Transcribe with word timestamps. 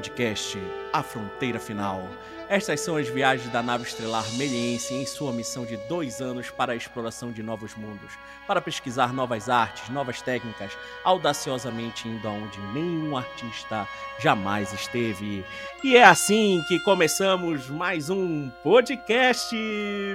podcast 0.00 0.58
A 0.94 1.02
Fronteira 1.02 1.58
Final. 1.58 2.08
Estas 2.48 2.80
são 2.80 2.96
as 2.96 3.06
viagens 3.08 3.52
da 3.52 3.62
nave 3.62 3.84
estelar 3.84 4.24
Meliense 4.32 4.94
em 4.94 5.04
sua 5.04 5.30
missão 5.30 5.66
de 5.66 5.76
dois 5.88 6.22
anos 6.22 6.50
para 6.50 6.72
a 6.72 6.76
exploração 6.76 7.30
de 7.30 7.42
novos 7.42 7.74
mundos, 7.74 8.14
para 8.46 8.62
pesquisar 8.62 9.12
novas 9.12 9.50
artes, 9.50 9.90
novas 9.90 10.22
técnicas, 10.22 10.72
audaciosamente 11.04 12.08
indo 12.08 12.26
aonde 12.26 12.58
nenhum 12.72 13.14
artista 13.14 13.86
jamais 14.18 14.72
esteve. 14.72 15.44
E 15.84 15.96
é 15.96 16.04
assim 16.04 16.62
que 16.66 16.80
começamos 16.80 17.68
mais 17.68 18.08
um 18.08 18.48
podcast 18.62 19.54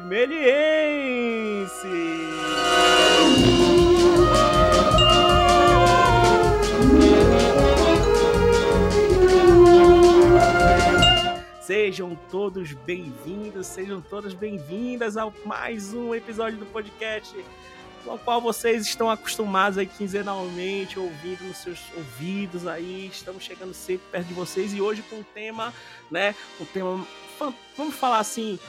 Meliense. 0.04 1.76
Sejam 11.66 12.16
todos 12.30 12.74
bem-vindos, 12.74 13.66
sejam 13.66 14.00
todas 14.00 14.36
bem-vindas 14.36 15.18
a 15.18 15.34
mais 15.44 15.96
um 15.96 16.14
episódio 16.14 16.60
do 16.60 16.66
podcast, 16.68 17.36
no 18.06 18.20
qual 18.20 18.40
vocês 18.40 18.86
estão 18.86 19.10
acostumados 19.10 19.80
aí 19.80 19.88
quinzenalmente, 19.88 21.00
ouvindo 21.00 21.44
nos 21.44 21.58
seus 21.58 21.80
ouvidos 21.98 22.68
aí. 22.68 23.08
Estamos 23.08 23.44
chegando 23.44 23.73
sempre 23.73 24.06
perto 24.12 24.28
de 24.28 24.36
vocês 24.36 24.76
e 24.76 24.80
hoje 24.80 25.02
com 25.09 25.16
um 25.16 25.23
tema, 25.23 25.73
né? 26.12 26.36
Um 26.62 26.66
tema, 26.66 27.08
vamos 27.76 27.95
falar 27.95 28.20
assim, 28.20 28.59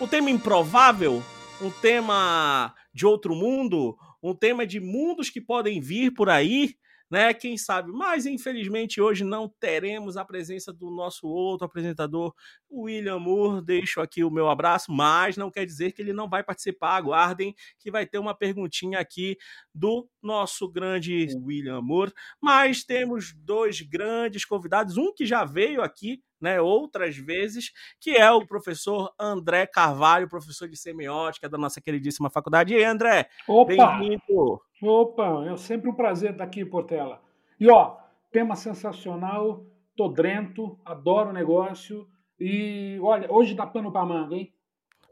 um 0.00 0.08
tema 0.08 0.28
improvável, 0.28 1.22
um 1.62 1.70
tema 1.70 2.74
de 2.92 3.06
outro 3.06 3.32
mundo, 3.32 3.96
um 4.20 4.34
tema 4.34 4.66
de 4.66 4.80
mundos 4.80 5.30
que 5.30 5.40
podem 5.40 5.80
vir 5.80 6.10
por 6.10 6.28
aí, 6.28 6.74
né? 7.10 7.34
Quem 7.34 7.58
sabe? 7.58 7.90
Mas 7.90 8.24
infelizmente 8.24 9.00
hoje 9.00 9.24
não 9.24 9.48
teremos 9.48 10.16
a 10.16 10.24
presença 10.24 10.72
do 10.72 10.90
nosso 10.90 11.26
outro 11.26 11.66
apresentador, 11.66 12.32
William 12.70 13.18
Moore. 13.18 13.64
Deixo 13.64 14.00
aqui 14.00 14.22
o 14.22 14.30
meu 14.30 14.48
abraço, 14.48 14.92
mas 14.92 15.36
não 15.36 15.50
quer 15.50 15.66
dizer 15.66 15.92
que 15.92 16.00
ele 16.00 16.12
não 16.12 16.28
vai 16.28 16.44
participar. 16.44 16.96
Aguardem 16.96 17.54
que 17.78 17.90
vai 17.90 18.06
ter 18.06 18.18
uma 18.18 18.34
perguntinha 18.34 19.00
aqui 19.00 19.36
do 19.74 20.08
nosso 20.22 20.70
grande 20.70 21.26
William 21.44 21.80
Moore. 21.82 22.12
Mas 22.40 22.84
temos 22.84 23.34
dois 23.34 23.80
grandes 23.80 24.44
convidados, 24.44 24.96
um 24.96 25.12
que 25.12 25.26
já 25.26 25.44
veio 25.44 25.82
aqui 25.82 26.22
né, 26.40 26.60
outras 26.60 27.16
vezes, 27.16 27.70
que 28.00 28.12
é 28.12 28.30
o 28.30 28.46
professor 28.46 29.12
André 29.18 29.66
Carvalho, 29.66 30.28
professor 30.28 30.68
de 30.68 30.76
semiótica 30.76 31.48
da 31.48 31.58
nossa 31.58 31.80
queridíssima 31.80 32.30
faculdade. 32.30 32.72
E 32.72 32.78
aí, 32.78 32.84
André, 32.84 33.28
bem-vindo! 33.66 34.60
Opa, 34.82 35.44
é 35.46 35.56
sempre 35.56 35.90
um 35.90 35.94
prazer 35.94 36.32
estar 36.32 36.44
aqui, 36.44 36.64
Portela. 36.64 37.20
E 37.58 37.68
ó, 37.70 37.98
tema 38.32 38.56
sensacional, 38.56 39.64
tô 39.94 40.08
drento, 40.08 40.78
adoro 40.84 41.30
o 41.30 41.34
negócio. 41.34 42.08
E 42.38 42.98
olha, 43.02 43.30
hoje 43.30 43.54
dá 43.54 43.66
pano 43.66 43.92
pra 43.92 44.06
manga, 44.06 44.34
hein? 44.34 44.54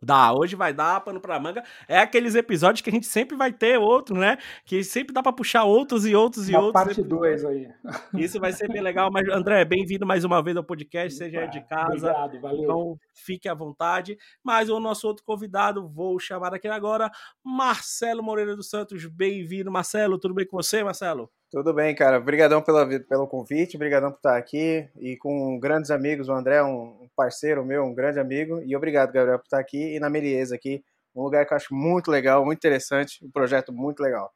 Dá, 0.02 0.32
hoje 0.32 0.54
vai 0.54 0.72
dar 0.72 1.00
pano 1.00 1.20
pra 1.20 1.40
manga. 1.40 1.62
É 1.88 1.98
aqueles 1.98 2.34
episódios 2.34 2.80
que 2.80 2.90
a 2.90 2.92
gente 2.92 3.06
sempre 3.06 3.36
vai 3.36 3.52
ter 3.52 3.78
outro, 3.78 4.16
né? 4.16 4.38
Que 4.64 4.84
sempre 4.84 5.12
dá 5.12 5.22
pra 5.22 5.32
puxar 5.32 5.64
outros 5.64 6.06
e 6.06 6.14
outros 6.14 6.48
e 6.48 6.52
uma 6.52 6.60
outros. 6.60 6.84
Parte 6.84 7.02
2 7.02 7.44
aí. 7.44 7.68
Isso 8.14 8.38
vai 8.38 8.52
ser 8.52 8.68
bem 8.68 8.80
legal. 8.80 9.10
Mas, 9.12 9.28
André, 9.28 9.64
bem-vindo 9.64 10.06
mais 10.06 10.24
uma 10.24 10.42
vez 10.42 10.56
ao 10.56 10.64
podcast. 10.64 11.18
Seja 11.18 11.46
de 11.46 11.60
casa. 11.66 12.10
Obrigado, 12.10 12.40
valeu. 12.40 12.62
Então, 12.62 12.98
fique 13.12 13.48
à 13.48 13.54
vontade. 13.54 14.16
Mas 14.42 14.68
o 14.68 14.78
nosso 14.78 15.06
outro 15.06 15.24
convidado, 15.24 15.88
vou 15.88 16.18
chamar 16.18 16.54
aqui 16.54 16.68
agora, 16.68 17.10
Marcelo 17.44 18.22
Moreira 18.22 18.54
dos 18.54 18.70
Santos. 18.70 19.04
Bem-vindo, 19.06 19.70
Marcelo. 19.70 20.18
Tudo 20.18 20.34
bem 20.34 20.46
com 20.46 20.56
você, 20.56 20.84
Marcelo? 20.84 21.30
Tudo 21.50 21.72
bem, 21.72 21.94
cara. 21.94 22.18
Obrigadão 22.18 22.60
pela, 22.60 22.86
pelo 22.86 23.26
convite, 23.26 23.76
obrigadão 23.76 24.10
por 24.10 24.18
estar 24.18 24.36
aqui 24.36 24.86
e 24.96 25.16
com 25.16 25.58
grandes 25.58 25.90
amigos. 25.90 26.28
O 26.28 26.32
André, 26.32 26.62
um 26.62 27.07
parceiro 27.18 27.64
meu, 27.64 27.82
um 27.82 27.92
grande 27.92 28.20
amigo. 28.20 28.62
E 28.64 28.76
obrigado, 28.76 29.12
Gabriel, 29.12 29.40
por 29.40 29.46
estar 29.46 29.58
aqui 29.58 29.96
e 29.96 29.98
na 29.98 30.08
Meliesa 30.08 30.54
aqui. 30.54 30.84
Um 31.12 31.24
lugar 31.24 31.44
que 31.44 31.52
eu 31.52 31.56
acho 31.56 31.74
muito 31.74 32.12
legal, 32.12 32.44
muito 32.44 32.58
interessante, 32.58 33.18
um 33.24 33.30
projeto 33.30 33.72
muito 33.72 34.00
legal. 34.00 34.32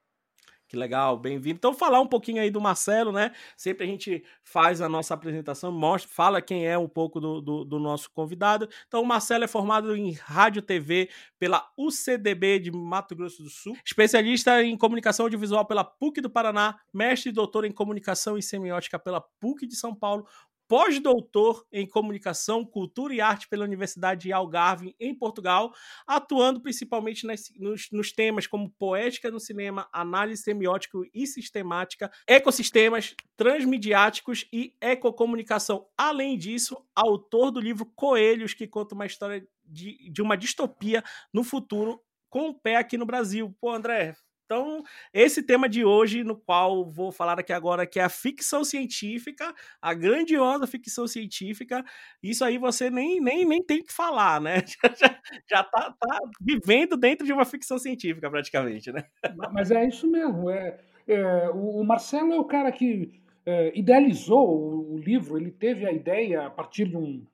Que 0.67 0.77
legal, 0.77 1.19
bem-vindo. 1.19 1.59
Então, 1.59 1.75
falar 1.75 2.01
um 2.01 2.07
pouquinho 2.07 2.41
aí 2.41 2.51
do 2.51 2.61
Marcelo, 2.61 3.13
né? 3.13 3.33
Sempre 3.59 3.85
a 3.85 3.87
gente 3.87 4.25
faz 4.43 4.81
a 4.81 4.89
nossa 4.89 5.13
apresentação, 5.13 5.71
mostra, 5.71 6.11
fala 6.11 6.41
quem 6.41 6.67
é 6.67 6.79
um 6.79 6.89
pouco 6.89 7.21
do, 7.21 7.43
do, 7.43 7.65
do 7.65 7.79
nosso 7.79 8.11
convidado. 8.11 8.67
Então, 8.89 9.03
o 9.03 9.07
Marcelo 9.07 9.45
é 9.45 9.47
formado 9.47 9.95
em 9.95 10.13
rádio 10.13 10.63
TV 10.63 11.11
pela 11.39 11.71
UCDB 11.77 12.59
de 12.59 12.73
Mato 12.73 13.15
Grosso 13.15 13.43
do 13.43 13.51
Sul, 13.51 13.77
especialista 13.85 14.63
em 14.63 14.75
comunicação 14.75 15.27
audiovisual 15.27 15.67
pela 15.67 15.85
PUC 15.85 16.23
do 16.23 16.31
Paraná, 16.31 16.81
mestre 16.93 17.29
e 17.29 17.35
doutor 17.35 17.67
em 17.67 17.73
comunicação 17.73 18.39
e 18.39 18.43
semiótica 18.43 18.99
pela 18.99 19.21
PUC 19.21 19.67
de 19.67 19.77
São 19.77 19.95
Paulo, 19.95 20.27
pós-doutor 20.69 21.67
em 21.73 21.87
comunicação, 21.87 22.65
cultura 22.65 23.15
e 23.15 23.21
arte 23.21 23.49
pela 23.49 23.65
Universidade 23.65 24.23
de 24.23 24.33
Algarve, 24.33 24.95
em 24.99 25.15
Portugal, 25.15 25.73
atuando 26.07 26.61
principalmente 26.61 27.27
nas, 27.27 27.51
nos, 27.59 27.89
nos, 27.91 28.13
temas 28.13 28.47
como 28.47 28.71
poética 28.71 29.31
no 29.31 29.41
cinema, 29.41 29.89
análise 29.93 30.43
semiótica 30.43 30.99
e 31.13 31.27
sistemática, 31.27 32.11
ecossistemas 32.27 33.15
transmediáticos 33.37 34.47
e 34.53 34.75
ecocomunicação. 34.81 35.87
Além 35.97 36.39
disso, 36.39 36.77
autor 36.95 37.51
do 37.51 37.61
livro 37.61 37.87
Coelhos, 37.95 38.55
que 38.55 38.67
conta 38.67 38.95
uma 38.95 39.07
história 39.07 39.47
de, 39.65 40.11
de 40.11 40.23
uma 40.23 40.37
distopia 40.37 41.03
no 41.33 41.45
futuro 41.45 42.03
com 42.29 42.49
o 42.49 42.55
pé 42.55 42.77
aqui 42.77 42.97
no 42.97 43.07
Brasil. 43.07 43.55
Pô, 43.61 43.71
André, 43.71 44.15
então, 44.53 44.83
esse 45.15 45.43
tema 45.43 45.67
de 45.67 45.83
hoje, 45.83 46.23
no 46.23 46.37
qual 46.37 46.85
vou 46.85 47.11
falar 47.11 47.41
aqui 47.41 47.55
agora, 47.55 47.87
que 47.87 47.99
é 47.99 48.05
a 48.05 48.11
ficção 48.11 48.63
científica, 48.63 49.55
a 49.81 49.95
grandiosa 49.95 50.67
ficção 50.67 51.07
científica, 51.07 51.83
isso 52.23 52.45
aí 52.45 52.59
você 52.59 52.91
nem, 52.91 53.19
nem, 53.19 53.47
nem 53.47 53.63
tem 53.63 53.83
que 53.83 53.91
falar, 53.91 54.43
né? 54.43 54.57
Já, 55.01 55.21
já 55.49 55.65
tá, 55.65 55.95
tá 55.99 56.19
vivendo 56.39 56.97
dentro 56.99 57.25
de 57.25 57.33
uma 57.33 57.47
ficção 57.47 57.79
científica, 57.79 58.31
praticamente, 58.31 58.93
né? 58.93 59.05
Mas 59.53 59.71
é 59.71 59.87
isso 59.87 60.07
mesmo. 60.07 60.51
É, 60.51 60.79
é 61.09 61.49
o 61.49 61.83
Marcelo 61.83 62.33
é 62.35 62.39
o 62.39 62.45
cara 62.45 62.71
que 62.71 63.11
é, 63.47 63.73
idealizou 63.77 64.47
o, 64.49 64.95
o 64.95 64.99
livro, 64.99 65.39
ele 65.39 65.51
teve 65.51 65.87
a 65.87 65.93
ideia 65.93 66.47
a 66.47 66.51
partir 66.51 66.89
de, 66.89 66.97
um, 66.97 67.27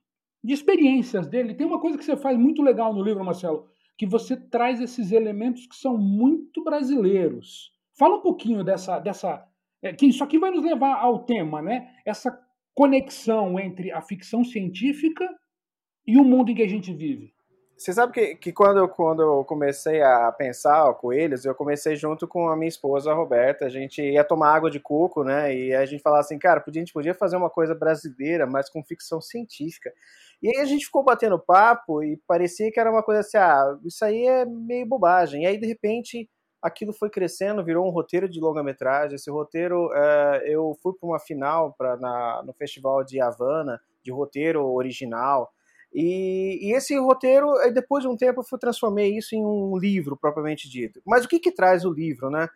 de 0.43 0.55
experiências 0.55 1.27
dele. 1.27 1.55
Tem 1.55 1.67
uma 1.67 1.81
coisa 1.81 1.99
que 1.99 2.05
você 2.05 2.17
faz 2.17 2.39
muito 2.39 2.63
legal 2.63 2.95
no 2.95 3.03
livro, 3.03 3.25
Marcelo 3.25 3.69
que 3.99 4.07
você 4.07 4.37
traz 4.37 4.81
esses 4.81 5.11
elementos 5.11 5.67
que 5.67 5.75
são 5.75 5.99
muito 5.99 6.63
brasileiros. 6.63 7.73
Fala 7.99 8.17
um 8.17 8.23
pouquinho 8.23 8.63
dessa. 8.63 9.01
dessa 9.01 9.45
é, 9.83 9.93
que 9.93 10.07
isso 10.07 10.23
aqui 10.23 10.39
vai 10.39 10.53
nos 10.53 10.63
levar 10.63 10.95
ao 10.95 11.25
tema, 11.25 11.61
né? 11.61 11.91
Essa 12.07 12.41
conexão 12.75 13.59
entre 13.59 13.91
a 13.91 14.01
ficção 14.01 14.45
científica 14.45 15.29
e 16.07 16.17
o 16.17 16.25
mundo 16.25 16.53
em 16.53 16.55
que 16.55 16.63
a 16.63 16.69
gente 16.69 16.95
vive. 16.95 17.35
Você 17.77 17.93
sabe 17.93 18.13
que, 18.13 18.35
que 18.37 18.53
quando, 18.53 18.79
eu, 18.79 18.89
quando 18.89 19.23
eu 19.23 19.45
comecei 19.45 20.03
a 20.03 20.33
pensar 20.33 20.89
ó, 20.89 20.95
coelhos, 20.95 21.45
eu 21.45 21.55
comecei 21.55 21.95
junto 21.95 22.27
com 22.27 22.49
a 22.49 22.57
minha 22.57 22.69
esposa, 22.69 23.11
a 23.11 23.15
Roberta. 23.15 23.67
A 23.67 23.69
gente 23.69 24.03
ia 24.03 24.25
tomar 24.25 24.53
água 24.53 24.69
de 24.69 24.81
coco, 24.81 25.23
né? 25.23 25.55
E 25.55 25.75
a 25.75 25.87
gente 25.87 26.03
falava 26.03 26.21
assim, 26.21 26.39
cara, 26.39 26.63
a 26.65 26.71
gente 26.73 26.93
podia 26.93 27.15
fazer 27.15 27.37
uma 27.37 27.51
coisa 27.51 27.77
brasileira, 27.77 28.47
mas 28.47 28.69
com 28.69 28.83
ficção 28.83 29.21
científica. 29.21 29.93
E 30.43 30.49
aí 30.49 30.63
a 30.63 30.65
gente 30.65 30.87
ficou 30.87 31.03
batendo 31.03 31.39
papo 31.39 32.03
e 32.03 32.17
parecia 32.27 32.71
que 32.71 32.79
era 32.79 32.91
uma 32.91 33.03
coisa 33.03 33.21
assim, 33.21 33.37
ah, 33.37 33.77
isso 33.85 34.05
aí 34.05 34.27
é 34.27 34.45
meio 34.45 34.87
bobagem. 34.87 35.43
E 35.43 35.47
aí, 35.47 35.59
de 35.59 35.67
repente, 35.67 36.29
aquilo 36.63 36.93
foi 36.93 37.11
crescendo, 37.11 37.65
virou 37.65 37.87
um 37.87 37.91
roteiro 37.91 38.29
de 38.29 38.41
longa-metragem. 38.41 39.17
Esse 39.17 39.31
roteiro, 39.31 39.87
uh, 39.87 40.37
eu 40.45 40.77
fui 40.83 40.93
para 40.95 41.09
uma 41.09 41.19
final 41.19 41.75
pra, 41.77 41.97
na, 41.97 42.43
no 42.45 42.53
Festival 42.53 43.05
de 43.05 43.21
Havana, 43.21 43.81
de 44.03 44.13
roteiro 44.13 44.65
original. 44.67 45.53
E, 45.93 46.59
e, 46.69 46.73
esse 46.73 46.97
roteiro, 46.99 47.49
depois 47.73 48.03
de 48.03 48.09
um 48.09 48.17
tempo, 48.17 48.43
eu 48.53 48.59
transformei 48.59 49.17
isso 49.17 49.35
em 49.35 49.45
um 49.45 49.77
livro 49.77 50.17
propriamente 50.17 50.69
dito. 50.69 51.01
Mas 51.05 51.25
o 51.25 51.29
que, 51.29 51.41
que 51.41 51.51
traz 51.51 51.85
o 51.85 51.93
livro, 51.93 52.31
né? 52.31 52.49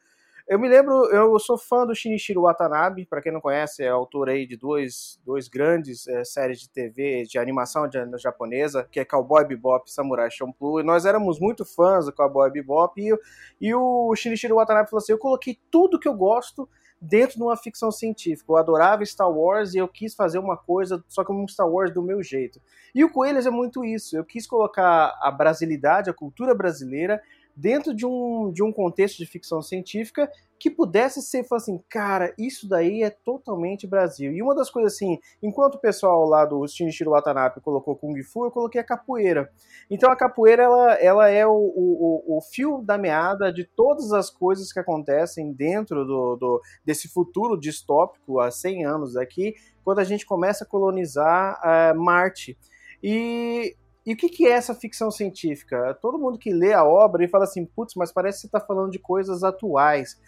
Eu 0.48 0.58
me 0.58 0.68
lembro, 0.68 1.06
eu 1.06 1.38
sou 1.38 1.56
fã 1.56 1.86
do 1.86 1.94
Shinichiro 1.94 2.42
Watanabe, 2.42 3.06
para 3.06 3.22
quem 3.22 3.32
não 3.32 3.40
conhece, 3.40 3.82
é 3.82 3.88
autor 3.88 4.28
aí 4.28 4.46
de 4.46 4.56
dois, 4.56 5.20
dois 5.24 5.48
grandes 5.48 6.06
é, 6.08 6.24
séries 6.24 6.60
de 6.60 6.68
TV, 6.68 7.22
de 7.22 7.38
animação 7.38 7.88
de, 7.88 7.98
japonesa, 8.18 8.86
que 8.90 8.98
é 8.98 9.04
Cowboy 9.04 9.44
Bebop 9.44 9.88
e 9.88 9.92
Samurai 9.92 10.30
Champloo, 10.30 10.80
e 10.80 10.82
nós 10.82 11.06
éramos 11.06 11.38
muito 11.38 11.64
fãs 11.64 12.06
do 12.06 12.12
Cowboy 12.12 12.50
Bebop, 12.50 13.00
e, 13.00 13.16
e 13.60 13.74
o 13.74 14.14
Shinichiro 14.16 14.56
Watanabe 14.56 14.90
falou 14.90 15.02
assim, 15.02 15.12
eu 15.12 15.18
coloquei 15.18 15.58
tudo 15.70 15.98
que 15.98 16.08
eu 16.08 16.14
gosto 16.14 16.68
dentro 17.00 17.36
de 17.36 17.42
uma 17.42 17.56
ficção 17.56 17.90
científica. 17.90 18.52
Eu 18.52 18.56
adorava 18.56 19.04
Star 19.04 19.28
Wars 19.28 19.74
e 19.74 19.78
eu 19.78 19.88
quis 19.88 20.14
fazer 20.14 20.38
uma 20.38 20.56
coisa, 20.56 21.02
só 21.08 21.24
que 21.24 21.32
um 21.32 21.48
Star 21.48 21.68
Wars 21.68 21.92
do 21.92 22.00
meu 22.00 22.22
jeito. 22.22 22.60
E 22.94 23.02
o 23.04 23.10
Coelhos 23.10 23.44
é 23.44 23.50
muito 23.50 23.84
isso. 23.84 24.16
Eu 24.16 24.24
quis 24.24 24.46
colocar 24.46 25.18
a 25.20 25.30
brasilidade, 25.30 26.08
a 26.08 26.14
cultura 26.14 26.54
brasileira 26.54 27.20
dentro 27.54 27.94
de 27.94 28.06
um, 28.06 28.50
de 28.52 28.62
um 28.62 28.72
contexto 28.72 29.19
de 29.19 29.26
ficção 29.26 29.60
científica 29.62 30.31
que 30.62 30.70
pudesse 30.70 31.20
ser, 31.20 31.44
assim, 31.52 31.82
cara, 31.88 32.32
isso 32.38 32.69
daí 32.69 33.02
é 33.02 33.10
totalmente 33.10 33.84
Brasil. 33.84 34.31
E 34.32 34.40
uma 34.40 34.54
das 34.54 34.70
coisas 34.70 34.94
assim, 34.94 35.19
enquanto 35.43 35.75
o 35.75 35.81
pessoal 35.81 36.25
lá 36.25 36.44
do 36.44 36.64
Shinichiro 36.69 37.10
Watanabe 37.10 37.60
colocou 37.60 37.96
Kung 37.96 38.22
Fu, 38.22 38.44
eu 38.44 38.50
coloquei 38.52 38.81
a 38.81 38.84
capoeira. 38.84 39.50
Então 39.90 40.08
a 40.08 40.14
capoeira, 40.14 40.62
ela, 40.62 40.93
ela 40.94 41.28
é 41.28 41.44
o, 41.44 41.50
o, 41.50 42.37
o 42.38 42.40
fio 42.40 42.81
da 42.81 42.96
meada 42.96 43.52
de 43.52 43.64
todas 43.64 44.12
as 44.12 44.31
coisas 44.31 44.72
que 44.72 44.78
acontecem 44.78 45.52
dentro 45.52 46.04
do, 46.04 46.37
do, 46.37 46.60
desse 46.84 47.08
futuro 47.08 47.58
distópico 47.58 48.38
há 48.38 48.49
100 48.49 48.84
anos 48.87 49.16
aqui, 49.16 49.54
quando 49.84 49.99
a 49.99 50.04
gente 50.04 50.25
começa 50.25 50.62
a 50.62 50.66
colonizar 50.66 51.60
uh, 51.60 52.00
Marte. 52.00 52.56
E 53.02 53.75
e 54.04 54.12
o 54.12 54.16
que, 54.16 54.28
que 54.28 54.46
é 54.46 54.50
essa 54.50 54.75
ficção 54.75 55.10
científica? 55.10 55.96
Todo 56.00 56.19
mundo 56.19 56.38
que 56.38 56.52
lê 56.52 56.72
a 56.72 56.84
obra 56.84 57.25
e 57.25 57.28
fala 57.28 57.44
assim, 57.44 57.64
putz, 57.64 57.94
mas 57.94 58.10
parece 58.10 58.38
que 58.38 58.40
você 58.43 58.46
está 58.49 58.60
falando 58.60 58.90
de 58.90 58.99
coisas 58.99 59.44
atuais. 59.44 60.20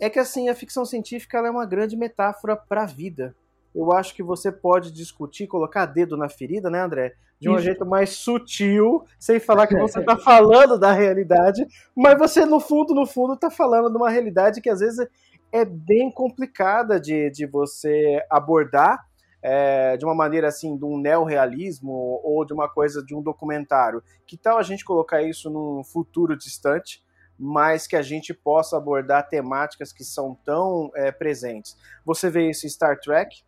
É 0.00 0.10
que 0.10 0.18
assim, 0.18 0.48
a 0.48 0.54
ficção 0.54 0.84
científica 0.84 1.38
é 1.38 1.50
uma 1.50 1.66
grande 1.66 1.96
metáfora 1.96 2.56
para 2.56 2.82
a 2.82 2.86
vida. 2.86 3.34
Eu 3.74 3.92
acho 3.92 4.14
que 4.14 4.22
você 4.22 4.50
pode 4.50 4.90
discutir, 4.90 5.46
colocar 5.46 5.86
dedo 5.86 6.16
na 6.16 6.28
ferida, 6.28 6.68
né, 6.68 6.80
André? 6.80 7.14
De 7.40 7.48
um 7.48 7.54
Isso. 7.54 7.64
jeito 7.64 7.86
mais 7.86 8.10
sutil, 8.10 9.04
sem 9.18 9.38
falar 9.38 9.68
que 9.68 9.78
você 9.78 10.00
está 10.00 10.16
falando 10.18 10.76
da 10.76 10.92
realidade, 10.92 11.64
mas 11.94 12.18
você, 12.18 12.44
no 12.44 12.58
fundo, 12.58 12.94
no 12.94 13.06
fundo, 13.06 13.34
está 13.34 13.48
falando 13.48 13.90
de 13.90 13.96
uma 13.96 14.10
realidade 14.10 14.60
que 14.60 14.68
às 14.68 14.80
vezes 14.80 15.06
é 15.52 15.64
bem 15.64 16.10
complicada 16.10 16.98
de, 16.98 17.30
de 17.30 17.46
você 17.46 18.20
abordar 18.28 19.07
é, 19.42 19.96
de 19.96 20.04
uma 20.04 20.14
maneira 20.14 20.48
assim, 20.48 20.76
de 20.76 20.84
um 20.84 20.98
neorrealismo 20.98 21.92
ou 22.22 22.44
de 22.44 22.52
uma 22.52 22.68
coisa 22.68 23.02
de 23.02 23.14
um 23.14 23.22
documentário. 23.22 24.02
Que 24.26 24.36
tal 24.36 24.58
a 24.58 24.62
gente 24.62 24.84
colocar 24.84 25.22
isso 25.22 25.48
num 25.50 25.84
futuro 25.84 26.36
distante, 26.36 27.02
mas 27.38 27.86
que 27.86 27.96
a 27.96 28.02
gente 28.02 28.34
possa 28.34 28.76
abordar 28.76 29.28
temáticas 29.28 29.92
que 29.92 30.04
são 30.04 30.36
tão 30.44 30.90
é, 30.94 31.12
presentes? 31.12 31.76
Você 32.04 32.28
vê 32.28 32.50
isso 32.50 32.66
em 32.66 32.70
Star 32.70 32.98
Trek. 32.98 33.42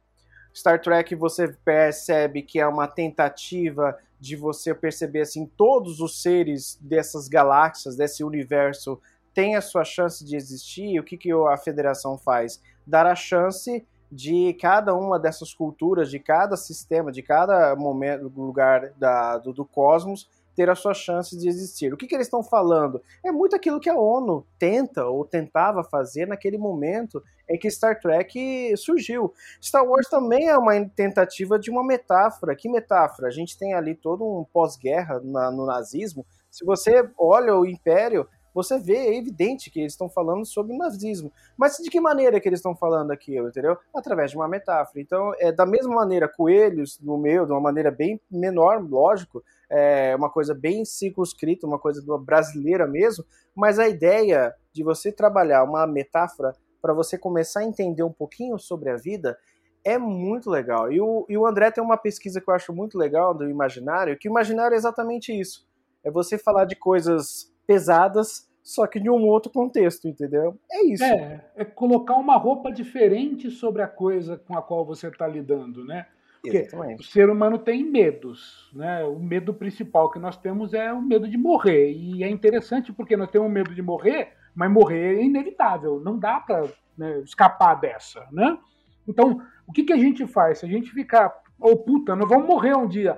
Star 0.54 0.80
Trek 0.80 1.14
você 1.14 1.48
percebe 1.64 2.42
que 2.42 2.60
é 2.60 2.66
uma 2.66 2.86
tentativa 2.86 3.96
de 4.18 4.36
você 4.36 4.74
perceber 4.74 5.22
assim 5.22 5.46
todos 5.56 6.00
os 6.00 6.22
seres 6.22 6.78
dessas 6.80 7.26
galáxias, 7.26 7.96
desse 7.96 8.22
universo 8.22 9.00
têm 9.32 9.56
a 9.56 9.60
sua 9.60 9.84
chance 9.84 10.24
de 10.24 10.36
existir. 10.36 10.98
O 10.98 11.04
que, 11.04 11.16
que 11.16 11.32
a 11.32 11.56
Federação 11.56 12.18
faz? 12.18 12.60
Dar 12.86 13.06
a 13.06 13.14
chance 13.14 13.86
de 14.10 14.54
cada 14.54 14.94
uma 14.94 15.18
dessas 15.18 15.54
culturas, 15.54 16.10
de 16.10 16.18
cada 16.18 16.56
sistema, 16.56 17.12
de 17.12 17.22
cada 17.22 17.76
momento, 17.76 18.32
lugar 18.36 18.92
da, 18.98 19.38
do, 19.38 19.52
do 19.52 19.64
cosmos 19.64 20.28
ter 20.54 20.68
a 20.68 20.74
sua 20.74 20.92
chance 20.92 21.38
de 21.38 21.48
existir. 21.48 21.94
O 21.94 21.96
que, 21.96 22.06
que 22.06 22.14
eles 22.14 22.26
estão 22.26 22.42
falando? 22.42 23.00
É 23.24 23.32
muito 23.32 23.56
aquilo 23.56 23.80
que 23.80 23.88
a 23.88 23.96
ONU 23.96 24.44
tenta 24.58 25.06
ou 25.06 25.24
tentava 25.24 25.82
fazer 25.84 26.26
naquele 26.26 26.58
momento 26.58 27.22
em 27.48 27.58
que 27.58 27.70
Star 27.70 27.98
Trek 27.98 28.76
surgiu. 28.76 29.32
Star 29.62 29.84
Wars 29.84 30.08
também 30.08 30.48
é 30.48 30.58
uma 30.58 30.84
tentativa 30.88 31.58
de 31.58 31.70
uma 31.70 31.82
metáfora. 31.82 32.54
Que 32.54 32.68
metáfora? 32.68 33.28
A 33.28 33.30
gente 33.30 33.56
tem 33.56 33.74
ali 33.74 33.94
todo 33.94 34.24
um 34.24 34.44
pós-guerra 34.44 35.20
no 35.20 35.64
nazismo. 35.64 36.26
Se 36.50 36.64
você 36.64 37.08
olha 37.16 37.56
o 37.56 37.64
Império, 37.64 38.28
você 38.54 38.78
vê, 38.78 38.96
é 38.96 39.16
evidente 39.16 39.70
que 39.70 39.80
eles 39.80 39.92
estão 39.92 40.08
falando 40.08 40.44
sobre 40.44 40.76
nazismo. 40.76 41.32
Mas 41.56 41.76
de 41.76 41.88
que 41.90 42.00
maneira 42.00 42.40
que 42.40 42.48
eles 42.48 42.58
estão 42.58 42.74
falando 42.74 43.10
aquilo, 43.10 43.48
entendeu? 43.48 43.76
Através 43.94 44.30
de 44.30 44.36
uma 44.36 44.48
metáfora. 44.48 45.00
Então, 45.00 45.32
é 45.38 45.52
da 45.52 45.66
mesma 45.66 45.94
maneira, 45.94 46.28
coelhos 46.28 46.98
no 47.00 47.18
meio, 47.18 47.46
de 47.46 47.52
uma 47.52 47.60
maneira 47.60 47.90
bem 47.90 48.20
menor, 48.30 48.82
lógico, 48.82 49.42
é 49.70 50.14
uma 50.16 50.28
coisa 50.28 50.54
bem 50.54 50.84
circunscrita, 50.84 51.66
uma 51.66 51.78
coisa 51.78 52.02
brasileira 52.18 52.86
mesmo, 52.86 53.24
mas 53.54 53.78
a 53.78 53.88
ideia 53.88 54.54
de 54.72 54.82
você 54.82 55.12
trabalhar 55.12 55.62
uma 55.64 55.86
metáfora 55.86 56.52
para 56.82 56.92
você 56.92 57.16
começar 57.16 57.60
a 57.60 57.64
entender 57.64 58.02
um 58.02 58.12
pouquinho 58.12 58.58
sobre 58.58 58.90
a 58.90 58.96
vida 58.96 59.38
é 59.84 59.98
muito 59.98 60.50
legal. 60.50 60.92
E 60.92 61.00
o, 61.00 61.24
e 61.28 61.36
o 61.36 61.46
André 61.46 61.70
tem 61.70 61.82
uma 61.82 61.96
pesquisa 61.96 62.40
que 62.40 62.48
eu 62.48 62.54
acho 62.54 62.72
muito 62.72 62.98
legal 62.98 63.34
do 63.34 63.48
imaginário, 63.48 64.18
que 64.18 64.28
o 64.28 64.30
imaginário 64.30 64.74
é 64.74 64.76
exatamente 64.76 65.32
isso. 65.32 65.66
É 66.02 66.10
você 66.10 66.38
falar 66.38 66.64
de 66.64 66.76
coisas 66.76 67.49
pesadas, 67.70 68.50
só 68.64 68.84
que 68.84 68.98
de 68.98 69.08
um 69.08 69.24
outro 69.28 69.52
contexto, 69.52 70.08
entendeu? 70.08 70.58
É 70.68 70.84
isso. 70.86 71.04
É, 71.04 71.44
é 71.54 71.64
colocar 71.64 72.16
uma 72.16 72.36
roupa 72.36 72.72
diferente 72.72 73.48
sobre 73.48 73.80
a 73.80 73.86
coisa 73.86 74.36
com 74.36 74.58
a 74.58 74.62
qual 74.62 74.84
você 74.84 75.06
está 75.06 75.24
lidando, 75.28 75.84
né? 75.84 76.06
Porque 76.42 76.56
Exatamente. 76.56 77.00
o 77.00 77.04
ser 77.04 77.30
humano 77.30 77.60
tem 77.60 77.84
medos, 77.84 78.68
né? 78.74 79.04
O 79.04 79.20
medo 79.20 79.54
principal 79.54 80.10
que 80.10 80.18
nós 80.18 80.36
temos 80.36 80.74
é 80.74 80.92
o 80.92 81.00
medo 81.00 81.28
de 81.28 81.38
morrer. 81.38 81.92
E 81.92 82.24
é 82.24 82.28
interessante 82.28 82.92
porque 82.92 83.16
nós 83.16 83.30
temos 83.30 83.48
medo 83.48 83.72
de 83.72 83.82
morrer, 83.82 84.32
mas 84.52 84.68
morrer 84.68 85.20
é 85.20 85.22
inevitável, 85.22 86.00
não 86.00 86.18
dá 86.18 86.40
para 86.40 86.64
né, 86.98 87.20
escapar 87.20 87.74
dessa, 87.74 88.26
né? 88.32 88.58
Então, 89.06 89.40
o 89.64 89.70
que, 89.70 89.84
que 89.84 89.92
a 89.92 89.98
gente 89.98 90.26
faz? 90.26 90.58
Se 90.58 90.66
a 90.66 90.68
gente 90.68 90.90
ficar, 90.90 91.32
oh 91.60 91.76
puta, 91.76 92.16
nós 92.16 92.28
vamos 92.28 92.48
morrer 92.48 92.76
um 92.76 92.88
dia, 92.88 93.16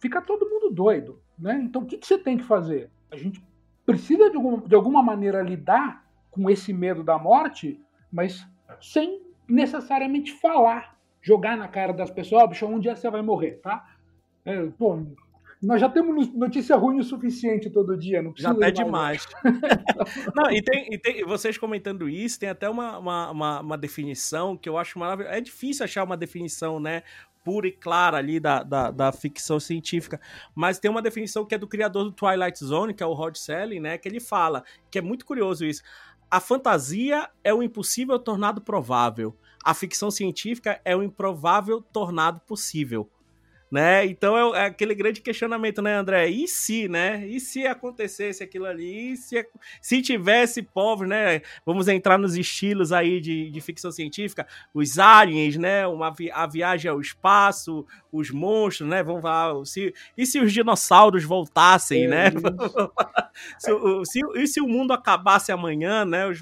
fica 0.00 0.20
todo 0.20 0.50
mundo 0.50 0.68
doido, 0.70 1.22
né? 1.38 1.60
Então, 1.62 1.82
o 1.82 1.86
que, 1.86 1.96
que 1.96 2.06
você 2.08 2.18
tem 2.18 2.36
que 2.36 2.44
fazer? 2.44 2.90
A 3.08 3.16
gente 3.16 3.40
precisa 3.88 4.28
de, 4.28 4.36
algum, 4.36 4.60
de 4.60 4.74
alguma 4.74 5.02
maneira 5.02 5.40
lidar 5.40 6.04
com 6.30 6.50
esse 6.50 6.74
medo 6.74 7.02
da 7.02 7.18
morte, 7.18 7.80
mas 8.12 8.46
sem 8.82 9.22
necessariamente 9.48 10.30
falar, 10.30 10.94
jogar 11.22 11.56
na 11.56 11.66
cara 11.66 11.94
das 11.94 12.10
pessoas, 12.10 12.42
oh, 12.44 12.48
bicho, 12.48 12.66
um 12.66 12.78
dia 12.78 12.94
você 12.94 13.08
vai 13.10 13.22
morrer, 13.22 13.52
tá? 13.62 13.88
É, 14.44 14.66
pô, 14.78 15.06
nós 15.62 15.80
já 15.80 15.88
temos 15.88 16.30
notícia 16.34 16.76
ruim 16.76 16.98
o 16.98 17.02
suficiente 17.02 17.70
todo 17.70 17.96
dia, 17.96 18.20
não 18.20 18.30
precisa. 18.30 18.52
Já 18.52 18.58
até 18.58 18.70
demais. 18.70 19.26
não, 20.36 20.50
e 20.50 20.60
tem, 20.60 20.92
e 20.92 20.98
tem, 20.98 21.24
vocês 21.24 21.56
comentando 21.56 22.10
isso, 22.10 22.38
tem 22.38 22.50
até 22.50 22.68
uma, 22.68 22.98
uma, 22.98 23.30
uma, 23.30 23.60
uma 23.60 23.78
definição 23.78 24.54
que 24.54 24.68
eu 24.68 24.76
acho 24.76 24.98
maravilhosa. 24.98 25.34
É 25.34 25.40
difícil 25.40 25.82
achar 25.82 26.04
uma 26.04 26.16
definição, 26.16 26.78
né? 26.78 27.02
Pura 27.48 27.66
e 27.66 27.72
clara 27.72 28.18
ali 28.18 28.38
da, 28.38 28.62
da, 28.62 28.90
da, 28.90 29.10
ficção 29.10 29.58
científica. 29.58 30.20
Mas 30.54 30.78
tem 30.78 30.90
uma 30.90 31.00
definição 31.00 31.46
que 31.46 31.54
é 31.54 31.58
do 31.58 31.66
criador 31.66 32.04
do 32.04 32.12
Twilight 32.12 32.62
Zone, 32.62 32.92
que 32.92 33.02
é 33.02 33.06
o 33.06 33.14
Rod 33.14 33.36
Selling, 33.36 33.80
né? 33.80 33.96
Que 33.96 34.06
ele 34.06 34.20
fala, 34.20 34.62
que 34.90 34.98
é 34.98 35.00
muito 35.00 35.24
curioso 35.24 35.64
isso. 35.64 35.82
A 36.30 36.40
fantasia 36.40 37.26
é 37.42 37.54
o 37.54 37.62
impossível 37.62 38.18
tornado 38.18 38.60
provável. 38.60 39.34
A 39.64 39.72
ficção 39.72 40.10
científica 40.10 40.78
é 40.84 40.94
o 40.94 41.02
improvável 41.02 41.80
tornado 41.80 42.38
possível 42.40 43.10
né? 43.70 44.06
Então 44.06 44.54
é, 44.54 44.62
é, 44.62 44.66
aquele 44.66 44.94
grande 44.94 45.20
questionamento, 45.20 45.82
né, 45.82 45.94
André? 45.94 46.28
E 46.28 46.48
se, 46.48 46.88
né? 46.88 47.26
E 47.26 47.38
se 47.38 47.66
acontecesse 47.66 48.42
aquilo 48.42 48.64
ali? 48.64 49.12
E 49.12 49.16
se, 49.16 49.46
se 49.80 50.02
tivesse 50.02 50.62
pobre, 50.62 51.06
né? 51.06 51.42
Vamos 51.64 51.88
entrar 51.88 52.18
nos 52.18 52.36
estilos 52.36 52.92
aí 52.92 53.20
de, 53.20 53.50
de 53.50 53.60
ficção 53.60 53.90
científica, 53.90 54.46
os 54.72 54.98
aliens, 54.98 55.56
né? 55.56 55.86
Uma 55.86 56.14
a 56.32 56.46
viagem 56.46 56.90
ao 56.90 57.00
espaço, 57.00 57.86
os 58.10 58.30
monstros, 58.30 58.88
né? 58.88 59.02
Vamos 59.02 59.22
lá. 59.22 59.52
Se, 59.64 59.94
e 60.16 60.24
se 60.24 60.40
os 60.40 60.52
dinossauros 60.52 61.24
voltassem, 61.24 62.04
é, 62.04 62.08
né? 62.08 62.30
se, 63.58 63.70
se, 64.04 64.20
e 64.36 64.46
se 64.46 64.60
o 64.60 64.68
mundo 64.68 64.92
acabasse 64.92 65.52
amanhã, 65.52 66.04
né? 66.04 66.26
Os, 66.26 66.40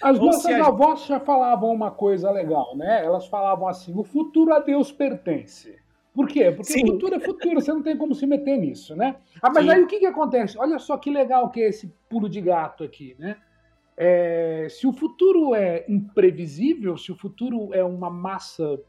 as 0.00 0.18
nossas 0.18 0.46
as... 0.46 0.66
avós 0.66 1.04
já 1.06 1.20
falavam 1.20 1.70
uma 1.70 1.90
coisa 1.90 2.30
legal, 2.30 2.76
né? 2.76 3.04
Elas 3.04 3.26
falavam 3.26 3.68
assim: 3.68 3.92
o 3.94 4.04
futuro 4.04 4.54
a 4.54 4.58
Deus 4.58 4.90
pertence. 4.90 5.81
Por 6.14 6.28
quê? 6.28 6.50
Porque 6.50 6.72
Sim. 6.72 6.86
futuro 6.86 7.14
é 7.14 7.20
futuro, 7.20 7.60
você 7.60 7.72
não 7.72 7.82
tem 7.82 7.96
como 7.96 8.14
se 8.14 8.26
meter 8.26 8.58
nisso, 8.58 8.94
né? 8.94 9.16
Ah, 9.40 9.50
mas 9.50 9.64
Sim. 9.64 9.70
aí 9.70 9.82
o 9.82 9.86
que, 9.86 9.98
que 9.98 10.06
acontece? 10.06 10.58
Olha 10.58 10.78
só 10.78 10.96
que 10.98 11.10
legal 11.10 11.50
que 11.50 11.62
é 11.62 11.68
esse 11.68 11.92
pulo 12.08 12.28
de 12.28 12.40
gato 12.40 12.84
aqui, 12.84 13.16
né? 13.18 13.36
É, 13.96 14.66
se 14.70 14.86
o 14.86 14.92
futuro 14.92 15.54
é 15.54 15.84
imprevisível, 15.88 16.96
se 16.96 17.12
o 17.12 17.16
futuro 17.16 17.72
é 17.72 17.84
uma 17.84 18.10
massa 18.10 18.80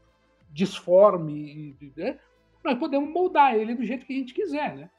disforme, 0.52 1.76
né? 1.96 2.18
nós 2.64 2.78
podemos 2.78 3.10
moldar 3.10 3.54
ele 3.54 3.74
do 3.74 3.84
jeito 3.84 4.06
que 4.06 4.14
a 4.14 4.16
gente 4.16 4.32
quiser, 4.32 4.74
né? 4.74 4.90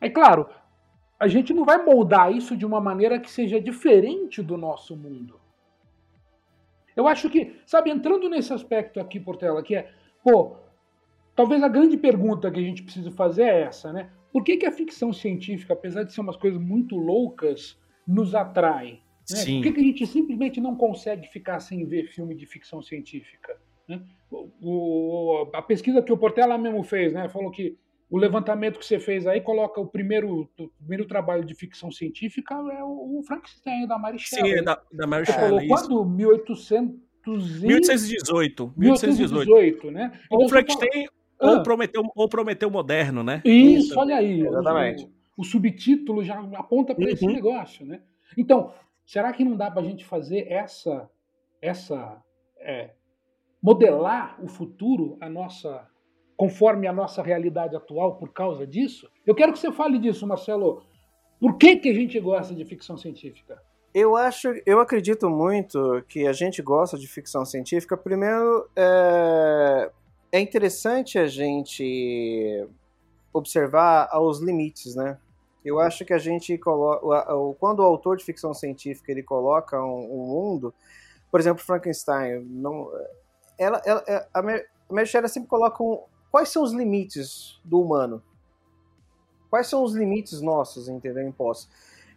É 0.00 0.08
claro, 0.08 0.48
a 1.20 1.28
gente 1.28 1.52
não 1.52 1.64
vai 1.64 1.84
moldar 1.84 2.32
isso 2.34 2.56
de 2.56 2.64
uma 2.64 2.80
maneira 2.80 3.20
que 3.20 3.30
seja 3.30 3.60
diferente 3.60 4.42
do 4.42 4.56
nosso 4.56 4.96
mundo. 4.96 5.38
Eu 6.96 7.06
acho 7.06 7.30
que, 7.30 7.60
sabe, 7.66 7.90
entrando 7.90 8.28
nesse 8.28 8.52
aspecto 8.52 8.98
aqui, 8.98 9.20
Portela, 9.20 9.62
que 9.62 9.76
é, 9.76 9.90
pô, 10.24 10.56
Talvez 11.42 11.60
a 11.60 11.66
grande 11.66 11.96
pergunta 11.96 12.52
que 12.52 12.60
a 12.60 12.62
gente 12.62 12.84
precisa 12.84 13.10
fazer 13.10 13.42
é 13.42 13.62
essa, 13.62 13.92
né? 13.92 14.10
Por 14.32 14.44
que, 14.44 14.58
que 14.58 14.64
a 14.64 14.70
ficção 14.70 15.12
científica, 15.12 15.72
apesar 15.72 16.04
de 16.04 16.12
ser 16.12 16.20
umas 16.20 16.36
coisas 16.36 16.60
muito 16.60 16.96
loucas, 16.96 17.76
nos 18.06 18.32
atrai? 18.32 19.00
Né? 19.28 19.36
Sim. 19.38 19.56
Por 19.56 19.64
que, 19.64 19.72
que 19.72 19.80
a 19.80 19.82
gente 19.82 20.06
simplesmente 20.06 20.60
não 20.60 20.76
consegue 20.76 21.26
ficar 21.26 21.58
sem 21.58 21.84
ver 21.84 22.06
filme 22.06 22.36
de 22.36 22.46
ficção 22.46 22.80
científica? 22.80 23.58
Né? 23.88 24.00
O, 24.30 25.48
a 25.52 25.60
pesquisa 25.60 26.00
que 26.00 26.12
o 26.12 26.16
Portela 26.16 26.56
mesmo 26.56 26.84
fez, 26.84 27.12
né? 27.12 27.28
Falou 27.28 27.50
que 27.50 27.76
o 28.08 28.18
levantamento 28.18 28.78
que 28.78 28.86
você 28.86 29.00
fez 29.00 29.26
aí 29.26 29.40
coloca 29.40 29.80
o 29.80 29.86
primeiro, 29.88 30.48
o 30.56 30.68
primeiro 30.78 31.06
trabalho 31.06 31.44
de 31.44 31.56
ficção 31.56 31.90
científica 31.90 32.54
é 32.54 32.84
o, 32.84 33.18
o 33.18 33.22
Frankenstein 33.26 33.88
da 33.88 33.98
Mary 33.98 34.20
Shelley. 34.20 34.52
Sim, 34.52 34.58
é 34.60 34.62
da, 34.62 34.80
da 34.92 35.08
Mary 35.08 35.26
Shelley. 35.26 35.66
Falou 35.66 35.66
quando? 35.66 36.04
1800 36.04 37.02
1818. 37.26 38.74
1818, 38.76 39.90
né? 39.90 40.12
Então, 40.26 40.38
o 40.38 40.48
Frankenstein 40.48 41.08
ou, 41.42 41.62
prometeu, 41.62 42.02
ou 42.14 42.28
prometeu 42.28 42.70
moderno, 42.70 43.22
né? 43.22 43.42
Isso, 43.44 43.98
olha 43.98 44.16
aí. 44.16 44.40
Exatamente. 44.40 45.08
o 45.36 45.44
subtítulo 45.44 46.22
já 46.22 46.38
aponta 46.54 46.94
para 46.94 47.04
uhum. 47.04 47.10
esse 47.10 47.26
negócio, 47.26 47.84
né? 47.84 48.02
Então, 48.36 48.72
será 49.04 49.32
que 49.32 49.44
não 49.44 49.56
dá 49.56 49.70
para 49.70 49.82
a 49.82 49.84
gente 49.84 50.04
fazer 50.04 50.46
essa, 50.50 51.08
essa 51.60 52.22
é, 52.58 52.90
modelar 53.62 54.38
o 54.42 54.48
futuro 54.48 55.16
a 55.20 55.28
nossa 55.28 55.88
conforme 56.36 56.88
a 56.88 56.92
nossa 56.92 57.22
realidade 57.22 57.76
atual 57.76 58.16
por 58.16 58.32
causa 58.32 58.66
disso? 58.66 59.08
Eu 59.24 59.34
quero 59.34 59.52
que 59.52 59.58
você 59.58 59.70
fale 59.70 59.98
disso, 59.98 60.26
Marcelo. 60.26 60.82
Por 61.38 61.56
que, 61.56 61.76
que 61.76 61.88
a 61.88 61.94
gente 61.94 62.18
gosta 62.18 62.54
de 62.54 62.64
ficção 62.64 62.96
científica? 62.96 63.60
Eu 63.94 64.16
acho, 64.16 64.48
eu 64.64 64.80
acredito 64.80 65.28
muito 65.28 66.02
que 66.08 66.26
a 66.26 66.32
gente 66.32 66.62
gosta 66.62 66.96
de 66.96 67.06
ficção 67.06 67.44
científica. 67.44 67.96
Primeiro, 67.96 68.68
é, 68.74 69.90
é 70.32 70.40
interessante 70.40 71.18
a 71.18 71.26
gente 71.26 72.66
observar 73.32 74.08
os 74.18 74.40
limites, 74.40 74.96
né? 74.96 75.18
Eu 75.64 75.78
acho 75.78 76.04
que 76.04 76.12
a 76.12 76.18
gente 76.18 76.56
coloca, 76.58 77.26
quando 77.60 77.80
o 77.80 77.84
autor 77.84 78.16
de 78.16 78.24
ficção 78.24 78.52
científica 78.52 79.12
ele 79.12 79.22
coloca 79.22 79.80
um, 79.80 80.04
um 80.12 80.26
mundo, 80.26 80.74
por 81.30 81.38
exemplo, 81.38 81.62
Frankenstein, 81.62 82.40
não, 82.40 82.90
ela, 83.58 83.80
ela, 83.84 84.02
é, 84.08 84.26
a 84.34 84.42
Mary 84.42 85.06
Shelley 85.06 85.28
sempre 85.28 85.48
coloca 85.48 85.82
um, 85.82 86.02
quais 86.30 86.48
são 86.48 86.62
os 86.62 86.72
limites 86.72 87.60
do 87.64 87.80
humano, 87.80 88.22
quais 89.48 89.68
são 89.68 89.84
os 89.84 89.94
limites 89.94 90.40
nossos, 90.40 90.88
entendeu? 90.88 91.26
Impostos. 91.28 91.70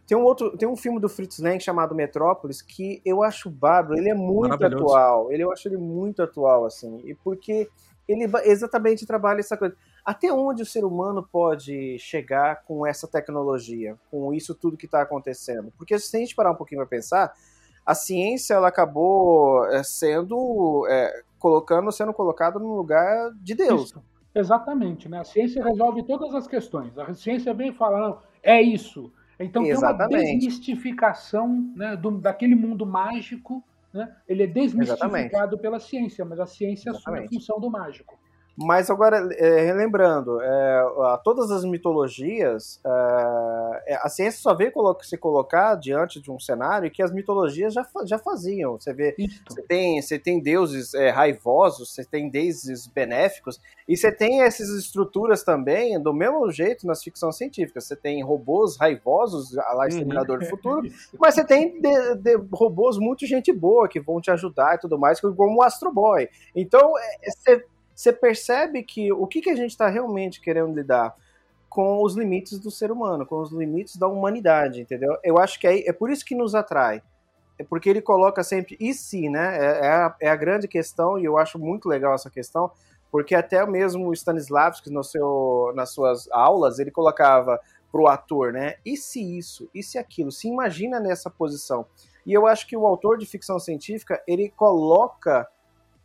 Tem 0.06 0.16
um 0.16 0.22
outro, 0.22 0.56
tem 0.56 0.68
um 0.68 0.76
filme 0.76 1.00
do 1.00 1.08
Fritz 1.08 1.38
Lang 1.38 1.60
chamado 1.60 1.94
Metrópolis 1.94 2.62
que 2.62 3.02
eu 3.04 3.22
acho 3.22 3.50
bárbaro, 3.50 3.98
ele 3.98 4.08
é 4.08 4.14
muito 4.14 4.64
atual, 4.64 5.30
ele 5.30 5.42
eu 5.42 5.52
acho 5.52 5.68
ele 5.68 5.76
muito 5.76 6.22
atual 6.22 6.64
assim, 6.64 7.00
e 7.04 7.14
porque 7.14 7.68
ele 8.08 8.30
exatamente 8.44 9.06
trabalha 9.06 9.40
essa 9.40 9.56
coisa. 9.56 9.76
Até 10.04 10.32
onde 10.32 10.62
o 10.62 10.66
ser 10.66 10.84
humano 10.84 11.26
pode 11.30 11.98
chegar 11.98 12.62
com 12.64 12.86
essa 12.86 13.08
tecnologia, 13.08 13.96
com 14.10 14.32
isso 14.32 14.54
tudo 14.54 14.76
que 14.76 14.86
está 14.86 15.02
acontecendo? 15.02 15.72
Porque 15.76 15.98
se 15.98 16.16
a 16.16 16.20
gente 16.20 16.34
parar 16.34 16.52
um 16.52 16.56
pouquinho 16.56 16.80
para 16.80 16.88
pensar, 16.88 17.32
a 17.84 17.94
ciência 17.94 18.54
ela 18.54 18.68
acabou 18.68 19.66
eh, 19.66 19.82
sendo 19.82 20.86
é, 20.88 21.22
colocando, 21.38 21.90
sendo 21.92 22.12
colocada 22.12 22.58
no 22.58 22.76
lugar 22.76 23.32
de 23.40 23.54
Deus. 23.54 23.86
Isso. 23.90 24.02
Exatamente, 24.34 25.08
né? 25.08 25.20
A 25.20 25.24
ciência 25.24 25.64
resolve 25.64 26.02
todas 26.02 26.34
as 26.34 26.46
questões. 26.46 26.96
A 26.98 27.14
ciência 27.14 27.54
vem 27.54 27.72
falando, 27.72 28.18
é 28.42 28.60
isso. 28.60 29.10
Então 29.40 29.64
Exatamente. 29.64 30.08
tem 30.08 30.34
uma 30.34 30.38
desmistificação 30.38 31.72
né, 31.74 31.96
do, 31.96 32.18
daquele 32.18 32.54
mundo 32.54 32.84
mágico, 32.84 33.64
né? 33.96 34.16
ele 34.28 34.42
é 34.42 34.46
desmistificado 34.46 35.26
Exatamente. 35.26 35.60
pela 35.60 35.78
ciência, 35.80 36.24
mas 36.24 36.38
a 36.38 36.46
ciência 36.46 36.90
Exatamente. 36.90 37.24
assume 37.24 37.36
a 37.36 37.40
função 37.40 37.60
do 37.60 37.70
mágico. 37.70 38.18
Mas 38.56 38.88
agora, 38.88 39.28
é, 39.34 39.66
relembrando, 39.66 40.40
é, 40.40 40.82
todas 41.22 41.50
as 41.50 41.62
mitologias, 41.62 42.80
é, 42.84 43.92
é, 43.92 43.98
a 44.02 44.08
ciência 44.08 44.40
só 44.40 44.54
veio 44.54 44.72
se 45.02 45.18
colocar 45.18 45.74
diante 45.74 46.22
de 46.22 46.30
um 46.30 46.40
cenário 46.40 46.90
que 46.90 47.02
as 47.02 47.12
mitologias 47.12 47.74
já, 47.74 47.86
já 48.06 48.18
faziam. 48.18 48.80
Você 48.80 48.94
vê, 48.94 49.14
você 49.46 49.62
tem, 49.62 50.00
você 50.00 50.18
tem 50.18 50.40
deuses 50.40 50.94
é, 50.94 51.10
raivosos, 51.10 51.92
você 51.92 52.02
tem 52.02 52.30
deuses 52.30 52.86
benéficos, 52.86 53.60
e 53.86 53.94
você 53.94 54.10
tem 54.10 54.42
essas 54.42 54.70
estruturas 54.70 55.44
também, 55.44 56.00
do 56.00 56.14
mesmo 56.14 56.50
jeito 56.50 56.86
nas 56.86 57.02
ficções 57.02 57.36
científicas. 57.36 57.84
Você 57.84 57.94
tem 57.94 58.22
robôs 58.22 58.78
raivosos, 58.78 59.54
lá 59.54 59.76
uhum. 59.76 59.88
Exterminador 59.88 60.38
do 60.38 60.46
Futuro, 60.46 60.88
mas 61.20 61.34
você 61.34 61.44
tem 61.44 61.78
de, 61.80 62.14
de, 62.16 62.36
robôs 62.52 62.96
muito 62.96 63.26
gente 63.26 63.52
boa 63.52 63.86
que 63.86 64.00
vão 64.00 64.18
te 64.18 64.30
ajudar 64.30 64.76
e 64.76 64.78
tudo 64.78 64.98
mais, 64.98 65.20
como 65.20 65.58
o 65.58 65.62
Astro 65.62 65.92
Boy. 65.92 66.28
Então, 66.54 66.98
é, 66.98 67.30
você 67.30 67.64
você 67.96 68.12
percebe 68.12 68.82
que 68.82 69.10
o 69.10 69.26
que, 69.26 69.40
que 69.40 69.48
a 69.48 69.56
gente 69.56 69.70
está 69.70 69.88
realmente 69.88 70.38
querendo 70.38 70.74
lidar 70.74 71.16
com 71.66 72.02
os 72.02 72.14
limites 72.14 72.58
do 72.58 72.70
ser 72.70 72.92
humano, 72.92 73.24
com 73.24 73.40
os 73.40 73.50
limites 73.50 73.96
da 73.96 74.06
humanidade, 74.06 74.82
entendeu? 74.82 75.16
Eu 75.24 75.38
acho 75.38 75.58
que 75.58 75.66
é, 75.66 75.88
é 75.88 75.92
por 75.94 76.10
isso 76.10 76.24
que 76.24 76.34
nos 76.34 76.54
atrai. 76.54 77.02
É 77.58 77.64
porque 77.64 77.88
ele 77.88 78.02
coloca 78.02 78.44
sempre, 78.44 78.76
e 78.78 78.92
se, 78.92 79.30
né? 79.30 79.56
É, 79.56 79.86
é, 79.86 79.88
a, 79.88 80.16
é 80.20 80.28
a 80.28 80.36
grande 80.36 80.68
questão, 80.68 81.18
e 81.18 81.24
eu 81.24 81.38
acho 81.38 81.58
muito 81.58 81.88
legal 81.88 82.14
essa 82.14 82.28
questão, 82.28 82.70
porque 83.10 83.34
até 83.34 83.64
mesmo 83.64 84.08
o 84.08 84.12
Stanislavski, 84.12 84.90
no 84.90 85.02
seu, 85.02 85.72
nas 85.74 85.90
suas 85.90 86.30
aulas, 86.30 86.78
ele 86.78 86.90
colocava 86.90 87.58
pro 87.90 88.08
ator, 88.08 88.52
né? 88.52 88.74
E 88.84 88.94
se 88.94 89.38
isso? 89.38 89.70
E 89.74 89.82
se 89.82 89.96
aquilo? 89.96 90.30
Se 90.30 90.48
imagina 90.48 91.00
nessa 91.00 91.30
posição. 91.30 91.86
E 92.26 92.32
eu 92.34 92.46
acho 92.46 92.66
que 92.66 92.76
o 92.76 92.86
autor 92.86 93.16
de 93.16 93.24
ficção 93.24 93.58
científica, 93.58 94.22
ele 94.26 94.50
coloca 94.50 95.48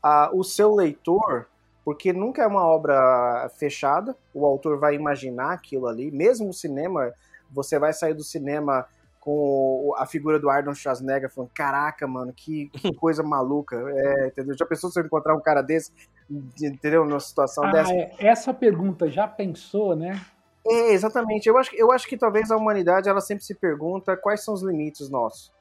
a, 0.02 0.32
o 0.34 0.42
seu 0.42 0.74
leitor 0.74 1.51
porque 1.84 2.14
nunca 2.14 2.44
é 2.44 2.48
uma 2.48 2.66
obra 2.66 3.50
fechada, 3.56 4.16
o 4.34 4.46
autor 4.46 4.78
vai 4.78 4.96
imaginar 4.96 5.54
aquilo 5.54 5.88
ali, 5.88 6.12
mesmo 6.12 6.50
o 6.50 6.54
cinema, 6.54 7.12
você 7.50 7.80
vai 7.80 7.94
sair 7.94 8.14
do 8.14 8.24
cinema 8.24 8.86
com 9.20 9.94
a 9.98 10.06
figura 10.06 10.40
do 10.40 10.50
Arnold 10.50 10.78
Schwarzenegger 10.78 11.30
falando, 11.30 11.52
caraca, 11.54 12.08
mano, 12.08 12.34
que, 12.34 12.70
que 12.70 12.94
coisa 12.98 13.22
maluca, 13.22 13.76
é, 13.78 14.28
entendeu? 14.28 14.58
Já 14.58 14.66
pensou 14.66 14.90
se 14.90 15.00
eu 15.00 15.06
encontrar 15.06 15.36
um 15.36 15.42
cara 15.42 15.62
desse, 15.62 15.92
entendeu? 16.60 17.06
Numa 17.06 17.20
situação 17.20 17.64
ah, 17.66 17.72
dessa? 17.72 17.94
É. 17.94 18.16
Essa 18.20 18.54
pergunta, 18.54 19.10
já 19.10 19.28
pensou, 19.28 19.96
né? 19.96 20.20
É, 20.66 20.92
exatamente. 20.92 21.48
Eu 21.48 21.58
acho, 21.58 21.76
eu 21.76 21.92
acho 21.92 22.08
que 22.08 22.18
talvez 22.18 22.52
a 22.52 22.58
humanidade, 22.58 23.10
ela 23.10 23.22
sempre 23.22 23.44
se 23.44 23.54
pergunta 23.54 24.18
quais 24.18 24.44
são 24.44 24.54
os 24.54 24.64
limites 24.64 25.10
nossos. 25.10 25.52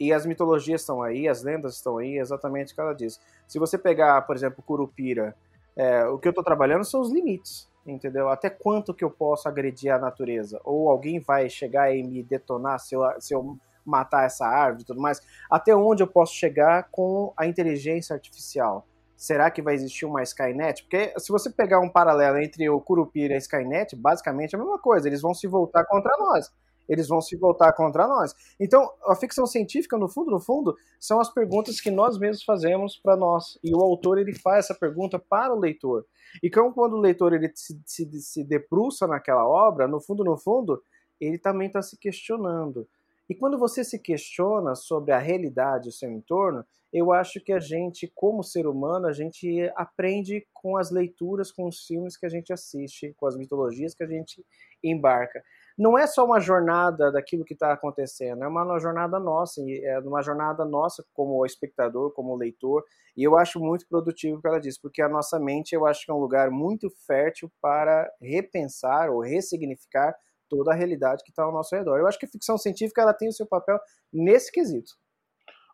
E 0.00 0.14
as 0.14 0.24
mitologias 0.24 0.80
estão 0.80 1.02
aí, 1.02 1.28
as 1.28 1.42
lendas 1.42 1.74
estão 1.74 1.98
aí, 1.98 2.16
exatamente 2.16 2.72
o 2.72 2.74
que 2.74 2.80
ela 2.80 2.94
diz. 2.94 3.20
Se 3.46 3.58
você 3.58 3.76
pegar, 3.76 4.22
por 4.22 4.34
exemplo, 4.34 4.62
Curupira, 4.62 5.36
é, 5.76 6.06
o 6.06 6.18
que 6.18 6.26
eu 6.26 6.30
estou 6.30 6.42
trabalhando 6.42 6.86
são 6.86 7.02
os 7.02 7.12
limites, 7.12 7.68
entendeu? 7.86 8.30
Até 8.30 8.48
quanto 8.48 8.94
que 8.94 9.04
eu 9.04 9.10
posso 9.10 9.46
agredir 9.46 9.92
a 9.92 9.98
natureza? 9.98 10.58
Ou 10.64 10.88
alguém 10.90 11.20
vai 11.20 11.50
chegar 11.50 11.94
e 11.94 12.02
me 12.02 12.22
detonar 12.22 12.80
se 12.80 12.94
eu, 12.94 13.02
se 13.20 13.34
eu 13.34 13.58
matar 13.84 14.24
essa 14.24 14.46
árvore 14.46 14.84
e 14.84 14.86
tudo 14.86 15.02
mais? 15.02 15.20
Até 15.50 15.76
onde 15.76 16.02
eu 16.02 16.06
posso 16.06 16.32
chegar 16.34 16.88
com 16.90 17.34
a 17.36 17.46
inteligência 17.46 18.14
artificial? 18.14 18.86
Será 19.18 19.50
que 19.50 19.60
vai 19.60 19.74
existir 19.74 20.06
uma 20.06 20.22
Skynet? 20.22 20.82
Porque 20.84 21.12
se 21.18 21.30
você 21.30 21.50
pegar 21.50 21.78
um 21.78 21.90
paralelo 21.90 22.38
entre 22.38 22.70
o 22.70 22.80
Curupira 22.80 23.34
e 23.34 23.36
a 23.36 23.38
Skynet, 23.38 23.94
basicamente 23.94 24.54
é 24.54 24.58
a 24.58 24.62
mesma 24.62 24.78
coisa, 24.78 25.06
eles 25.06 25.20
vão 25.20 25.34
se 25.34 25.46
voltar 25.46 25.84
contra 25.84 26.16
nós 26.16 26.50
eles 26.90 27.06
vão 27.06 27.20
se 27.20 27.36
voltar 27.36 27.72
contra 27.72 28.08
nós. 28.08 28.34
Então, 28.58 28.92
a 29.06 29.14
ficção 29.14 29.46
científica, 29.46 29.96
no 29.96 30.08
fundo, 30.08 30.28
no 30.32 30.40
fundo, 30.40 30.76
são 30.98 31.20
as 31.20 31.32
perguntas 31.32 31.80
que 31.80 31.90
nós 31.90 32.18
mesmos 32.18 32.42
fazemos 32.42 32.96
para 32.96 33.16
nós. 33.16 33.56
E 33.62 33.72
o 33.72 33.80
autor 33.80 34.18
ele 34.18 34.34
faz 34.34 34.64
essa 34.64 34.74
pergunta 34.74 35.16
para 35.16 35.54
o 35.54 35.58
leitor. 35.58 36.04
E 36.42 36.48
então, 36.48 36.72
quando 36.72 36.94
o 36.94 37.00
leitor 37.00 37.32
ele 37.32 37.50
se, 37.54 37.80
se, 37.86 38.10
se 38.20 38.42
debruça 38.42 39.06
naquela 39.06 39.46
obra, 39.46 39.86
no 39.86 40.00
fundo, 40.00 40.24
no 40.24 40.36
fundo, 40.36 40.82
ele 41.20 41.38
também 41.38 41.68
está 41.68 41.80
se 41.80 41.96
questionando. 41.96 42.88
E 43.28 43.34
quando 43.36 43.56
você 43.56 43.84
se 43.84 43.96
questiona 43.96 44.74
sobre 44.74 45.12
a 45.12 45.18
realidade 45.18 45.84
do 45.84 45.92
seu 45.92 46.10
entorno, 46.10 46.64
eu 46.92 47.12
acho 47.12 47.40
que 47.40 47.52
a 47.52 47.60
gente, 47.60 48.10
como 48.12 48.42
ser 48.42 48.66
humano, 48.66 49.06
a 49.06 49.12
gente 49.12 49.70
aprende 49.76 50.44
com 50.52 50.76
as 50.76 50.90
leituras, 50.90 51.52
com 51.52 51.68
os 51.68 51.86
filmes 51.86 52.16
que 52.16 52.26
a 52.26 52.28
gente 52.28 52.52
assiste, 52.52 53.14
com 53.16 53.28
as 53.28 53.36
mitologias 53.36 53.94
que 53.94 54.02
a 54.02 54.08
gente 54.08 54.44
embarca 54.82 55.40
não 55.80 55.96
é 55.96 56.06
só 56.06 56.26
uma 56.26 56.38
jornada 56.38 57.10
daquilo 57.10 57.42
que 57.42 57.54
está 57.54 57.72
acontecendo, 57.72 58.44
é 58.44 58.46
uma 58.46 58.78
jornada 58.78 59.18
nossa, 59.18 59.62
é 59.66 59.98
uma 60.00 60.20
jornada 60.20 60.62
nossa 60.62 61.02
como 61.14 61.46
espectador, 61.46 62.12
como 62.12 62.36
leitor, 62.36 62.84
e 63.16 63.22
eu 63.22 63.34
acho 63.38 63.58
muito 63.58 63.88
produtivo 63.88 64.42
que 64.42 64.46
ela 64.46 64.60
diz, 64.60 64.76
porque 64.76 65.00
a 65.00 65.08
nossa 65.08 65.40
mente 65.40 65.74
eu 65.74 65.86
acho 65.86 66.04
que 66.04 66.10
é 66.10 66.14
um 66.14 66.18
lugar 66.18 66.50
muito 66.50 66.90
fértil 67.06 67.50
para 67.62 68.12
repensar 68.20 69.08
ou 69.08 69.22
ressignificar 69.22 70.14
toda 70.50 70.70
a 70.70 70.74
realidade 70.74 71.24
que 71.24 71.30
está 71.30 71.44
ao 71.44 71.52
nosso 71.52 71.74
redor. 71.74 71.96
Eu 71.96 72.06
acho 72.06 72.18
que 72.18 72.26
a 72.26 72.30
ficção 72.30 72.58
científica 72.58 73.00
ela 73.00 73.14
tem 73.14 73.30
o 73.30 73.32
seu 73.32 73.46
papel 73.46 73.80
nesse 74.12 74.52
quesito. 74.52 74.92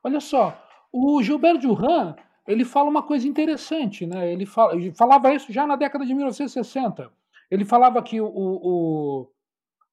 Olha 0.05 0.21
só, 0.21 0.57
o 0.93 1.21
Gilberto 1.21 1.67
Duran 1.67 2.15
ele 2.47 2.65
fala 2.65 2.89
uma 2.89 3.03
coisa 3.03 3.27
interessante, 3.27 4.07
né? 4.07 4.33
Ele, 4.33 4.47
fala, 4.47 4.77
ele 4.77 4.93
falava 4.95 5.35
isso 5.35 5.53
já 5.53 5.67
na 5.67 5.75
década 5.75 6.07
de 6.07 6.15
1960. 6.15 7.11
Ele 7.51 7.65
falava 7.65 8.01
que 8.01 8.21
o, 8.21 8.31
o 8.33 9.31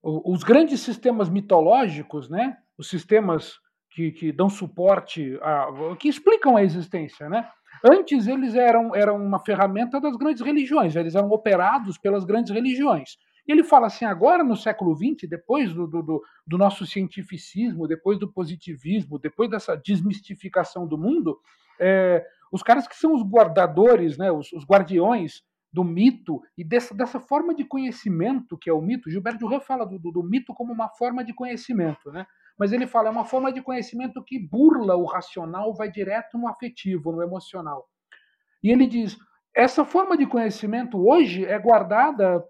os 0.04 0.44
grandes 0.44 0.82
sistemas 0.82 1.30
mitológicos, 1.30 2.30
né, 2.30 2.58
os 2.78 2.90
sistemas 2.90 3.58
que, 3.90 4.12
que 4.12 4.32
dão 4.34 4.50
suporte, 4.50 5.40
a, 5.42 5.96
que 5.98 6.10
explicam 6.10 6.58
a 6.58 6.64
existência, 6.64 7.30
né, 7.30 7.48
antes 7.84 8.28
eles 8.28 8.54
eram, 8.54 8.94
eram 8.94 9.16
uma 9.16 9.40
ferramenta 9.40 10.02
das 10.02 10.18
grandes 10.18 10.44
religiões, 10.44 10.96
eles 10.96 11.16
eram 11.16 11.30
operados 11.32 11.98
pelas 11.98 12.26
grandes 12.26 12.52
religiões. 12.52 13.18
E 13.48 13.52
ele 13.52 13.64
fala 13.64 13.88
assim, 13.88 14.06
agora 14.06 14.44
no 14.44 14.56
século 14.56 14.96
XX, 14.96 15.30
depois 15.30 15.74
do, 15.74 15.88
do, 15.88 16.24
do 16.46 16.58
nosso 16.58 16.86
cientificismo, 16.86 17.88
depois 17.88 18.20
do 18.20 18.32
positivismo, 18.32 19.20
depois 19.20 19.50
dessa 19.50 19.76
desmistificação 19.76 20.88
do 20.88 20.98
mundo, 20.98 21.38
é, 21.80 22.26
os 22.52 22.62
caras 22.62 22.88
que 22.88 22.96
são 22.96 23.14
os 23.14 23.24
guardadores, 23.24 24.18
né, 24.18 24.32
os, 24.32 24.52
os 24.54 24.66
guardiões 24.66 25.44
do 25.74 25.84
mito 25.84 26.40
e 26.56 26.64
dessa, 26.64 26.94
dessa 26.94 27.20
forma 27.20 27.56
de 27.56 27.66
conhecimento 27.66 28.56
que 28.56 28.70
é 28.70 28.74
o 28.74 28.80
mito. 28.80 29.10
Gilberto 29.10 29.40
Duran 29.40 29.60
fala 29.60 29.86
do, 29.86 29.98
do, 29.98 30.12
do, 30.12 30.24
mito 30.24 30.54
como 30.54 30.72
uma 30.72 30.88
forma 30.90 31.24
de 31.24 31.34
conhecimento, 31.34 32.12
né? 32.12 32.28
mas 32.58 32.72
ele 32.72 32.86
fala 32.86 33.08
é 33.08 33.12
uma 33.12 33.26
forma 33.26 33.52
de 33.52 33.60
conhecimento 33.60 34.24
que 34.24 34.38
burla 34.40 34.96
o 34.96 35.06
racional, 35.06 35.74
vai 35.74 35.90
direto 35.90 36.38
no 36.38 36.48
afetivo, 36.48 37.12
no 37.12 37.24
emocional. 37.24 37.90
E 38.64 38.70
ele 38.70 38.86
diz: 38.86 39.18
essa 39.56 39.84
forma 39.84 40.16
de 40.16 40.28
conhecimento 40.28 41.04
hoje 41.04 41.44
é 41.44 41.58
guardada 41.58 42.44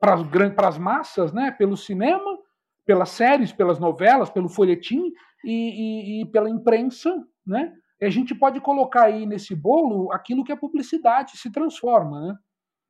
para 0.00 0.68
as 0.68 0.76
massas, 0.76 1.32
né? 1.32 1.52
pelo 1.52 1.76
cinema, 1.76 2.36
pelas 2.84 3.10
séries, 3.10 3.52
pelas 3.52 3.78
novelas, 3.78 4.28
pelo 4.28 4.48
folhetim 4.48 5.12
e, 5.44 5.52
e, 5.52 6.22
e 6.22 6.26
pela 6.26 6.50
imprensa, 6.50 7.14
né? 7.46 7.72
E 8.00 8.04
a 8.04 8.10
gente 8.10 8.34
pode 8.34 8.60
colocar 8.60 9.04
aí 9.04 9.24
nesse 9.24 9.54
bolo 9.54 10.12
aquilo 10.12 10.44
que 10.44 10.52
a 10.52 10.56
publicidade 10.56 11.38
se 11.38 11.50
transforma, 11.50 12.20
né? 12.20 12.38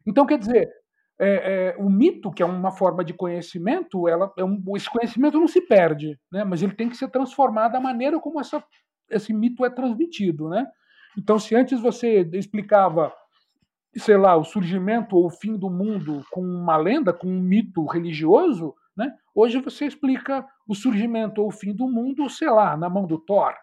Então, 0.06 0.26
quer 0.26 0.38
dizer, 0.38 0.70
é, 1.18 1.28
é, 1.28 1.76
o 1.78 1.88
mito, 1.88 2.32
que 2.32 2.42
é 2.42 2.46
uma 2.46 2.72
forma 2.72 3.04
de 3.04 3.12
conhecimento, 3.12 4.08
ela, 4.08 4.32
é 4.36 4.44
um, 4.44 4.60
esse 4.76 4.90
conhecimento 4.90 5.38
não 5.38 5.46
se 5.46 5.60
perde, 5.60 6.18
né? 6.30 6.44
mas 6.44 6.62
ele 6.62 6.74
tem 6.74 6.88
que 6.88 6.96
ser 6.96 7.08
transformado 7.08 7.72
da 7.72 7.80
maneira 7.80 8.18
como 8.18 8.40
essa, 8.40 8.62
esse 9.10 9.32
mito 9.32 9.64
é 9.64 9.70
transmitido. 9.70 10.48
Né? 10.48 10.66
Então, 11.16 11.38
se 11.38 11.54
antes 11.54 11.80
você 11.80 12.28
explicava, 12.32 13.12
sei 13.96 14.16
lá, 14.16 14.36
o 14.36 14.44
surgimento 14.44 15.16
ou 15.16 15.26
o 15.26 15.30
fim 15.30 15.56
do 15.56 15.70
mundo 15.70 16.22
com 16.32 16.42
uma 16.42 16.76
lenda, 16.76 17.12
com 17.12 17.28
um 17.28 17.40
mito 17.40 17.84
religioso, 17.86 18.74
né? 18.96 19.12
hoje 19.34 19.60
você 19.60 19.86
explica 19.86 20.44
o 20.66 20.74
surgimento 20.74 21.40
ou 21.40 21.48
o 21.48 21.52
fim 21.52 21.72
do 21.72 21.88
mundo, 21.88 22.28
sei 22.28 22.50
lá, 22.50 22.76
na 22.76 22.88
mão 22.88 23.06
do 23.06 23.18
Thor. 23.18 23.54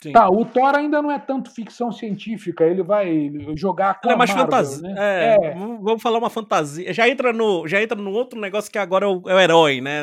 Sim. 0.00 0.12
Tá, 0.12 0.30
o 0.30 0.44
Thor 0.44 0.76
ainda 0.76 1.02
não 1.02 1.10
é 1.10 1.18
tanto 1.18 1.50
ficção 1.50 1.90
científica, 1.90 2.64
ele 2.64 2.84
vai 2.84 3.32
jogar 3.56 4.00
com 4.00 4.08
é 4.08 4.14
mais 4.14 4.30
fantasia. 4.30 4.80
Né? 4.80 4.94
É, 4.96 5.46
é. 5.46 5.54
Vamos 5.54 6.00
falar 6.00 6.18
uma 6.18 6.30
fantasia. 6.30 6.94
Já 6.94 7.08
entra 7.08 7.32
no, 7.32 7.66
já 7.66 7.82
entra 7.82 8.00
no 8.00 8.12
outro 8.12 8.40
negócio 8.40 8.70
que 8.70 8.78
agora 8.78 9.06
é 9.06 9.08
o, 9.08 9.22
é 9.26 9.34
o 9.34 9.40
herói, 9.40 9.80
né? 9.80 10.02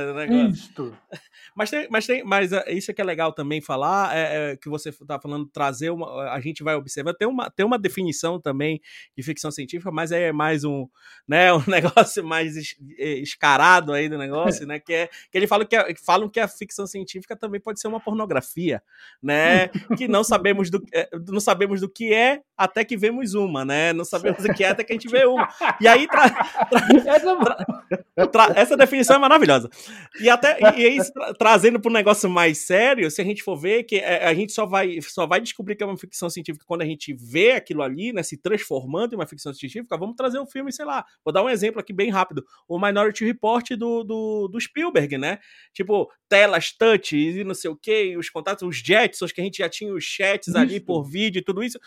Isso. 0.50 0.94
Mas 1.56 1.70
tem, 1.70 1.88
mas 1.90 2.06
tem, 2.06 2.22
mas 2.22 2.52
eh, 2.52 2.74
isso 2.74 2.92
é 2.92 2.94
que 2.94 3.00
é 3.02 3.04
legal 3.04 3.32
também 3.32 3.62
falar, 3.62 4.14
é, 4.14 4.52
é 4.52 4.58
que 4.58 4.68
você 4.68 4.90
está 4.90 5.18
falando 5.18 5.46
trazer 5.46 5.90
uma, 5.90 6.30
a 6.30 6.40
gente 6.42 6.62
vai 6.62 6.76
observar 6.76 7.14
tem 7.14 7.26
uma, 7.26 7.50
tem 7.50 7.66
uma 7.66 7.80
definição 7.80 8.42
também 8.42 8.82
de 9.16 9.24
ficção 9.24 9.50
científica, 9.50 9.90
mas 9.90 10.12
é 10.12 10.34
mais 10.34 10.66
um, 10.66 10.86
né, 11.26 11.54
um 11.56 11.64
negócio 11.66 12.22
mais 12.26 12.58
eh, 12.98 13.20
escarado 13.20 13.94
aí 13.94 14.10
do 14.10 14.18
negócio, 14.18 14.68
né, 14.68 14.80
que 14.80 14.92
é 14.92 15.08
que 15.32 15.38
ele 15.38 15.48
fala 15.48 15.66
que, 15.66 15.78
é, 15.78 15.96
falam 15.96 16.28
que 16.28 16.42
a 16.42 16.48
ficção 16.48 16.86
científica 16.86 17.38
também 17.38 17.62
pode 17.62 17.80
ser 17.80 17.88
uma 17.88 18.02
pornografia, 18.02 18.84
né, 19.24 19.70
que 19.98 20.08
não 20.08 20.24
sabemos 20.24 20.70
do 20.70 20.84
eh, 20.94 21.10
não 21.28 21.40
sabemos 21.40 21.82
do 21.82 21.90
que 21.90 22.14
é 22.14 22.42
até 22.58 22.84
que 22.86 22.96
vemos 22.96 23.34
uma, 23.34 23.66
né, 23.66 23.94
não 23.94 24.06
sabemos 24.06 24.44
o 24.44 24.54
que 24.54 24.64
é 24.64 24.70
até 24.70 24.84
que 24.84 24.94
a 24.94 24.96
gente 24.96 25.10
vê 25.10 25.26
uma. 25.26 25.48
E 25.80 25.88
aí 25.88 26.08
tra, 26.08 26.30
tra, 28.16 28.28
tra, 28.28 28.54
essa 28.56 28.78
definição 28.78 29.16
é 29.16 29.20
maravilhosa. 29.20 29.70
E 30.20 30.30
até 30.30 30.58
e 30.60 30.86
aí 30.86 30.98
trazendo 31.38 31.80
para 31.80 31.90
um 31.90 31.94
negócio 31.94 32.30
mais 32.30 32.60
sério, 32.60 33.10
se 33.12 33.22
a 33.22 33.26
gente 33.26 33.44
for 33.44 33.56
ver 33.56 33.84
que 33.84 33.98
é, 33.98 34.26
a 34.26 34.34
gente 34.34 34.52
só 34.52 34.66
vai, 34.66 35.00
só 35.02 35.26
vai 35.26 35.42
descobrir 35.42 35.76
que 35.76 35.84
é 35.84 35.86
uma 35.86 35.98
ficção 35.98 36.30
científica 36.30 36.66
quando 36.68 36.82
a 36.82 36.86
gente 36.86 37.14
vê 37.14 37.52
aquilo 37.52 37.82
ali, 37.82 38.14
né, 38.14 38.24
se 38.24 38.38
transformando 38.38 39.14
em 39.14 39.16
uma 39.16 39.28
ficção 39.28 39.54
científica, 39.54 39.98
vamos 39.98 40.16
trazer 40.16 40.40
um 40.40 40.46
filme, 40.46 40.72
sei 40.72 40.86
lá, 40.86 41.06
vou 41.24 41.34
dar 41.34 41.44
um 41.44 41.50
exemplo 41.50 41.80
aqui 41.80 41.94
bem 41.94 42.10
rápido, 42.10 42.46
o 42.68 42.80
Minority 42.80 43.26
Report 43.26 43.70
do, 43.72 44.04
do, 44.04 44.48
do 44.48 44.60
Spielberg, 44.60 45.18
né, 45.18 45.40
tipo, 45.74 46.10
telas 46.30 46.72
touch 46.72 47.16
e 47.16 47.44
não 47.44 47.54
sei 47.54 47.70
o 47.70 47.76
que, 47.76 48.18
os 48.18 48.30
contatos, 48.30 48.68
os 48.68 48.78
Jetsons, 48.78 49.32
que 49.32 49.42
a 49.42 49.44
gente 49.44 49.58
já 49.58 49.70
tinha 49.76 49.94
os 49.94 50.04
chats 50.04 50.48
isso. 50.48 50.58
ali 50.58 50.80
por 50.80 51.04
vídeo 51.04 51.40
e 51.40 51.44
tudo 51.44 51.64
isso, 51.64 51.80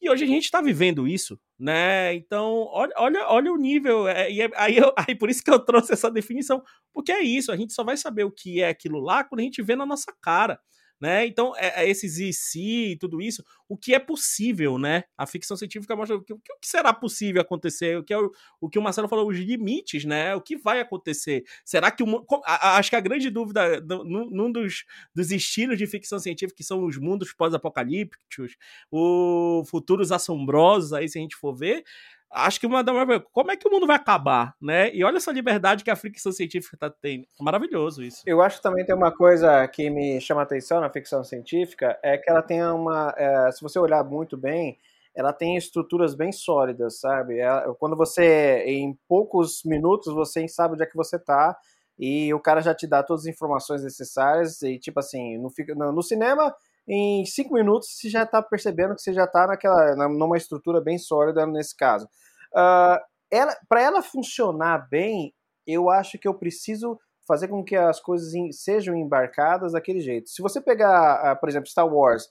e 0.00 0.08
hoje 0.08 0.24
a 0.24 0.26
gente 0.26 0.44
está 0.44 0.62
vivendo 0.62 1.06
isso, 1.06 1.38
né? 1.58 2.14
Então, 2.14 2.66
olha, 2.70 2.92
olha, 2.96 3.28
olha 3.28 3.52
o 3.52 3.56
nível. 3.56 4.08
É, 4.08 4.32
e 4.32 4.40
é, 4.40 4.50
aí, 4.56 4.78
eu, 4.78 4.92
aí 4.96 5.14
por 5.14 5.28
isso 5.28 5.44
que 5.44 5.50
eu 5.50 5.58
trouxe 5.58 5.92
essa 5.92 6.10
definição. 6.10 6.62
Porque 6.92 7.12
é 7.12 7.20
isso, 7.20 7.52
a 7.52 7.56
gente 7.56 7.74
só 7.74 7.84
vai 7.84 7.98
saber 7.98 8.24
o 8.24 8.30
que 8.30 8.62
é 8.62 8.68
aquilo 8.68 8.98
lá 8.98 9.22
quando 9.22 9.40
a 9.40 9.42
gente 9.44 9.62
vê 9.62 9.76
na 9.76 9.84
nossa 9.84 10.10
cara 10.22 10.58
né? 11.00 11.26
Então, 11.26 11.54
é, 11.56 11.84
é 11.84 11.88
esses 11.88 12.18
e 12.18 12.32
se 12.32 12.90
e 12.92 12.96
tudo 12.96 13.22
isso, 13.22 13.42
o 13.68 13.76
que 13.76 13.94
é 13.94 13.98
possível, 13.98 14.78
né? 14.78 15.04
A 15.16 15.26
ficção 15.26 15.56
científica 15.56 15.96
mostra 15.96 16.16
o 16.16 16.22
que, 16.22 16.32
o 16.32 16.38
que 16.38 16.68
será 16.68 16.92
possível 16.92 17.40
acontecer, 17.40 17.96
o 17.98 18.04
que 18.04 18.12
é 18.12 18.18
o, 18.18 18.30
o, 18.60 18.68
que 18.68 18.78
o 18.78 18.82
Marcelo 18.82 19.08
falou, 19.08 19.28
os 19.28 19.38
limites, 19.38 20.04
né? 20.04 20.34
O 20.34 20.40
que 20.40 20.56
vai 20.56 20.80
acontecer? 20.80 21.44
Será 21.64 21.90
que 21.90 22.02
o 22.02 22.26
acho 22.44 22.90
que 22.90 22.96
a 22.96 23.00
grande 23.00 23.30
dúvida 23.30 23.80
num 23.80 24.52
dos, 24.52 24.84
dos 25.14 25.30
estilos 25.30 25.78
de 25.78 25.86
ficção 25.86 26.18
científica 26.18 26.56
que 26.56 26.64
são 26.64 26.84
os 26.84 26.98
mundos 26.98 27.32
pós-apocalípticos, 27.32 28.56
os 28.90 29.70
futuros 29.70 30.12
assombrosos, 30.12 30.92
aí 30.92 31.08
se 31.08 31.18
a 31.18 31.22
gente 31.22 31.36
for 31.36 31.54
ver, 31.54 31.84
acho 32.30 32.60
que 32.60 32.66
uma 32.66 32.82
da 32.82 32.92
como 33.32 33.50
é 33.50 33.56
que 33.56 33.66
o 33.66 33.70
mundo 33.70 33.86
vai 33.86 33.96
acabar, 33.96 34.54
né? 34.60 34.94
E 34.94 35.02
olha 35.04 35.16
essa 35.16 35.32
liberdade 35.32 35.82
que 35.84 35.90
a 35.90 35.96
ficção 35.96 36.32
científica 36.32 36.76
tá 36.76 36.90
tendo. 36.90 37.26
Maravilhoso 37.40 38.02
isso. 38.02 38.22
Eu 38.24 38.40
acho 38.40 38.56
que 38.56 38.62
também 38.62 38.84
tem 38.84 38.94
uma 38.94 39.12
coisa 39.12 39.66
que 39.68 39.90
me 39.90 40.20
chama 40.20 40.42
atenção 40.42 40.80
na 40.80 40.90
ficção 40.90 41.24
científica, 41.24 41.98
é 42.02 42.16
que 42.16 42.30
ela 42.30 42.42
tem 42.42 42.62
uma, 42.62 43.14
é, 43.16 43.50
se 43.52 43.62
você 43.62 43.78
olhar 43.78 44.04
muito 44.04 44.36
bem, 44.36 44.78
ela 45.14 45.32
tem 45.32 45.56
estruturas 45.56 46.14
bem 46.14 46.30
sólidas, 46.32 47.00
sabe? 47.00 47.40
É, 47.40 47.48
quando 47.78 47.96
você, 47.96 48.64
em 48.66 48.96
poucos 49.08 49.62
minutos, 49.64 50.14
você 50.14 50.46
sabe 50.48 50.74
onde 50.74 50.84
é 50.84 50.86
que 50.86 50.96
você 50.96 51.18
tá, 51.18 51.56
e 51.98 52.32
o 52.32 52.40
cara 52.40 52.60
já 52.60 52.74
te 52.74 52.86
dá 52.86 53.02
todas 53.02 53.24
as 53.24 53.28
informações 53.28 53.82
necessárias, 53.82 54.62
e 54.62 54.78
tipo 54.78 55.00
assim, 55.00 55.36
no, 55.76 55.92
no 55.92 56.02
cinema 56.02 56.54
em 56.92 57.24
cinco 57.24 57.54
minutos 57.54 57.88
você 57.96 58.08
já 58.08 58.24
está 58.24 58.42
percebendo 58.42 58.96
que 58.96 59.00
você 59.00 59.12
já 59.12 59.24
está 59.24 59.46
naquela 59.46 59.94
numa 60.08 60.36
estrutura 60.36 60.80
bem 60.80 60.98
sólida 60.98 61.46
nesse 61.46 61.76
caso. 61.76 62.06
Uh, 62.52 62.98
ela, 63.30 63.56
para 63.68 63.80
ela 63.80 64.02
funcionar 64.02 64.88
bem, 64.90 65.32
eu 65.64 65.88
acho 65.88 66.18
que 66.18 66.26
eu 66.26 66.34
preciso 66.34 66.98
fazer 67.28 67.46
com 67.46 67.62
que 67.62 67.76
as 67.76 68.00
coisas 68.00 68.34
em, 68.34 68.50
sejam 68.50 68.96
embarcadas 68.96 69.72
daquele 69.72 70.00
jeito. 70.00 70.28
Se 70.28 70.42
você 70.42 70.60
pegar, 70.60 71.32
uh, 71.32 71.38
por 71.38 71.48
exemplo, 71.48 71.70
Star 71.70 71.86
Wars, 71.86 72.24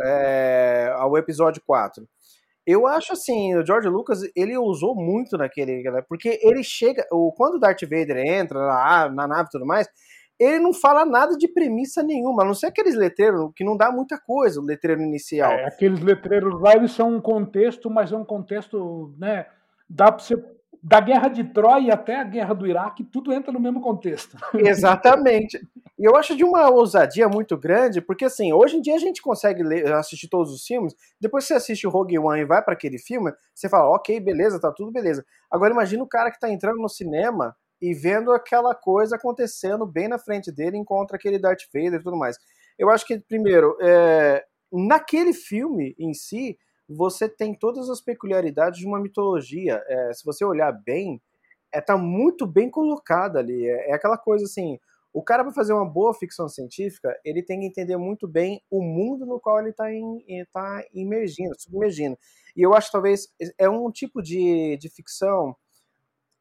é, 0.00 0.94
o 1.06 1.18
episódio 1.18 1.60
4, 1.66 2.08
eu 2.66 2.86
acho 2.86 3.12
assim, 3.12 3.54
o 3.56 3.66
George 3.66 3.88
Lucas, 3.88 4.20
ele 4.34 4.56
usou 4.56 4.94
muito 4.94 5.36
naquele, 5.36 5.82
porque 6.08 6.38
ele 6.42 6.62
chega, 6.62 7.04
quando 7.36 7.54
o 7.54 7.58
Darth 7.58 7.82
Vader 7.82 8.16
entra 8.16 8.58
lá 8.58 9.10
na 9.10 9.26
nave 9.26 9.48
e 9.48 9.50
tudo 9.50 9.66
mais, 9.66 9.88
ele 10.38 10.60
não 10.60 10.72
fala 10.72 11.04
nada 11.04 11.36
de 11.36 11.48
premissa 11.48 12.02
nenhuma, 12.02 12.42
a 12.42 12.46
não 12.46 12.54
ser 12.54 12.66
aqueles 12.66 12.94
letreiros 12.94 13.50
que 13.56 13.64
não 13.64 13.76
dá 13.76 13.90
muita 13.90 14.18
coisa, 14.18 14.60
o 14.60 14.64
letreiro 14.64 15.02
inicial. 15.02 15.50
É, 15.52 15.66
aqueles 15.66 16.00
letreiros 16.00 16.60
lá, 16.60 16.74
eles 16.74 16.92
são 16.92 17.16
um 17.16 17.20
contexto, 17.20 17.90
mas 17.90 18.12
é 18.12 18.16
um 18.16 18.24
contexto, 18.24 19.14
né, 19.18 19.46
dá 19.88 20.12
para 20.12 20.22
você 20.22 20.36
da 20.82 21.00
guerra 21.00 21.28
de 21.28 21.44
Troia 21.44 21.94
até 21.94 22.20
a 22.20 22.24
guerra 22.24 22.54
do 22.54 22.66
Iraque, 22.66 23.02
tudo 23.04 23.32
entra 23.32 23.52
no 23.52 23.60
mesmo 23.60 23.80
contexto. 23.80 24.36
Exatamente. 24.54 25.60
E 25.98 26.04
eu 26.04 26.14
acho 26.14 26.36
de 26.36 26.44
uma 26.44 26.70
ousadia 26.70 27.28
muito 27.28 27.56
grande, 27.56 28.00
porque 28.00 28.24
assim, 28.24 28.52
hoje 28.52 28.76
em 28.76 28.80
dia 28.80 28.94
a 28.94 28.98
gente 29.00 29.20
consegue 29.20 29.62
ler, 29.62 29.92
assistir 29.92 30.28
todos 30.28 30.52
os 30.52 30.64
filmes, 30.64 30.94
depois 31.20 31.44
você 31.44 31.54
assiste 31.54 31.86
o 31.86 31.90
Rogue 31.90 32.18
One 32.18 32.42
e 32.42 32.44
vai 32.44 32.62
para 32.62 32.74
aquele 32.74 32.98
filme, 32.98 33.32
você 33.52 33.68
fala, 33.68 33.90
ok, 33.90 34.20
beleza, 34.20 34.60
tá 34.60 34.70
tudo 34.70 34.92
beleza. 34.92 35.24
Agora 35.50 35.72
imagina 35.72 36.02
o 36.02 36.08
cara 36.08 36.30
que 36.30 36.38
tá 36.38 36.48
entrando 36.48 36.78
no 36.78 36.88
cinema 36.88 37.56
e 37.80 37.94
vendo 37.94 38.32
aquela 38.32 38.74
coisa 38.74 39.16
acontecendo 39.16 39.86
bem 39.86 40.08
na 40.08 40.18
frente 40.18 40.50
dele, 40.50 40.76
encontra 40.76 41.16
aquele 41.16 41.38
Darth 41.38 41.62
Vader 41.72 42.00
e 42.00 42.02
tudo 42.02 42.16
mais. 42.16 42.36
Eu 42.78 42.90
acho 42.90 43.06
que, 43.06 43.18
primeiro, 43.18 43.76
é, 43.80 44.44
naquele 44.72 45.32
filme 45.32 45.94
em 45.98 46.12
si, 46.12 46.58
você 46.88 47.28
tem 47.28 47.54
todas 47.54 47.88
as 47.90 48.00
peculiaridades 48.00 48.80
de 48.80 48.86
uma 48.86 49.00
mitologia. 49.00 49.82
É, 49.86 50.12
se 50.12 50.24
você 50.24 50.44
olhar 50.44 50.72
bem, 50.72 51.20
é, 51.72 51.80
tá 51.80 51.96
muito 51.96 52.46
bem 52.46 52.70
colocado 52.70 53.36
ali. 53.36 53.66
É, 53.66 53.90
é 53.90 53.94
aquela 53.94 54.16
coisa 54.16 54.44
assim, 54.44 54.78
o 55.12 55.22
cara 55.22 55.42
para 55.42 55.52
fazer 55.52 55.72
uma 55.72 55.84
boa 55.84 56.14
ficção 56.14 56.48
científica, 56.48 57.18
ele 57.24 57.42
tem 57.42 57.60
que 57.60 57.66
entender 57.66 57.96
muito 57.96 58.28
bem 58.28 58.62
o 58.70 58.82
mundo 58.82 59.26
no 59.26 59.40
qual 59.40 59.58
ele 59.60 59.70
está 59.70 59.86
tá 60.52 60.84
imergindo, 60.92 61.54
submergindo. 61.58 62.18
E 62.56 62.62
eu 62.62 62.74
acho 62.74 62.92
talvez 62.92 63.28
é 63.58 63.68
um 63.68 63.90
tipo 63.90 64.22
de, 64.22 64.76
de 64.76 64.88
ficção 64.88 65.56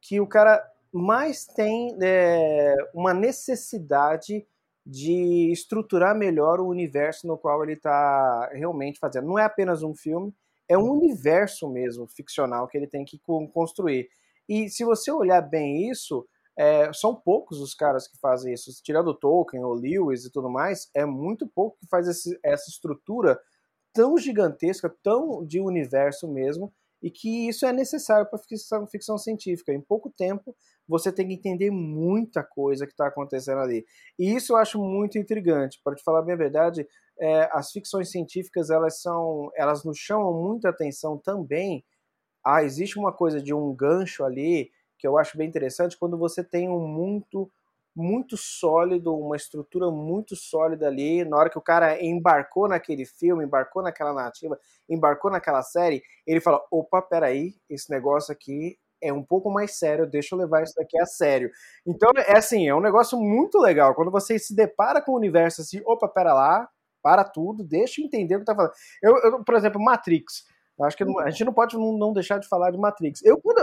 que 0.01 0.19
o 0.19 0.27
cara 0.27 0.63
mais 0.97 1.45
tem 1.45 1.95
é, 2.01 2.75
uma 2.93 3.13
necessidade 3.13 4.45
de 4.85 5.51
estruturar 5.51 6.15
melhor 6.15 6.59
o 6.59 6.67
universo 6.67 7.27
no 7.27 7.37
qual 7.37 7.63
ele 7.63 7.73
está 7.73 8.49
realmente 8.53 8.99
fazendo. 8.99 9.27
Não 9.27 9.37
é 9.37 9.43
apenas 9.43 9.83
um 9.83 9.93
filme, 9.93 10.33
é 10.67 10.77
um 10.77 10.89
universo 10.89 11.69
mesmo 11.69 12.07
ficcional 12.07 12.67
que 12.67 12.77
ele 12.77 12.87
tem 12.87 13.03
que 13.03 13.19
construir. 13.53 14.09
E 14.47 14.69
se 14.69 14.85
você 14.85 15.11
olhar 15.11 15.41
bem 15.41 15.89
isso, 15.89 16.25
é, 16.57 16.91
são 16.93 17.13
poucos 17.13 17.59
os 17.59 17.73
caras 17.73 18.07
que 18.07 18.17
fazem 18.17 18.53
isso. 18.53 18.71
Tirando 18.81 19.09
o 19.09 19.13
Tolkien, 19.13 19.63
o 19.63 19.73
Lewis 19.73 20.25
e 20.25 20.31
tudo 20.31 20.49
mais, 20.49 20.89
é 20.93 21.05
muito 21.05 21.47
pouco 21.47 21.77
que 21.79 21.87
faz 21.87 22.07
esse, 22.07 22.39
essa 22.41 22.69
estrutura 22.69 23.39
tão 23.93 24.17
gigantesca, 24.17 24.93
tão 25.03 25.45
de 25.45 25.59
universo 25.59 26.27
mesmo, 26.27 26.73
e 27.01 27.11
que 27.11 27.47
isso 27.47 27.65
é 27.65 27.73
necessário 27.73 28.27
para 28.29 28.39
ficção, 28.39 28.87
ficção 28.87 29.17
científica. 29.17 29.73
Em 29.73 29.81
pouco 29.81 30.11
tempo, 30.15 30.55
você 30.87 31.11
tem 31.11 31.27
que 31.27 31.33
entender 31.33 31.69
muita 31.69 32.43
coisa 32.43 32.85
que 32.85 32.93
está 32.93 33.07
acontecendo 33.07 33.59
ali. 33.59 33.85
E 34.17 34.33
isso 34.35 34.53
eu 34.53 34.57
acho 34.57 34.79
muito 34.79 35.17
intrigante. 35.17 35.79
Para 35.83 35.95
te 35.95 36.03
falar 36.03 36.21
bem 36.21 36.33
a 36.33 36.37
verdade, 36.37 36.87
é, 37.19 37.49
as 37.51 37.71
ficções 37.71 38.09
científicas 38.11 38.69
elas 38.69 39.01
são, 39.01 39.51
elas 39.55 39.83
nos 39.83 39.97
chamam 39.97 40.33
muita 40.33 40.69
atenção 40.69 41.17
também. 41.17 41.83
Ah, 42.43 42.63
existe 42.63 42.97
uma 42.97 43.13
coisa 43.13 43.41
de 43.41 43.53
um 43.53 43.73
gancho 43.75 44.23
ali 44.23 44.71
que 44.97 45.07
eu 45.07 45.17
acho 45.17 45.37
bem 45.37 45.47
interessante 45.47 45.97
quando 45.97 46.17
você 46.17 46.43
tem 46.43 46.69
um 46.69 46.87
muito 46.87 47.51
muito 47.97 48.37
sólido, 48.37 49.17
uma 49.17 49.35
estrutura 49.35 49.89
muito 49.89 50.35
sólida 50.35 50.87
ali. 50.87 51.25
Na 51.25 51.35
hora 51.35 51.49
que 51.49 51.57
o 51.57 51.61
cara 51.61 51.99
embarcou 51.99 52.67
naquele 52.67 53.05
filme, 53.05 53.43
embarcou 53.43 53.81
naquela 53.81 54.13
narrativa, 54.13 54.59
embarcou 54.87 55.31
naquela 55.31 55.63
série, 55.63 56.03
ele 56.25 56.39
fala: 56.39 56.63
opa, 56.69 57.01
peraí, 57.01 57.55
esse 57.67 57.89
negócio 57.89 58.31
aqui 58.31 58.77
é 59.01 59.11
um 59.11 59.23
pouco 59.23 59.49
mais 59.49 59.77
sério, 59.77 60.05
deixa 60.05 60.35
eu 60.35 60.39
levar 60.39 60.63
isso 60.63 60.75
daqui 60.75 60.99
a 60.99 61.05
sério. 61.05 61.49
Então, 61.85 62.11
é 62.15 62.37
assim, 62.37 62.67
é 62.67 62.75
um 62.75 62.79
negócio 62.79 63.19
muito 63.19 63.57
legal. 63.59 63.95
Quando 63.95 64.11
você 64.11 64.37
se 64.37 64.55
depara 64.55 65.01
com 65.01 65.13
o 65.13 65.17
universo 65.17 65.61
assim, 65.61 65.81
opa, 65.85 66.07
pera 66.07 66.33
lá, 66.33 66.69
para 67.01 67.23
tudo, 67.23 67.63
deixa 67.63 68.01
eu 68.01 68.05
entender 68.05 68.35
o 68.35 68.39
que 68.39 68.45
tá 68.45 68.55
falando. 68.55 68.73
Eu, 69.01 69.17
eu 69.17 69.43
por 69.43 69.55
exemplo, 69.55 69.81
Matrix. 69.81 70.45
Acho 70.81 70.95
que 70.95 71.03
a 71.03 71.29
gente 71.31 71.45
não 71.45 71.53
pode 71.53 71.75
não 71.75 72.13
deixar 72.13 72.37
de 72.37 72.47
falar 72.47 72.69
de 72.69 72.77
Matrix. 72.77 73.23
Eu, 73.23 73.39
quando, 73.41 73.59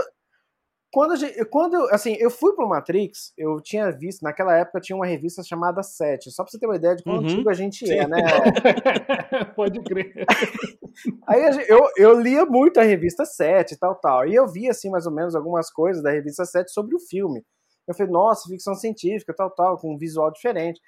quando, 0.95 1.17
gente, 1.17 1.43
quando 1.47 1.75
assim, 1.91 2.15
eu 2.19 2.31
fui 2.31 2.55
pro 2.55 2.69
Matrix, 2.69 3.33
eu 3.37 3.59
tinha 3.59 3.91
visto, 3.91 4.21
naquela 4.21 4.55
época 4.57 4.79
tinha 4.79 4.95
uma 4.95 5.05
revista 5.05 5.43
chamada 5.43 5.83
Sete, 5.83 6.31
só 6.31 6.41
pra 6.41 6.49
você 6.49 6.57
ter 6.57 6.67
uma 6.67 6.77
ideia 6.77 6.95
de 6.95 7.03
quão 7.03 7.17
uhum. 7.17 7.25
antigo 7.25 7.49
a 7.49 7.53
gente 7.53 7.85
Sim. 7.85 7.95
é, 7.95 8.07
né? 8.07 8.21
Pode 9.57 9.83
crer. 9.83 10.13
Aí 11.27 11.41
eu, 11.67 11.89
eu 11.97 12.17
lia 12.17 12.45
muito 12.45 12.79
a 12.79 12.83
revista 12.83 13.25
Sete 13.25 13.73
e 13.73 13.77
tal, 13.77 13.95
tal, 13.95 14.25
e 14.25 14.35
eu 14.35 14.47
vi, 14.47 14.69
assim, 14.69 14.89
mais 14.89 15.05
ou 15.05 15.11
menos 15.11 15.35
algumas 15.35 15.69
coisas 15.69 16.01
da 16.01 16.11
revista 16.11 16.45
Sete 16.45 16.71
sobre 16.71 16.95
o 16.95 16.99
filme. 16.99 17.43
Eu 17.85 17.93
falei, 17.93 18.13
nossa, 18.13 18.47
ficção 18.47 18.73
científica, 18.73 19.33
tal, 19.35 19.51
tal, 19.51 19.77
com 19.77 19.95
um 19.95 19.97
visual 19.97 20.31
diferente. 20.31 20.79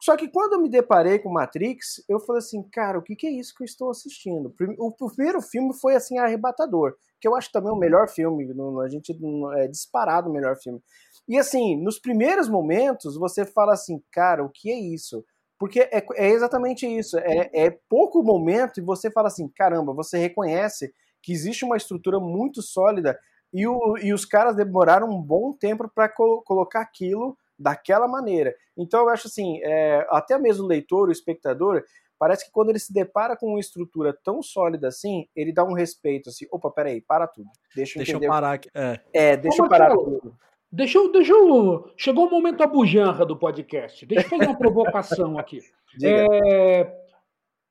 Só 0.00 0.16
que 0.16 0.26
quando 0.26 0.54
eu 0.54 0.60
me 0.60 0.68
deparei 0.68 1.20
com 1.20 1.30
Matrix, 1.30 2.02
eu 2.08 2.18
falei 2.18 2.40
assim, 2.40 2.60
cara, 2.72 2.98
o 2.98 3.02
que, 3.02 3.14
que 3.14 3.28
é 3.28 3.30
isso 3.30 3.54
que 3.56 3.62
eu 3.62 3.66
estou 3.66 3.88
assistindo? 3.88 4.52
O 4.78 4.90
primeiro 5.06 5.40
filme 5.40 5.72
foi 5.80 5.94
assim 5.94 6.18
arrebatador, 6.18 6.96
que 7.24 7.28
eu 7.28 7.34
acho 7.34 7.50
também 7.50 7.72
o 7.72 7.76
melhor 7.76 8.06
filme, 8.06 8.46
a 8.84 8.88
gente 8.88 9.18
é 9.56 9.66
disparado 9.66 10.28
o 10.28 10.32
melhor 10.32 10.56
filme. 10.56 10.78
E 11.26 11.38
assim, 11.38 11.74
nos 11.82 11.98
primeiros 11.98 12.50
momentos 12.50 13.16
você 13.16 13.46
fala 13.46 13.72
assim, 13.72 13.98
cara, 14.12 14.44
o 14.44 14.50
que 14.50 14.70
é 14.70 14.78
isso? 14.78 15.24
Porque 15.58 15.80
é, 15.80 16.04
é 16.16 16.28
exatamente 16.28 16.86
isso, 16.86 17.16
é, 17.16 17.48
é 17.54 17.70
pouco 17.88 18.22
momento 18.22 18.78
e 18.78 18.84
você 18.84 19.10
fala 19.10 19.28
assim, 19.28 19.48
caramba, 19.56 19.94
você 19.94 20.18
reconhece 20.18 20.92
que 21.22 21.32
existe 21.32 21.64
uma 21.64 21.78
estrutura 21.78 22.20
muito 22.20 22.60
sólida 22.60 23.18
e, 23.50 23.66
o, 23.66 23.96
e 23.96 24.12
os 24.12 24.26
caras 24.26 24.54
demoraram 24.54 25.08
um 25.08 25.22
bom 25.22 25.54
tempo 25.54 25.90
para 25.94 26.10
col 26.10 26.42
colocar 26.42 26.82
aquilo 26.82 27.38
daquela 27.58 28.06
maneira. 28.06 28.54
Então 28.76 29.00
eu 29.00 29.08
acho 29.08 29.28
assim, 29.28 29.62
é, 29.62 30.06
até 30.10 30.38
mesmo 30.38 30.64
o 30.64 30.68
leitor, 30.68 31.08
o 31.08 31.12
espectador, 31.12 31.82
parece 32.24 32.46
que 32.46 32.50
quando 32.50 32.70
ele 32.70 32.78
se 32.78 32.90
depara 32.90 33.36
com 33.36 33.48
uma 33.48 33.60
estrutura 33.60 34.18
tão 34.24 34.42
sólida 34.42 34.88
assim, 34.88 35.28
ele 35.36 35.52
dá 35.52 35.62
um 35.62 35.74
respeito 35.74 36.30
assim, 36.30 36.46
opa, 36.50 36.70
peraí, 36.70 37.02
para 37.02 37.26
tudo. 37.26 37.50
Deixa 37.76 37.98
eu, 37.98 38.00
deixa 38.00 38.12
entender. 38.12 38.26
eu 38.28 38.30
parar 38.30 38.52
aqui. 38.54 38.70
É, 38.74 39.00
é 39.12 39.36
deixa 39.36 39.62
eu 39.62 39.68
parar 39.68 39.94
tudo. 39.94 40.34
Deixa 40.72 40.96
eu, 40.96 41.12
deixa 41.12 41.34
eu. 41.34 41.92
Chegou 41.98 42.26
o 42.26 42.30
momento 42.30 42.62
abujanra 42.62 43.26
do 43.26 43.36
podcast. 43.36 44.06
Deixa 44.06 44.24
eu 44.24 44.30
fazer 44.30 44.46
uma 44.46 44.56
provocação 44.56 45.36
aqui. 45.38 45.58
É, 46.02 46.80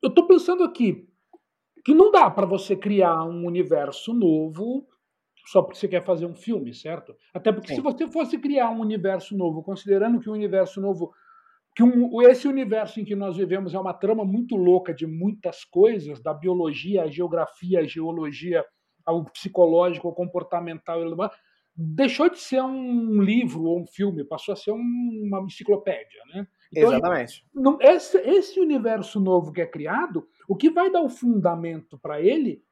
eu 0.03 0.09
estou 0.09 0.27
pensando 0.27 0.63
aqui 0.63 1.09
que 1.83 1.95
não 1.95 2.11
dá 2.11 2.29
para 2.29 2.45
você 2.45 2.75
criar 2.75 3.23
um 3.23 3.47
universo 3.47 4.13
novo 4.13 4.87
só 5.47 5.63
porque 5.63 5.79
você 5.79 5.87
quer 5.87 6.05
fazer 6.05 6.27
um 6.27 6.35
filme, 6.35 6.75
certo? 6.75 7.15
Até 7.33 7.51
porque 7.51 7.69
Sim. 7.69 7.75
se 7.75 7.81
você 7.81 8.07
fosse 8.07 8.37
criar 8.37 8.69
um 8.69 8.81
universo 8.81 9.35
novo, 9.35 9.63
considerando 9.63 10.19
que 10.19 10.29
o 10.29 10.33
universo 10.33 10.79
novo, 10.79 11.11
que 11.75 11.83
um, 11.83 12.21
esse 12.21 12.47
universo 12.47 12.99
em 12.99 13.05
que 13.05 13.15
nós 13.15 13.35
vivemos 13.35 13.73
é 13.73 13.79
uma 13.79 13.93
trama 13.93 14.23
muito 14.23 14.55
louca 14.55 14.93
de 14.93 15.07
muitas 15.07 15.63
coisas, 15.63 16.21
da 16.21 16.33
biologia, 16.33 17.03
a 17.03 17.07
geografia, 17.07 17.79
a 17.79 17.85
geologia, 17.85 18.63
ao 19.05 19.23
psicológico, 19.25 20.07
ao 20.07 20.13
comportamental, 20.13 20.99
deixou 21.75 22.29
de 22.29 22.39
ser 22.39 22.61
um 22.61 23.21
livro 23.21 23.63
ou 23.63 23.81
um 23.81 23.87
filme, 23.87 24.23
passou 24.23 24.53
a 24.53 24.55
ser 24.55 24.71
um, 24.71 25.21
uma 25.25 25.41
enciclopédia, 25.41 26.21
né? 26.33 26.47
Então, 26.71 26.91
Exatamente. 26.91 27.45
esse, 27.81 28.17
esse 28.17 28.59
universo 28.59 29.19
novo 29.19 29.51
que 29.51 29.61
é 29.61 29.65
criado, 29.65 30.27
o 30.47 30.55
que 30.55 30.69
vai 30.69 30.91
dar 30.91 31.01
o 31.01 31.09
fundamento 31.09 31.97
para 31.97 32.21
ele 32.21 32.63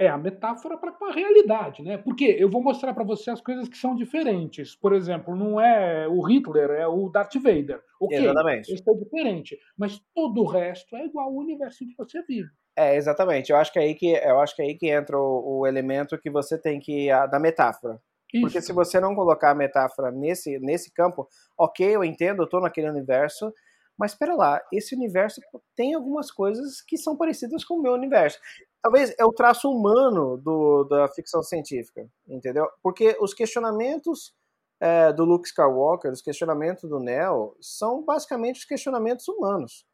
é 0.00 0.08
a 0.08 0.16
metáfora 0.16 0.78
para 0.78 0.96
a 0.98 1.12
realidade, 1.12 1.82
né? 1.82 1.98
Porque 1.98 2.24
eu 2.24 2.48
vou 2.48 2.62
mostrar 2.62 2.94
para 2.94 3.04
você 3.04 3.30
as 3.30 3.42
coisas 3.42 3.68
que 3.68 3.76
são 3.76 3.94
diferentes. 3.94 4.74
Por 4.74 4.94
exemplo, 4.94 5.36
não 5.36 5.60
é 5.60 6.08
o 6.08 6.22
Hitler, 6.22 6.70
é 6.70 6.86
o 6.86 7.10
Darth 7.10 7.34
Vader. 7.34 7.82
Ok, 8.00 8.16
exatamente. 8.16 8.72
Isso 8.72 8.82
é 8.88 8.94
diferente, 8.94 9.58
mas 9.76 10.00
todo 10.14 10.40
o 10.40 10.46
resto 10.46 10.96
é 10.96 11.04
igual 11.04 11.26
ao 11.26 11.34
universo 11.34 11.80
que 11.80 11.94
você 11.98 12.22
vive. 12.22 12.48
É, 12.74 12.96
exatamente. 12.96 13.52
Eu 13.52 13.58
acho 13.58 13.70
que 13.70 13.78
é 13.78 13.82
aí 13.82 13.94
que, 13.94 14.06
eu 14.10 14.40
acho 14.40 14.56
que, 14.56 14.62
é 14.62 14.64
aí 14.64 14.74
que 14.74 14.88
entra 14.88 15.18
o, 15.18 15.58
o 15.58 15.66
elemento 15.66 16.18
que 16.18 16.30
você 16.30 16.58
tem 16.58 16.80
que. 16.80 17.10
A, 17.10 17.26
da 17.26 17.38
metáfora. 17.38 18.00
Isso. 18.32 18.40
Porque 18.40 18.62
se 18.62 18.72
você 18.72 18.98
não 19.00 19.14
colocar 19.14 19.50
a 19.50 19.54
metáfora 19.54 20.10
nesse, 20.10 20.58
nesse 20.60 20.90
campo, 20.94 21.28
ok, 21.58 21.94
eu 21.94 22.02
entendo, 22.02 22.40
eu 22.40 22.44
estou 22.44 22.62
naquele 22.62 22.88
universo, 22.88 23.52
mas 23.98 24.12
espera 24.12 24.34
lá, 24.34 24.62
esse 24.72 24.94
universo 24.94 25.42
tem 25.76 25.92
algumas 25.92 26.30
coisas 26.30 26.80
que 26.80 26.96
são 26.96 27.18
parecidas 27.18 27.62
com 27.64 27.74
o 27.74 27.82
meu 27.82 27.92
universo 27.92 28.38
talvez 28.82 29.14
é 29.18 29.24
o 29.24 29.32
traço 29.32 29.70
humano 29.70 30.36
do, 30.38 30.84
da 30.84 31.08
ficção 31.08 31.42
científica, 31.42 32.06
entendeu? 32.26 32.68
Porque 32.82 33.16
os 33.20 33.34
questionamentos 33.34 34.34
é, 34.80 35.12
do 35.12 35.24
Luke 35.24 35.46
Skywalker, 35.46 36.10
os 36.10 36.22
questionamentos 36.22 36.88
do 36.88 36.98
Neo, 36.98 37.56
são 37.60 38.02
basicamente 38.02 38.60
os 38.60 38.64
questionamentos 38.64 39.28
humanos, 39.28 39.84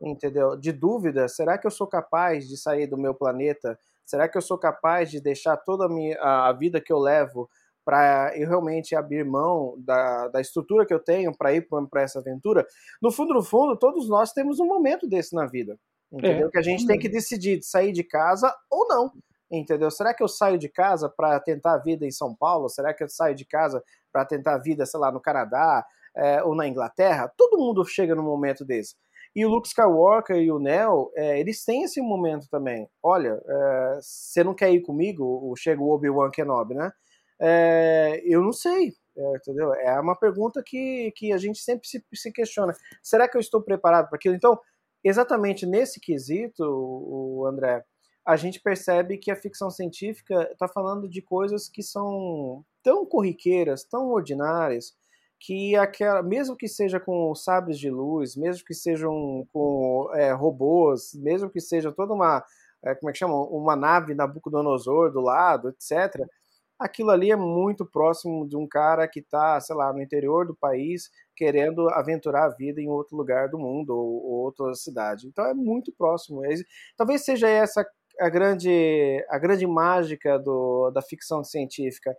entendeu? 0.00 0.56
De 0.56 0.72
dúvida, 0.72 1.28
será 1.28 1.58
que 1.58 1.66
eu 1.66 1.70
sou 1.70 1.86
capaz 1.86 2.48
de 2.48 2.56
sair 2.56 2.86
do 2.86 2.96
meu 2.96 3.14
planeta? 3.14 3.78
Será 4.06 4.28
que 4.28 4.38
eu 4.38 4.42
sou 4.42 4.56
capaz 4.56 5.10
de 5.10 5.20
deixar 5.20 5.56
toda 5.56 5.86
a, 5.86 5.88
minha, 5.88 6.16
a 6.20 6.52
vida 6.52 6.80
que 6.80 6.92
eu 6.92 6.98
levo 6.98 7.48
para 7.84 8.36
eu 8.36 8.46
realmente 8.46 8.94
abrir 8.94 9.24
mão 9.24 9.74
da, 9.78 10.28
da 10.28 10.40
estrutura 10.40 10.86
que 10.86 10.94
eu 10.94 11.00
tenho 11.00 11.36
para 11.36 11.52
ir 11.52 11.66
para 11.90 12.02
essa 12.02 12.20
aventura? 12.20 12.64
No 13.02 13.10
fundo, 13.10 13.34
no 13.34 13.42
fundo, 13.42 13.76
todos 13.76 14.08
nós 14.08 14.32
temos 14.32 14.60
um 14.60 14.66
momento 14.66 15.08
desse 15.08 15.34
na 15.34 15.46
vida, 15.46 15.76
Entendeu? 16.12 16.48
É. 16.48 16.50
Que 16.50 16.58
a 16.58 16.62
gente 16.62 16.86
tem 16.86 16.98
que 16.98 17.08
decidir 17.08 17.58
de 17.58 17.66
sair 17.66 17.92
de 17.92 18.02
casa 18.02 18.54
ou 18.70 18.86
não. 18.88 19.12
Entendeu? 19.50 19.90
Será 19.90 20.14
que 20.14 20.22
eu 20.22 20.28
saio 20.28 20.58
de 20.58 20.68
casa 20.68 21.08
para 21.08 21.38
tentar 21.40 21.74
a 21.74 21.78
vida 21.78 22.06
em 22.06 22.10
São 22.10 22.34
Paulo? 22.34 22.68
Será 22.68 22.94
que 22.94 23.02
eu 23.02 23.08
saio 23.08 23.34
de 23.34 23.44
casa 23.44 23.82
para 24.12 24.24
tentar 24.24 24.54
a 24.54 24.58
vida, 24.58 24.86
sei 24.86 25.00
lá, 25.00 25.10
no 25.10 25.20
Canadá 25.20 25.84
é, 26.16 26.42
ou 26.42 26.54
na 26.54 26.68
Inglaterra? 26.68 27.32
Todo 27.36 27.58
mundo 27.58 27.84
chega 27.84 28.14
num 28.14 28.22
momento 28.22 28.64
desse. 28.64 28.94
E 29.34 29.44
o 29.44 29.48
Luke 29.48 29.68
Skywalker 29.68 30.36
e 30.36 30.50
o 30.50 30.58
Neo, 30.58 31.10
é, 31.14 31.38
eles 31.38 31.64
têm 31.64 31.84
esse 31.84 32.00
momento 32.00 32.48
também. 32.48 32.88
Olha, 33.02 33.40
é, 33.46 33.98
você 34.00 34.42
não 34.42 34.54
quer 34.54 34.70
ir 34.72 34.82
comigo? 34.82 35.52
Chega 35.56 35.80
o 35.80 35.90
Obi-Wan 35.90 36.30
Kenobi, 36.30 36.74
né? 36.74 36.92
É, 37.40 38.20
eu 38.24 38.42
não 38.42 38.52
sei, 38.52 38.92
é, 39.16 39.36
entendeu? 39.36 39.72
É 39.74 39.98
uma 40.00 40.14
pergunta 40.16 40.62
que, 40.64 41.12
que 41.16 41.32
a 41.32 41.38
gente 41.38 41.58
sempre 41.60 41.88
se, 41.88 42.04
se 42.12 42.32
questiona. 42.32 42.74
Será 43.02 43.28
que 43.28 43.36
eu 43.36 43.40
estou 43.40 43.62
preparado 43.62 44.08
para 44.08 44.16
aquilo? 44.16 44.34
Então, 44.34 44.58
exatamente 45.04 45.66
nesse 45.66 46.00
quesito, 46.00 46.64
o 46.64 47.46
André, 47.46 47.84
a 48.26 48.36
gente 48.36 48.60
percebe 48.60 49.18
que 49.18 49.30
a 49.30 49.36
ficção 49.36 49.70
científica 49.70 50.48
está 50.52 50.68
falando 50.68 51.08
de 51.08 51.22
coisas 51.22 51.68
que 51.68 51.82
são 51.82 52.64
tão 52.82 53.04
corriqueiras, 53.06 53.84
tão 53.84 54.10
ordinárias, 54.10 54.94
que 55.38 55.74
aquela, 55.74 56.22
mesmo 56.22 56.54
que 56.54 56.68
seja 56.68 57.00
com 57.00 57.34
sabres 57.34 57.78
de 57.78 57.90
luz, 57.90 58.36
mesmo 58.36 58.64
que 58.64 58.74
sejam 58.74 59.46
com 59.52 60.10
é, 60.14 60.32
robôs, 60.32 61.14
mesmo 61.14 61.48
que 61.50 61.60
seja 61.60 61.90
toda 61.90 62.12
uma, 62.12 62.44
é, 62.84 62.94
como 62.94 63.08
é 63.08 63.12
que 63.12 63.18
chama, 63.18 63.34
uma 63.34 63.74
nave 63.74 64.14
Nabucodonosor 64.14 65.10
do 65.10 65.20
lado, 65.20 65.70
etc., 65.70 66.26
aquilo 66.80 67.10
ali 67.10 67.30
é 67.30 67.36
muito 67.36 67.84
próximo 67.84 68.48
de 68.48 68.56
um 68.56 68.66
cara 68.66 69.06
que 69.06 69.20
está, 69.20 69.60
sei 69.60 69.76
lá, 69.76 69.92
no 69.92 70.02
interior 70.02 70.46
do 70.46 70.56
país, 70.56 71.10
querendo 71.36 71.88
aventurar 71.90 72.46
a 72.46 72.54
vida 72.54 72.80
em 72.80 72.88
outro 72.88 73.16
lugar 73.16 73.48
do 73.48 73.58
mundo 73.58 73.90
ou, 73.90 74.24
ou 74.24 74.32
outra 74.44 74.74
cidade. 74.74 75.26
Então 75.26 75.44
é 75.44 75.52
muito 75.52 75.92
próximo. 75.92 76.40
Talvez 76.96 77.24
seja 77.24 77.48
essa 77.48 77.84
a 78.18 78.28
grande, 78.28 79.24
a 79.28 79.38
grande 79.38 79.66
mágica 79.66 80.38
do, 80.38 80.90
da 80.90 81.02
ficção 81.02 81.44
científica. 81.44 82.14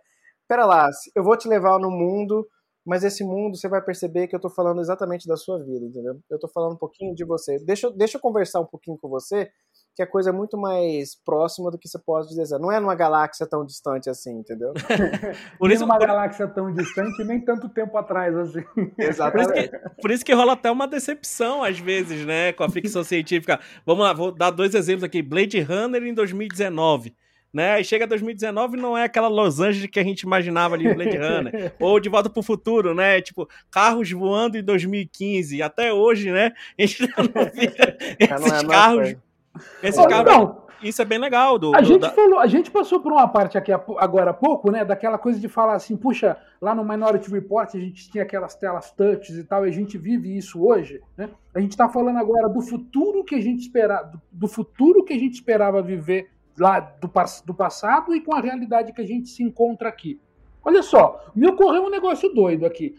Pera 0.48 0.64
lá, 0.64 0.88
eu 1.14 1.22
vou 1.22 1.36
te 1.36 1.48
levar 1.48 1.78
no 1.78 1.90
mundo, 1.90 2.46
mas 2.84 3.04
esse 3.04 3.24
mundo 3.24 3.56
você 3.56 3.68
vai 3.68 3.80
perceber 3.80 4.26
que 4.26 4.34
eu 4.34 4.38
estou 4.38 4.50
falando 4.50 4.80
exatamente 4.80 5.28
da 5.28 5.36
sua 5.36 5.58
vida, 5.62 5.86
entendeu? 5.86 6.20
Eu 6.28 6.36
estou 6.36 6.50
falando 6.50 6.74
um 6.74 6.78
pouquinho 6.78 7.14
de 7.14 7.24
você. 7.24 7.58
Deixa, 7.64 7.90
deixa 7.90 8.16
eu 8.16 8.20
conversar 8.20 8.60
um 8.60 8.66
pouquinho 8.66 8.98
com 8.98 9.08
você 9.08 9.50
que 9.94 10.02
a 10.02 10.06
coisa 10.06 10.30
é 10.30 10.32
muito 10.32 10.56
mais 10.56 11.14
próxima 11.24 11.70
do 11.70 11.78
que 11.78 11.88
você 11.88 11.98
pode 11.98 12.28
dizer. 12.28 12.58
Não 12.58 12.72
é 12.72 12.80
numa 12.80 12.94
galáxia 12.94 13.46
tão 13.46 13.64
distante 13.64 14.08
assim, 14.08 14.38
entendeu? 14.38 14.72
por 15.58 15.70
isso 15.70 15.84
uma 15.84 15.98
galáxia 15.98 16.48
tão 16.48 16.72
distante 16.72 17.22
nem 17.24 17.40
tanto 17.40 17.68
tempo 17.68 17.96
atrás 17.98 18.36
assim. 18.36 18.64
Exatamente. 18.98 19.48
Por 19.48 19.58
isso, 19.58 19.70
que, 19.70 20.02
por 20.02 20.10
isso 20.10 20.24
que 20.24 20.34
rola 20.34 20.54
até 20.54 20.70
uma 20.70 20.88
decepção 20.88 21.62
às 21.62 21.78
vezes, 21.78 22.24
né, 22.24 22.52
com 22.52 22.64
a 22.64 22.70
ficção 22.70 23.04
científica. 23.04 23.60
Vamos 23.84 24.04
lá, 24.04 24.12
vou 24.12 24.32
dar 24.32 24.50
dois 24.50 24.74
exemplos 24.74 25.04
aqui. 25.04 25.22
Blade 25.22 25.60
Runner 25.60 26.02
em 26.02 26.14
2019 26.14 27.14
né? 27.52 27.74
Aí 27.74 27.84
chega 27.84 28.06
2019 28.06 28.78
não 28.78 28.96
é 28.96 29.04
aquela 29.04 29.28
Los 29.28 29.60
Angeles 29.60 29.90
que 29.90 30.00
a 30.00 30.04
gente 30.04 30.22
imaginava 30.22 30.74
ali 30.74 30.92
Blade 30.94 31.18
Runner. 31.18 31.74
Ou 31.78 32.00
De 32.00 32.08
Volta 32.08 32.30
para 32.30 32.40
o 32.40 32.42
Futuro, 32.42 32.94
né? 32.94 33.20
Tipo, 33.20 33.48
carros 33.70 34.10
voando 34.10 34.56
em 34.56 34.62
2015. 34.62 35.60
Até 35.60 35.92
hoje, 35.92 36.30
né? 36.30 36.52
A 36.78 36.86
gente 36.86 37.02
não 37.02 37.24
via 37.52 37.96
esses 38.18 38.62
carros 38.62 39.16
esse 39.82 40.06
carro, 40.06 40.22
então, 40.22 40.62
isso 40.82 41.00
é 41.00 41.04
bem 41.04 41.18
legal. 41.18 41.58
Do, 41.58 41.74
a, 41.74 41.80
do, 41.80 41.86
gente 41.86 42.00
da... 42.00 42.10
falou, 42.10 42.38
a 42.38 42.46
gente 42.46 42.70
passou 42.70 43.00
por 43.00 43.12
uma 43.12 43.28
parte 43.28 43.56
aqui 43.56 43.70
agora 43.72 44.30
há 44.30 44.34
pouco, 44.34 44.70
né? 44.70 44.84
Daquela 44.84 45.16
coisa 45.16 45.38
de 45.38 45.48
falar 45.48 45.74
assim, 45.74 45.96
puxa, 45.96 46.36
lá 46.60 46.74
no 46.74 46.84
Minority 46.84 47.30
Report 47.30 47.74
a 47.74 47.78
gente 47.78 48.10
tinha 48.10 48.24
aquelas 48.24 48.54
telas 48.54 48.90
touches 48.90 49.36
e 49.36 49.44
tal, 49.44 49.64
e 49.64 49.68
a 49.68 49.72
gente 49.72 49.96
vive 49.96 50.36
isso 50.36 50.64
hoje, 50.64 51.00
né? 51.16 51.30
A 51.54 51.60
gente 51.60 51.72
está 51.72 51.88
falando 51.88 52.18
agora 52.18 52.48
do 52.48 52.60
futuro 52.60 53.24
que 53.24 53.34
a 53.34 53.40
gente 53.40 53.60
esperava, 53.60 54.06
do, 54.08 54.20
do 54.32 54.48
futuro 54.48 55.04
que 55.04 55.12
a 55.12 55.18
gente 55.18 55.34
esperava 55.34 55.80
viver 55.80 56.30
lá 56.58 56.80
do, 56.80 57.10
do 57.46 57.54
passado 57.54 58.14
e 58.14 58.20
com 58.20 58.34
a 58.34 58.40
realidade 58.40 58.92
que 58.92 59.00
a 59.00 59.06
gente 59.06 59.28
se 59.28 59.42
encontra 59.42 59.88
aqui. 59.88 60.20
Olha 60.64 60.82
só, 60.82 61.24
me 61.34 61.48
ocorreu 61.48 61.84
um 61.84 61.90
negócio 61.90 62.32
doido 62.32 62.66
aqui. 62.66 62.96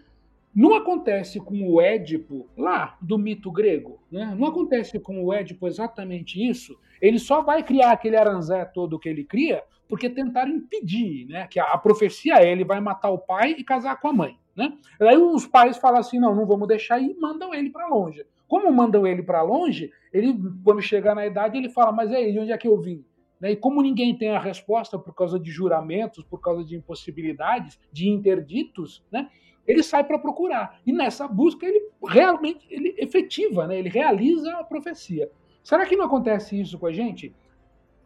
Não 0.55 0.75
acontece 0.75 1.39
com 1.39 1.67
o 1.67 1.81
Édipo 1.81 2.47
lá 2.55 2.95
do 3.01 3.17
mito 3.17 3.51
grego, 3.51 3.99
né? 4.11 4.35
Não 4.37 4.47
acontece 4.47 4.99
com 4.99 5.23
o 5.23 5.33
Édipo 5.33 5.67
exatamente 5.67 6.41
isso. 6.41 6.77
Ele 7.01 7.17
só 7.17 7.41
vai 7.41 7.63
criar 7.63 7.91
aquele 7.91 8.15
aranzé 8.15 8.63
todo 8.65 8.99
que 8.99 9.09
ele 9.09 9.23
cria 9.23 9.63
porque 9.89 10.09
tentaram 10.09 10.51
impedir, 10.51 11.27
né? 11.27 11.47
Que 11.47 11.59
a, 11.59 11.65
a 11.65 11.77
profecia 11.77 12.35
é 12.35 12.51
ele 12.51 12.63
vai 12.63 12.79
matar 12.79 13.09
o 13.09 13.17
pai 13.17 13.55
e 13.57 13.63
casar 13.63 13.99
com 13.99 14.07
a 14.07 14.13
mãe, 14.13 14.37
né? 14.55 14.73
Aí 14.99 15.17
os 15.17 15.47
pais 15.47 15.77
falam 15.77 15.99
assim, 15.99 16.19
não, 16.19 16.35
não 16.35 16.45
vamos 16.45 16.67
deixar 16.67 17.01
e 17.01 17.15
mandam 17.19 17.53
ele 17.53 17.69
para 17.69 17.87
longe. 17.87 18.23
Como 18.47 18.71
mandam 18.71 19.07
ele 19.07 19.23
para 19.23 19.41
longe, 19.41 19.91
ele 20.11 20.37
quando 20.63 20.81
chegar 20.81 21.15
na 21.15 21.25
idade 21.25 21.57
ele 21.57 21.69
fala, 21.69 21.91
mas 21.91 22.11
aí, 22.11 22.31
de 22.31 22.39
onde 22.39 22.51
é 22.51 22.57
que 22.57 22.67
eu 22.67 22.79
vim? 22.79 23.03
Né? 23.41 23.51
E 23.51 23.55
como 23.55 23.81
ninguém 23.81 24.15
tem 24.15 24.29
a 24.29 24.39
resposta 24.39 24.97
por 24.97 25.13
causa 25.13 25.39
de 25.39 25.51
juramentos, 25.51 26.23
por 26.23 26.39
causa 26.39 26.63
de 26.63 26.75
impossibilidades, 26.75 27.79
de 27.91 28.07
interditos, 28.07 29.03
né? 29.11 29.29
Ele 29.67 29.83
sai 29.83 30.03
para 30.03 30.19
procurar. 30.19 30.79
E 30.85 30.91
nessa 30.91 31.27
busca 31.27 31.65
ele 31.65 31.89
realmente 32.07 32.65
ele 32.69 32.95
efetiva, 32.97 33.67
né? 33.67 33.77
ele 33.77 33.89
realiza 33.89 34.51
a 34.57 34.63
profecia. 34.63 35.31
Será 35.63 35.85
que 35.85 35.95
não 35.95 36.05
acontece 36.05 36.59
isso 36.59 36.77
com 36.77 36.85
a 36.85 36.91
gente? 36.91 37.33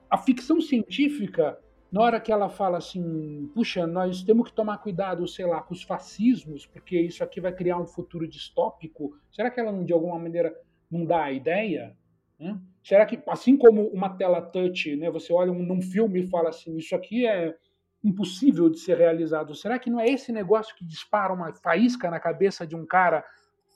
A 0.10 0.17
ficção 0.17 0.62
científica, 0.62 1.60
na 1.91 2.02
hora 2.02 2.20
que 2.20 2.32
ela 2.32 2.50
fala 2.50 2.78
assim, 2.78 3.50
puxa, 3.54 3.88
nós 3.88 4.24
temos 4.24 4.50
que 4.50 4.56
tomar 4.56 4.78
cuidado, 4.78 5.28
sei 5.28 5.46
lá, 5.46 5.62
com 5.62 5.74
os 5.74 5.84
fascismos, 5.84 6.65
porque 6.65 7.00
isso 7.00 7.24
aqui 7.24 7.41
vai 7.41 7.52
criar 7.52 7.78
um 7.78 7.86
futuro 7.86 8.28
distópico, 8.28 9.17
será 9.32 9.50
que 9.50 9.60
ela 9.60 9.72
de 9.84 9.91
alguma 9.91 10.20
maneira 10.20 10.56
não 10.89 11.04
dá 11.04 11.24
a 11.24 11.32
ideia? 11.32 11.98
Né? 12.39 12.60
Será 12.84 13.06
que, 13.06 13.20
assim 13.28 13.58
como 13.58 13.88
uma 13.88 14.10
tela 14.10 14.41
touch, 14.41 14.96
né, 14.96 15.10
você 15.10 15.34
olha 15.34 15.52
um, 15.52 15.63
num 15.63 15.82
filme 15.82 16.22
e 16.22 16.28
fala 16.28 16.50
assim, 16.50 16.78
isso 16.78 16.96
aqui 16.96 17.26
é 17.26 17.56
impossível 18.04 18.70
de 18.70 18.80
ser 18.80 18.98
realizado, 18.98 19.56
será 19.56 19.78
que 19.80 19.90
não 19.90 20.00
é 20.00 20.08
esse 20.08 20.32
negócio 20.32 20.76
que 20.76 20.86
dispara 20.86 21.34
uma 21.34 21.54
faísca 21.54 22.10
na 22.10 22.20
cabeça 22.20 22.66
de 22.66 22.76
um 22.76 22.86
cara, 22.86 23.26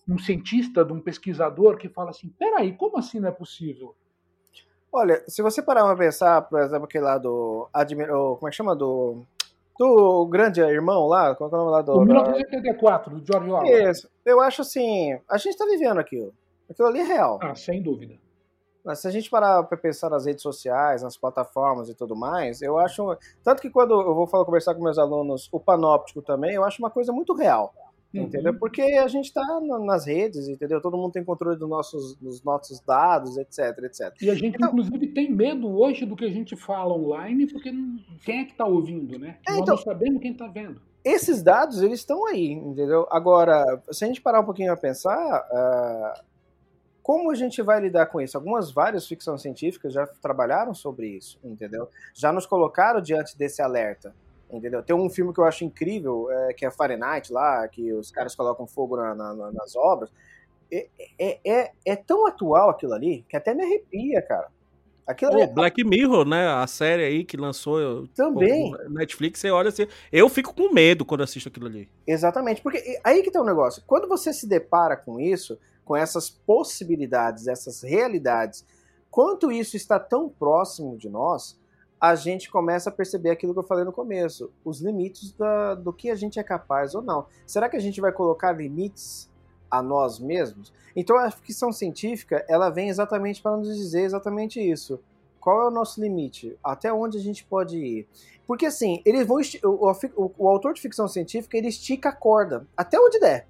um 0.07 0.17
cientista, 0.17 0.85
de 0.85 0.93
um 0.93 1.01
pesquisador, 1.01 1.77
que 1.77 1.89
fala 1.89 2.11
assim, 2.11 2.29
peraí, 2.29 2.73
como 2.73 2.97
assim 2.97 3.19
não 3.19 3.29
é 3.29 3.31
possível? 3.31 3.95
Olha, 4.93 5.23
se 5.27 5.41
você 5.41 5.61
parar 5.61 5.85
para 5.85 5.95
pensar, 5.95 6.41
por 6.41 6.59
exemplo, 6.59 6.83
aquele 6.83 7.05
lá 7.05 7.17
do. 7.17 7.69
Como 8.35 8.47
é 8.47 8.49
que 8.49 8.57
chama? 8.57 8.75
Do. 8.75 9.25
Do 9.79 10.27
grande 10.27 10.59
irmão 10.59 11.07
lá, 11.07 11.33
qual 11.33 11.49
é 11.49 11.53
o 11.53 11.57
nome 11.57 11.71
lá 11.71 11.81
do. 11.81 11.93
O 11.93 12.05
1984, 12.05 13.19
do 13.19 13.25
George 13.25 13.49
Orwell. 13.49 13.89
Isso. 13.89 14.09
Eu 14.25 14.41
acho 14.41 14.61
assim. 14.63 15.17
A 15.29 15.37
gente 15.37 15.53
está 15.53 15.65
vivendo 15.65 15.97
aquilo. 15.97 16.33
Aquilo 16.69 16.89
ali 16.89 16.99
é 16.99 17.03
real. 17.03 17.39
Ah, 17.41 17.55
sem 17.55 17.81
dúvida. 17.81 18.15
Mas 18.83 18.99
se 18.99 19.07
a 19.07 19.11
gente 19.11 19.29
parar 19.29 19.63
para 19.63 19.77
pensar 19.77 20.09
nas 20.09 20.25
redes 20.25 20.41
sociais, 20.41 21.03
nas 21.03 21.17
plataformas 21.17 21.89
e 21.89 21.95
tudo 21.95 22.15
mais, 22.15 22.61
eu 22.61 22.77
acho. 22.77 23.17
Tanto 23.43 23.61
que 23.61 23.69
quando 23.69 23.93
eu 23.93 24.15
vou 24.15 24.27
falar, 24.27 24.45
conversar 24.45 24.75
com 24.75 24.83
meus 24.83 24.97
alunos, 24.97 25.47
o 25.51 25.59
panóptico 25.59 26.21
também, 26.21 26.55
eu 26.55 26.63
acho 26.63 26.81
uma 26.81 26.89
coisa 26.89 27.11
muito 27.11 27.33
real. 27.33 27.73
Uhum. 28.13 28.23
Entendeu? 28.23 28.53
Porque 28.53 28.81
a 28.81 29.07
gente 29.07 29.25
está 29.25 29.41
nas 29.61 30.05
redes, 30.05 30.47
entendeu? 30.47 30.81
Todo 30.81 30.97
mundo 30.97 31.13
tem 31.13 31.23
controle 31.23 31.57
dos 31.57 31.69
nossos, 31.69 32.15
dos 32.15 32.43
nossos 32.43 32.81
dados, 32.81 33.37
etc, 33.37 33.77
etc. 33.83 34.13
E 34.21 34.29
a 34.29 34.35
gente, 34.35 34.55
então, 34.55 34.69
inclusive, 34.69 35.07
tem 35.07 35.31
medo 35.31 35.69
hoje 35.69 36.05
do 36.05 36.15
que 36.15 36.25
a 36.25 36.29
gente 36.29 36.55
fala 36.55 36.93
online, 36.93 37.47
porque 37.47 37.71
quem 38.25 38.41
é 38.41 38.45
que 38.45 38.51
está 38.51 38.65
ouvindo, 38.65 39.17
né? 39.17 39.37
É, 39.47 39.53
então, 39.53 39.59
Nós 39.59 39.69
não 39.69 39.77
sabemos 39.77 40.21
quem 40.21 40.33
está 40.33 40.47
vendo. 40.47 40.81
Esses 41.03 41.41
dados, 41.41 41.81
eles 41.81 41.99
estão 41.99 42.27
aí, 42.27 42.51
entendeu? 42.51 43.07
Agora, 43.09 43.81
se 43.91 44.03
a 44.03 44.07
gente 44.07 44.21
parar 44.21 44.41
um 44.41 44.45
pouquinho 44.45 44.71
a 44.71 44.77
pensar, 44.77 45.41
uh, 45.49 46.23
como 47.03 47.31
a 47.31 47.35
gente 47.35 47.61
vai 47.61 47.79
lidar 47.79 48.05
com 48.07 48.21
isso? 48.21 48.37
Algumas 48.37 48.71
várias 48.71 49.07
ficções 49.07 49.41
científicas 49.41 49.93
já 49.93 50.05
trabalharam 50.21 50.73
sobre 50.73 51.07
isso, 51.07 51.39
entendeu? 51.43 51.87
Já 52.13 52.31
nos 52.31 52.45
colocaram 52.45 53.01
diante 53.01 53.37
desse 53.37 53.61
alerta, 53.61 54.13
entendeu? 54.51 54.83
Tem 54.83 54.95
um 54.95 55.09
filme 55.09 55.33
que 55.33 55.39
eu 55.39 55.45
acho 55.45 55.63
incrível, 55.63 56.29
é, 56.29 56.53
que 56.53 56.65
é 56.65 56.71
Fahrenheit 56.71 57.31
lá, 57.31 57.67
que 57.67 57.91
os 57.93 58.11
caras 58.11 58.35
colocam 58.35 58.67
fogo 58.67 58.97
na, 58.97 59.15
na, 59.15 59.51
nas 59.51 59.75
obras. 59.75 60.11
É, 60.71 60.87
é, 61.19 61.39
é, 61.43 61.71
é, 61.85 61.95
tão 61.95 62.25
atual 62.27 62.69
aquilo 62.69 62.93
ali 62.93 63.25
que 63.27 63.35
até 63.35 63.53
me 63.53 63.63
arrepia, 63.63 64.21
cara. 64.21 64.47
Aquilo 65.05 65.47
Black 65.47 65.83
Mirror, 65.83 66.25
né? 66.25 66.47
A 66.47 66.67
série 66.67 67.03
aí 67.03 67.23
que 67.25 67.35
lançou 67.35 68.07
também 68.15 68.71
Netflix, 68.87 69.39
você 69.39 69.49
olha 69.49 69.69
assim, 69.69 69.87
eu 70.11 70.29
fico 70.29 70.53
com 70.53 70.71
medo 70.71 71.03
quando 71.03 71.23
assisto 71.23 71.49
aquilo 71.49 71.65
ali. 71.65 71.89
Exatamente, 72.05 72.61
porque 72.61 72.99
aí 73.03 73.23
que 73.23 73.31
tá 73.31 73.39
o 73.39 73.43
um 73.43 73.45
negócio. 73.45 73.83
Quando 73.85 74.07
você 74.07 74.31
se 74.31 74.47
depara 74.47 74.95
com 74.95 75.19
isso, 75.19 75.57
com 75.85 75.95
essas 75.95 76.29
possibilidades, 76.29 77.47
essas 77.47 77.81
realidades, 77.81 78.65
quanto 79.09 79.51
isso 79.51 79.75
está 79.75 79.99
tão 79.99 80.29
próximo 80.29 80.97
de 80.97 81.09
nós, 81.09 81.59
a 82.01 82.15
gente 82.15 82.49
começa 82.49 82.89
a 82.89 82.93
perceber 82.93 83.29
aquilo 83.29 83.53
que 83.53 83.59
eu 83.59 83.63
falei 83.63 83.85
no 83.85 83.91
começo, 83.91 84.51
os 84.65 84.81
limites 84.81 85.33
da, 85.33 85.75
do 85.75 85.93
que 85.93 86.09
a 86.09 86.15
gente 86.15 86.39
é 86.39 86.43
capaz 86.43 86.95
ou 86.95 87.01
não. 87.01 87.27
Será 87.45 87.69
que 87.69 87.77
a 87.77 87.79
gente 87.79 88.01
vai 88.01 88.11
colocar 88.11 88.51
limites 88.53 89.29
a 89.69 89.83
nós 89.83 90.19
mesmos? 90.19 90.73
Então 90.95 91.15
a 91.15 91.29
ficção 91.29 91.71
científica, 91.71 92.43
ela 92.49 92.71
vem 92.71 92.89
exatamente 92.89 93.39
para 93.39 93.55
nos 93.55 93.77
dizer 93.77 94.01
exatamente 94.01 94.59
isso. 94.59 94.99
Qual 95.39 95.61
é 95.61 95.67
o 95.67 95.71
nosso 95.71 96.01
limite? 96.01 96.57
Até 96.63 96.91
onde 96.91 97.17
a 97.17 97.21
gente 97.21 97.43
pode 97.43 97.77
ir? 97.77 98.07
Porque 98.47 98.65
assim, 98.65 99.01
eles 99.05 99.27
vão 99.27 99.37
o, 99.63 99.91
o, 99.91 100.31
o 100.39 100.47
autor 100.47 100.73
de 100.73 100.81
ficção 100.81 101.07
científica, 101.07 101.55
ele 101.55 101.67
estica 101.67 102.09
a 102.09 102.15
corda 102.15 102.67
até 102.75 102.99
onde 102.99 103.19
der. 103.19 103.47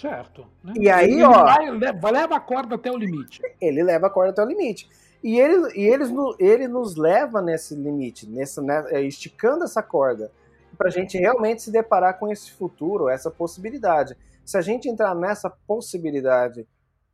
Certo. 0.00 0.46
Né? 0.62 0.74
E 0.76 0.90
aí, 0.90 1.12
ele 1.12 1.22
ó. 1.22 1.44
Vai, 1.44 1.70
leva, 1.70 2.36
a 2.36 2.40
corda 2.40 2.74
até 2.74 2.90
o 2.90 2.96
limite. 2.96 3.40
Ele 3.60 3.82
leva 3.82 4.08
a 4.08 4.10
corda 4.10 4.32
até 4.32 4.42
o 4.42 4.46
limite. 4.46 4.88
E 5.22 5.38
ele, 5.38 5.72
e 5.74 5.86
eles, 5.86 6.10
ele 6.38 6.66
nos 6.66 6.96
leva 6.96 7.40
nesse 7.40 7.74
limite, 7.74 8.28
nesse, 8.28 8.60
né, 8.60 8.84
é, 8.88 9.00
esticando 9.00 9.64
essa 9.64 9.82
corda, 9.82 10.30
para 10.76 10.88
a 10.88 10.90
gente 10.90 11.16
realmente 11.16 11.62
se 11.62 11.70
deparar 11.70 12.18
com 12.18 12.30
esse 12.30 12.50
futuro, 12.50 13.08
essa 13.08 13.30
possibilidade. 13.30 14.16
Se 14.44 14.58
a 14.58 14.60
gente 14.60 14.88
entrar 14.88 15.14
nessa 15.14 15.48
possibilidade, 15.48 16.66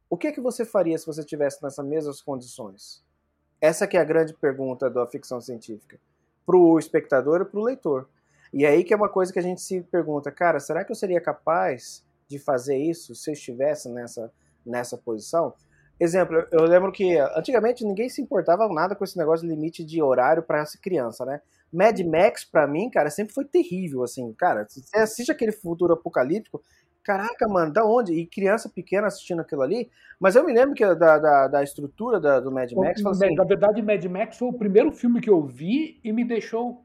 o 0.09 0.17
que 0.17 0.27
é 0.27 0.33
que 0.33 0.41
você 0.41 0.65
faria 0.65 0.99
se 0.99 1.07
você 1.07 1.23
tivesse 1.23 1.63
nessas 1.63 1.87
mesmas 1.87 2.21
condições? 2.23 3.05
Essa 3.61 3.87
que 3.87 3.97
é 3.97 4.01
a 4.01 4.05
grande 4.05 4.33
pergunta 4.33 4.89
da 4.89 5.07
ficção 5.07 5.41
científica, 5.41 6.01
para 6.47 6.57
o 6.57 6.79
espectador 6.79 7.43
e 7.43 7.45
para 7.45 7.61
o 7.61 7.65
leitor. 7.65 8.09
E 8.53 8.65
é 8.65 8.71
aí 8.71 8.83
que 8.83 8.95
é 8.95 8.97
uma 8.97 9.09
coisa 9.09 9.33
que 9.33 9.39
a 9.39 9.43
gente 9.43 9.61
se 9.61 9.83
pergunta, 9.83 10.33
cara, 10.33 10.59
será 10.59 10.83
que 10.83 10.91
eu 10.91 10.97
seria 10.97 11.21
capaz 11.21 12.03
de 12.31 12.39
fazer 12.39 12.79
isso 12.79 13.13
se 13.15 13.29
eu 13.29 13.35
estivesse 13.35 13.89
nessa, 13.89 14.33
nessa 14.65 14.97
posição. 14.97 15.53
Exemplo, 15.99 16.47
eu 16.53 16.63
lembro 16.63 16.93
que 16.93 17.19
antigamente 17.37 17.85
ninguém 17.85 18.09
se 18.09 18.23
importava 18.23 18.67
nada 18.73 18.95
com 18.95 19.05
esse 19.05 19.19
negócio 19.19 19.47
de 19.47 19.53
limite 19.53 19.85
de 19.85 20.01
horário 20.01 20.43
para 20.43 20.61
essa 20.61 20.79
criança, 20.79 21.27
né? 21.27 21.43
Mad 21.73 21.99
Max, 22.01 22.45
para 22.45 22.67
mim, 22.67 22.89
cara, 22.89 23.11
sempre 23.11 23.35
foi 23.35 23.45
terrível, 23.45 24.03
assim. 24.03 24.33
Cara, 24.33 24.67
você 24.67 24.97
assiste 24.97 25.31
aquele 25.31 25.53
futuro 25.53 25.93
apocalíptico, 25.93 26.63
caraca, 27.03 27.47
mano, 27.49 27.73
da 27.73 27.85
onde? 27.85 28.13
E 28.13 28.27
criança 28.27 28.69
pequena 28.69 29.09
assistindo 29.09 29.41
aquilo 29.41 29.63
ali. 29.63 29.91
Mas 30.19 30.37
eu 30.37 30.45
me 30.45 30.53
lembro 30.53 30.75
que 30.75 30.85
da, 30.95 31.19
da, 31.19 31.49
da 31.49 31.63
estrutura 31.63 32.19
da, 32.19 32.41
do 32.41 32.51
Mad 32.51 32.71
Max. 32.73 33.05
Assim, 33.05 33.35
na 33.35 33.45
verdade, 33.45 33.83
Mad 33.83 34.05
Max 34.05 34.39
foi 34.39 34.49
o 34.49 34.53
primeiro 34.53 34.93
filme 34.93 35.21
que 35.21 35.31
eu 35.31 35.43
vi 35.43 36.01
e 36.03 36.13
me 36.13 36.25
deixou 36.25 36.85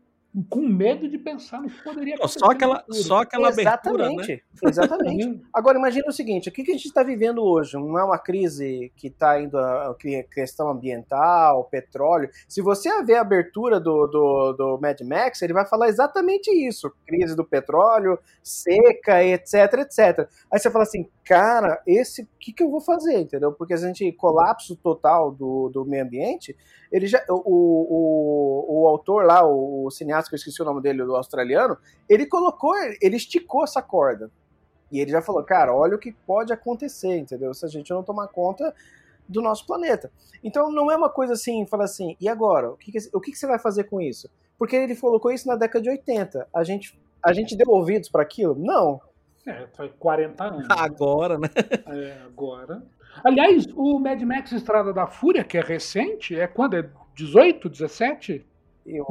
com 0.50 0.62
medo 0.62 1.08
de 1.08 1.17
pensar 1.17 1.62
no 1.62 1.69
que 1.69 1.84
poderia 1.84 2.15
acontecer. 2.15 2.39
Só 2.39 2.45
aquela, 2.48 2.84
só 2.89 3.17
aquela 3.19 3.50
abertura, 3.50 4.10
né? 4.10 4.39
Exatamente. 4.63 5.41
Agora, 5.54 5.78
imagina 5.78 6.08
o 6.10 6.12
seguinte, 6.12 6.50
o 6.50 6.52
que 6.52 6.62
a 6.62 6.74
gente 6.74 6.86
está 6.86 7.04
vivendo 7.04 7.43
hoje? 7.43 7.76
Não 7.76 7.98
é 7.98 8.04
uma 8.04 8.17
crise 8.17 8.91
que 8.98 9.08
está 9.08 9.39
indo 9.39 9.58
a 9.58 9.95
questão 10.32 10.69
ambiental, 10.69 11.63
petróleo. 11.65 12.30
Se 12.48 12.62
você 12.62 12.89
ver 13.04 13.15
a 13.15 13.21
abertura 13.21 13.80
do, 13.80 14.08
do, 14.08 14.54
do 14.54 14.80
Mad 14.82 15.00
Max, 15.02 15.41
ele 15.41 15.54
vai 15.54 15.65
falar 15.65 15.88
exatamente 15.88 16.52
isso. 16.52 16.91
Crise 17.06 17.36
do 17.36 17.45
petróleo, 17.45 18.19
seca, 18.43 19.24
etc, 19.24 19.54
etc. 19.80 20.28
Aí 20.52 20.60
você 20.60 20.69
fala 20.69 20.84
assim, 20.84 21.10
cara, 21.24 21.82
esse, 21.88 22.24
o 22.24 22.28
que, 22.39 22.52
que 22.52 22.63
eu 22.63 22.69
vou 22.69 22.82
fazer, 22.82 23.19
entendeu? 23.19 23.54
Porque 23.54 23.74
a 23.74 23.78
gente, 23.78 24.12
colapso 24.13 24.76
total 24.76 25.32
do, 25.32 25.69
do 25.69 25.86
meio 25.86 26.04
ambiente, 26.04 26.56
ele 26.96 27.08
já, 27.08 27.22
o, 27.30 27.34
o, 27.36 28.84
o 28.84 28.88
autor 28.88 29.26
lá, 29.26 29.46
o, 29.46 29.84
o 29.86 29.92
cineasta, 29.92 30.30
que 30.30 30.36
eu 30.36 30.38
esqueci 30.38 30.62
o 30.62 30.66
nome 30.66 30.82
dele, 30.82 31.04
o 31.04 31.14
australiano, 31.14 31.78
ele 32.08 32.26
colocou, 32.26 32.74
ele 33.02 33.18
esticou 33.18 33.66
essa 33.66 33.82
corda. 33.82 34.32
E 34.90 35.02
ele 35.02 35.12
já 35.12 35.22
falou, 35.22 35.44
cara, 35.44 35.76
olha 35.76 35.98
o 35.98 36.00
que 36.00 36.14
pode 36.26 36.54
acontecer, 36.54 37.18
entendeu? 37.18 37.54
Se 37.54 37.66
a 37.66 37.68
gente 37.68 37.92
não 37.92 38.02
tomar 38.02 38.30
conta 38.30 38.74
do 39.28 39.42
nosso 39.42 39.66
planeta. 39.66 40.10
Então 40.42 40.72
não 40.72 40.90
é 40.90 40.96
uma 40.96 41.10
coisa 41.10 41.34
assim, 41.34 41.66
fala 41.66 41.84
assim, 41.84 42.16
e 42.22 42.30
agora? 42.30 42.72
O 42.72 42.78
que, 42.78 42.94
que, 42.94 42.98
o 43.12 43.20
que, 43.20 43.32
que 43.32 43.38
você 43.38 43.46
vai 43.46 43.60
fazer 43.60 43.84
com 43.86 44.00
isso? 44.00 44.30
Porque 44.58 44.78
ele 44.78 44.96
colocou 44.96 45.34
isso 45.34 45.50
na 45.50 45.58
década 45.58 45.82
de 45.84 45.90
80. 45.90 46.48
A 46.54 46.64
gente, 46.64 46.98
a 47.22 47.34
gente 47.34 47.58
deu 47.58 47.68
ouvidos 47.68 48.08
para 48.08 48.22
aquilo? 48.22 48.56
Não. 48.58 49.02
É, 49.46 49.68
foi 49.74 49.90
40 49.90 50.44
anos. 50.46 50.68
Agora, 50.70 51.38
né? 51.38 51.50
É, 51.88 52.22
agora. 52.26 52.82
Aliás, 53.23 53.67
o 53.75 53.99
Mad 53.99 54.21
Max 54.21 54.51
Estrada 54.51 54.93
da 54.93 55.08
Fúria, 55.08 55.43
que 55.43 55.58
é 55.58 55.62
recente, 55.62 56.39
é 56.39 56.47
quando? 56.47 56.75
É 56.75 56.89
18, 57.15 57.69
17? 57.69 58.45
Eu, 58.86 59.06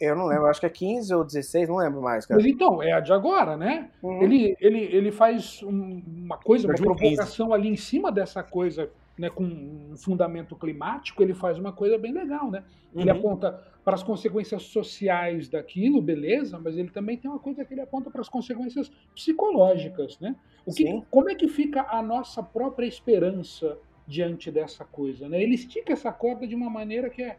eu 0.00 0.14
não 0.14 0.26
lembro, 0.26 0.46
acho 0.46 0.60
que 0.60 0.66
é 0.66 0.70
15 0.70 1.14
ou 1.14 1.24
16, 1.24 1.68
não 1.68 1.76
lembro 1.76 2.02
mais, 2.02 2.26
cara. 2.26 2.40
Mas 2.40 2.50
então, 2.50 2.82
é 2.82 2.92
a 2.92 3.00
de 3.00 3.12
agora, 3.12 3.56
né? 3.56 3.88
Uhum. 4.02 4.22
Ele, 4.22 4.56
ele, 4.60 4.78
ele 4.78 5.10
faz 5.10 5.62
uma 5.62 6.36
coisa, 6.36 6.68
uma 6.68 6.74
provocação 6.74 7.52
ali 7.52 7.68
em 7.68 7.76
cima 7.76 8.12
dessa 8.12 8.42
coisa 8.42 8.90
né, 9.18 9.30
com 9.30 9.44
um 9.44 9.96
fundamento 9.96 10.54
climático, 10.56 11.22
ele 11.22 11.34
faz 11.34 11.58
uma 11.58 11.72
coisa 11.72 11.96
bem 11.96 12.12
legal, 12.12 12.50
né? 12.50 12.64
Ele 12.94 13.10
uhum. 13.10 13.18
aponta 13.18 13.52
para 13.84 13.94
as 13.94 14.02
consequências 14.02 14.64
sociais 14.64 15.48
daquilo, 15.48 16.02
beleza, 16.02 16.58
mas 16.58 16.76
ele 16.76 16.90
também 16.90 17.16
tem 17.16 17.30
uma 17.30 17.38
coisa 17.38 17.64
que 17.64 17.72
ele 17.72 17.80
aponta 17.80 18.10
para 18.10 18.20
as 18.20 18.28
consequências 18.28 18.90
psicológicas, 19.14 20.18
né? 20.18 20.36
O 20.64 20.72
que, 20.72 21.02
como 21.10 21.30
é 21.30 21.34
que 21.34 21.48
fica 21.48 21.86
a 21.88 22.02
nossa 22.02 22.42
própria 22.42 22.86
esperança 22.86 23.78
diante 24.06 24.50
dessa 24.50 24.84
coisa, 24.84 25.28
né? 25.28 25.42
Ele 25.42 25.54
estica 25.54 25.92
essa 25.92 26.12
corda 26.12 26.46
de 26.46 26.54
uma 26.54 26.68
maneira 26.68 27.08
que 27.08 27.22
é 27.22 27.38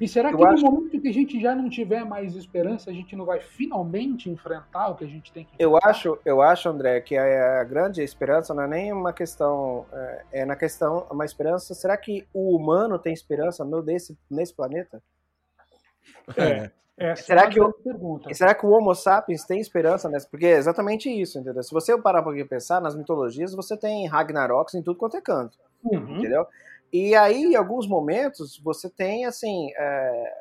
e 0.00 0.08
será 0.08 0.30
que 0.30 0.36
no 0.36 0.60
momento 0.60 1.00
que 1.00 1.08
a 1.08 1.12
gente 1.12 1.40
já 1.40 1.54
não 1.54 1.68
tiver 1.68 2.04
mais 2.04 2.34
esperança, 2.34 2.90
a 2.90 2.92
gente 2.92 3.14
não 3.14 3.26
vai 3.26 3.40
finalmente 3.40 4.30
enfrentar 4.30 4.88
o 4.88 4.96
que 4.96 5.04
a 5.04 5.06
gente 5.06 5.30
tem 5.30 5.44
que 5.44 5.54
enfrentar? 5.54 5.62
Eu 5.62 5.76
acho, 5.76 6.18
eu 6.24 6.40
acho, 6.40 6.68
André, 6.68 7.00
que 7.00 7.16
a, 7.16 7.60
a 7.60 7.64
grande 7.64 8.02
esperança 8.02 8.54
não 8.54 8.62
é 8.62 8.68
nem 8.68 8.92
uma 8.92 9.12
questão, 9.12 9.84
é, 9.92 10.24
é, 10.32 10.44
na 10.46 10.56
questão, 10.56 11.06
uma 11.10 11.24
esperança, 11.24 11.74
será 11.74 11.96
que 11.96 12.26
o 12.32 12.56
humano 12.56 12.98
tem 12.98 13.12
esperança 13.12 13.62
no 13.64 13.82
desse, 13.82 14.16
nesse 14.30 14.54
planeta? 14.54 15.02
É. 16.36 16.70
é 16.96 17.14
será, 17.16 17.48
que 17.48 17.60
o, 17.60 17.70
pergunta. 17.72 18.32
será 18.32 18.54
que 18.54 18.64
o 18.64 18.70
Homo 18.70 18.94
sapiens 18.94 19.44
tem 19.44 19.60
esperança 19.60 20.08
nessa? 20.08 20.26
Porque 20.28 20.46
é 20.46 20.56
exatamente 20.56 21.10
isso, 21.10 21.38
entendeu? 21.38 21.62
Se 21.62 21.72
você 21.72 21.96
parar 22.00 22.22
para 22.22 22.46
pensar, 22.46 22.80
nas 22.80 22.96
mitologias 22.96 23.54
você 23.54 23.76
tem 23.76 24.06
Ragnaroks 24.06 24.74
em 24.74 24.82
tudo 24.82 24.98
quanto 24.98 25.18
é 25.18 25.20
canto, 25.20 25.58
uhum. 25.84 26.16
entendeu? 26.18 26.46
E 26.92 27.14
aí, 27.14 27.44
em 27.44 27.56
alguns 27.56 27.86
momentos, 27.86 28.60
você 28.62 28.90
tem 28.90 29.24
assim 29.24 29.70
é, 29.76 30.32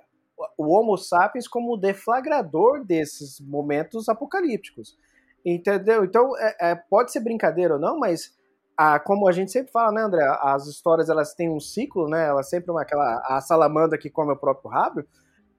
o 0.58 0.74
Homo 0.74 0.98
sapiens 0.98 1.48
como 1.48 1.78
deflagrador 1.78 2.84
desses 2.84 3.40
momentos 3.40 4.10
apocalípticos. 4.10 4.98
Entendeu? 5.46 6.04
Então, 6.04 6.38
é, 6.38 6.72
é, 6.72 6.76
pode 6.76 7.12
ser 7.12 7.22
brincadeira 7.22 7.76
ou 7.76 7.80
não, 7.80 7.98
mas 7.98 8.34
a, 8.76 9.00
como 9.00 9.28
a 9.28 9.32
gente 9.32 9.52
sempre 9.52 9.72
fala, 9.72 9.92
né, 9.92 10.02
André? 10.02 10.24
As 10.42 10.68
histórias 10.68 11.10
elas 11.10 11.34
têm 11.34 11.50
um 11.50 11.60
ciclo, 11.60 12.08
né? 12.08 12.28
Elas 12.28 12.50
sempre 12.50 12.72
uma 12.72 12.82
aquela 12.82 13.22
a 13.26 13.42
salamandra 13.42 13.98
que 13.98 14.10
come 14.10 14.32
o 14.32 14.38
próprio 14.38 14.72
rabo. 14.72 15.04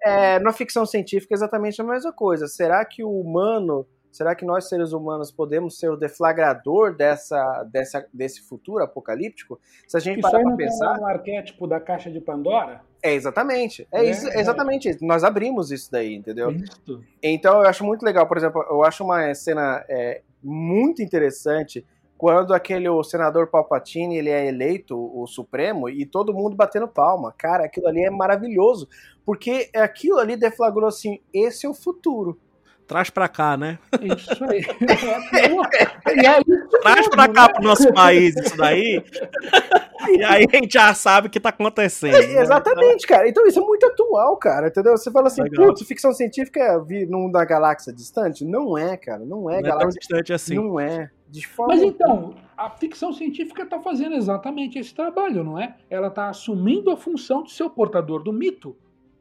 É, 0.02 0.38
na 0.38 0.52
ficção 0.52 0.86
científica 0.86 1.34
é 1.34 1.36
exatamente 1.36 1.80
a 1.80 1.84
mesma 1.84 2.12
coisa. 2.12 2.46
Será 2.46 2.84
que 2.84 3.04
o 3.04 3.10
humano 3.10 3.86
Será 4.10 4.34
que 4.34 4.44
nós, 4.44 4.68
seres 4.68 4.92
humanos, 4.92 5.30
podemos 5.30 5.78
ser 5.78 5.88
o 5.90 5.96
deflagrador 5.96 6.94
dessa, 6.94 7.64
dessa, 7.64 8.06
desse 8.12 8.42
futuro 8.42 8.82
apocalíptico? 8.82 9.60
Se 9.86 9.96
a 9.96 10.00
gente 10.00 10.18
isso 10.18 10.30
parar 10.30 10.42
para 10.42 10.56
pensar. 10.56 10.98
no 10.98 11.06
arquétipo 11.06 11.66
da 11.66 11.80
caixa 11.80 12.10
de 12.10 12.20
Pandora? 12.20 12.82
É 13.02 13.14
exatamente. 13.14 13.86
É, 13.92 14.00
é, 14.00 14.10
isso, 14.10 14.28
é 14.28 14.40
exatamente 14.40 14.88
isso. 14.88 15.04
Nós 15.04 15.22
abrimos 15.22 15.70
isso 15.70 15.90
daí, 15.90 16.14
entendeu? 16.14 16.50
Isso. 16.50 17.02
Então 17.22 17.62
eu 17.62 17.68
acho 17.68 17.84
muito 17.84 18.04
legal, 18.04 18.26
por 18.26 18.36
exemplo, 18.36 18.64
eu 18.68 18.82
acho 18.84 19.04
uma 19.04 19.32
cena 19.34 19.84
é, 19.88 20.22
muito 20.42 21.02
interessante 21.02 21.86
quando 22.18 22.52
aquele 22.52 22.86
o 22.86 23.02
senador 23.02 23.46
Palpatine 23.46 24.18
ele 24.18 24.28
é 24.28 24.46
eleito 24.46 24.94
o 24.94 25.26
Supremo 25.26 25.88
e 25.88 26.04
todo 26.04 26.34
mundo 26.34 26.54
batendo 26.54 26.86
palma. 26.86 27.32
Cara, 27.38 27.64
aquilo 27.64 27.88
ali 27.88 28.04
é 28.04 28.10
maravilhoso, 28.10 28.86
porque 29.24 29.70
aquilo 29.74 30.18
ali 30.18 30.36
deflagrou 30.36 30.86
assim, 30.86 31.20
esse 31.32 31.64
é 31.64 31.68
o 31.68 31.72
futuro 31.72 32.38
traz 32.90 33.08
para 33.08 33.28
cá, 33.28 33.56
né? 33.56 33.78
Isso 34.02 34.44
aí. 34.44 34.66
É 36.10 36.80
traz 36.80 37.08
para 37.08 37.28
cá 37.28 37.46
né? 37.46 37.52
pro 37.52 37.62
nosso 37.62 37.92
país 37.92 38.34
isso 38.34 38.56
daí. 38.56 39.02
e 40.08 40.24
aí 40.24 40.44
a 40.50 40.56
gente 40.56 40.72
já 40.72 40.92
sabe 40.92 41.28
o 41.28 41.30
que 41.30 41.38
tá 41.38 41.50
acontecendo. 41.50 42.16
É, 42.16 42.26
né? 42.26 42.42
Exatamente, 42.42 43.06
cara. 43.06 43.28
Então 43.28 43.46
isso 43.46 43.60
é 43.60 43.62
muito 43.62 43.86
atual, 43.86 44.36
cara. 44.36 44.68
Entendeu? 44.68 44.96
Você 44.96 45.10
fala 45.10 45.28
assim, 45.28 45.44
putz, 45.48 45.86
ficção 45.86 46.12
científica 46.12 46.58
é 46.60 46.80
vir 46.80 47.08
num 47.08 47.30
da 47.30 47.44
galáxia 47.44 47.92
distante? 47.92 48.44
Não 48.44 48.76
é, 48.76 48.96
cara. 48.96 49.24
Não 49.24 49.48
é 49.48 49.56
não 49.56 49.62
galáxia. 49.62 49.76
É 49.76 49.78
tão 49.78 49.88
distante 49.90 50.32
assim. 50.32 50.54
Não 50.56 50.80
é. 50.80 51.10
De 51.28 51.46
forma 51.46 51.74
Mas 51.74 51.82
então, 51.84 52.34
a 52.56 52.70
ficção 52.70 53.12
científica 53.12 53.62
está 53.62 53.78
fazendo 53.78 54.16
exatamente 54.16 54.78
esse 54.80 54.92
trabalho, 54.92 55.44
não 55.44 55.60
é? 55.60 55.76
Ela 55.88 56.08
está 56.08 56.28
assumindo 56.28 56.90
a 56.90 56.96
função 56.96 57.44
de 57.44 57.52
ser 57.52 57.62
o 57.62 57.70
portador 57.70 58.24
do 58.24 58.32
mito. 58.32 58.76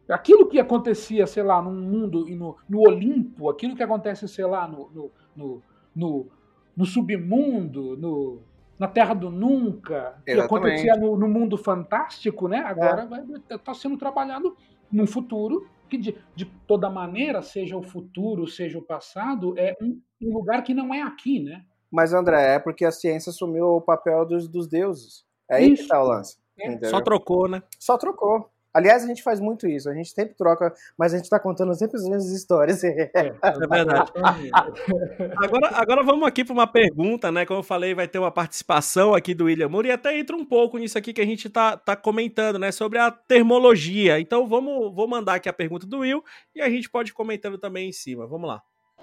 Aquilo 0.10 0.48
que 0.48 0.60
acontecia, 0.60 1.28
sei 1.28 1.43
lá, 1.43 1.62
no 1.62 1.72
mundo 1.72 2.28
e 2.28 2.36
no, 2.36 2.58
no 2.67 2.80
Olimpo, 2.80 3.50
aquilo 3.50 3.76
que 3.76 3.84
acontece, 3.84 4.28
sei 4.28 4.45
lá, 4.45 4.67
no, 4.67 4.89
no, 4.91 5.12
no, 5.36 5.63
no, 5.95 6.28
no 6.76 6.86
submundo, 6.86 7.95
no, 7.95 8.41
na 8.80 8.88
Terra 8.88 9.13
do 9.13 9.30
Nunca, 9.30 10.19
Exatamente. 10.26 10.26
que 10.26 10.39
acontecia 10.39 10.95
no, 10.95 11.17
no, 11.17 11.28
mundo 11.28 11.58
fantástico, 11.58 12.48
né? 12.48 12.60
Agora 12.60 13.04
está 13.36 13.56
é. 13.56 13.58
Tá 13.58 13.74
sendo 13.74 13.98
trabalhado 13.98 14.56
num 14.91 15.06
futuro 15.06 15.67
que, 15.89 15.98
de, 15.98 16.15
de, 16.36 16.45
toda 16.65 16.89
maneira, 16.89 17.41
seja 17.41 17.76
o 17.76 17.84
futuro, 17.84 18.48
seja 18.48 18.78
o 18.78 18.82
passado, 18.82 19.54
é 19.58 19.76
um, 19.82 20.00
um, 20.22 20.34
lugar 20.34 20.63
que 20.63 20.74
não 20.74 20.93
é 20.93 21.02
aqui, 21.02 21.39
né? 21.39 21.63
Mas, 21.91 22.13
André, 22.13 22.56
é 22.56 22.60
porque 22.60 22.86
a 22.86 22.91
ciência 22.91 23.32
assumiu 23.32 23.65
o 23.65 23.82
papel 23.82 24.26
dos, 24.26 24.48
dos 24.48 24.67
deuses. 24.67 25.26
É 25.50 25.62
isso. 25.62 25.72
aí 25.72 25.76
que 25.76 25.82
está 25.82 26.02
o 26.02 26.08
lance. 26.08 26.38
É. 26.60 26.86
Só 26.86 27.02
trocou, 27.02 27.48
né? 27.48 27.63
Só 27.80 27.98
trocou. 27.98 28.50
Aliás, 28.79 29.03
a 29.03 29.07
gente 29.07 29.21
faz 29.21 29.41
muito 29.41 29.67
isso, 29.67 29.89
a 29.89 29.93
gente 29.93 30.09
sempre 30.11 30.33
troca, 30.35 30.73
mas 30.97 31.13
a 31.13 31.17
gente 31.17 31.25
está 31.25 31.37
contando 31.37 31.73
sempre 31.75 31.97
as 31.97 32.03
mesmas 32.03 32.31
histórias. 32.31 32.83
É, 32.83 33.11
é 33.13 33.67
verdade. 33.67 34.11
agora, 35.37 35.69
agora 35.73 36.03
vamos 36.03 36.27
aqui 36.27 36.45
para 36.45 36.53
uma 36.53 36.67
pergunta, 36.67 37.31
né? 37.31 37.45
Como 37.45 37.59
eu 37.59 37.63
falei, 37.63 37.93
vai 37.93 38.07
ter 38.07 38.19
uma 38.19 38.31
participação 38.31 39.13
aqui 39.13 39.33
do 39.33 39.45
William 39.45 39.67
Moore 39.67 39.89
e 39.89 39.91
até 39.91 40.17
entra 40.17 40.35
um 40.35 40.45
pouco 40.45 40.77
nisso 40.77 40.97
aqui 40.97 41.11
que 41.11 41.21
a 41.21 41.25
gente 41.25 41.47
está 41.47 41.75
tá 41.75 41.95
comentando, 41.95 42.57
né? 42.57 42.71
Sobre 42.71 42.97
a 42.97 43.11
termologia. 43.11 44.19
Então 44.19 44.47
vamos 44.47 44.93
vou 44.95 45.07
mandar 45.07 45.35
aqui 45.35 45.49
a 45.49 45.53
pergunta 45.53 45.85
do 45.85 45.99
Will 45.99 46.23
e 46.55 46.61
a 46.61 46.69
gente 46.69 46.89
pode 46.89 47.11
ir 47.11 47.13
comentando 47.13 47.57
também 47.57 47.89
em 47.89 47.93
cima. 47.93 48.25
Vamos 48.25 48.47
lá. 48.47 48.61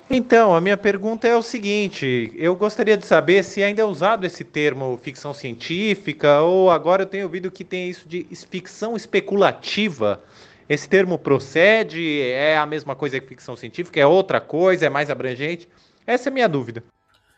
Então, 0.08 0.54
a 0.54 0.60
minha 0.60 0.76
pergunta 0.76 1.26
é 1.26 1.36
o 1.36 1.42
seguinte: 1.42 2.32
eu 2.36 2.54
gostaria 2.54 2.96
de 2.96 3.04
saber 3.04 3.42
se 3.42 3.62
ainda 3.62 3.82
é 3.82 3.84
usado 3.84 4.24
esse 4.24 4.44
termo 4.44 4.98
ficção 5.02 5.34
científica, 5.34 6.40
ou 6.42 6.70
agora 6.70 7.02
eu 7.02 7.06
tenho 7.06 7.24
ouvido 7.24 7.50
que 7.50 7.64
tem 7.64 7.88
isso 7.88 8.08
de 8.08 8.24
ficção 8.48 8.96
especulativa. 8.96 10.22
Esse 10.68 10.88
termo 10.88 11.18
procede? 11.18 12.20
É 12.22 12.56
a 12.56 12.66
mesma 12.66 12.94
coisa 12.94 13.20
que 13.20 13.26
ficção 13.26 13.56
científica? 13.56 14.00
É 14.00 14.06
outra 14.06 14.40
coisa? 14.40 14.86
É 14.86 14.88
mais 14.88 15.10
abrangente? 15.10 15.68
Essa 16.06 16.28
é 16.28 16.30
a 16.30 16.34
minha 16.34 16.48
dúvida. 16.48 16.82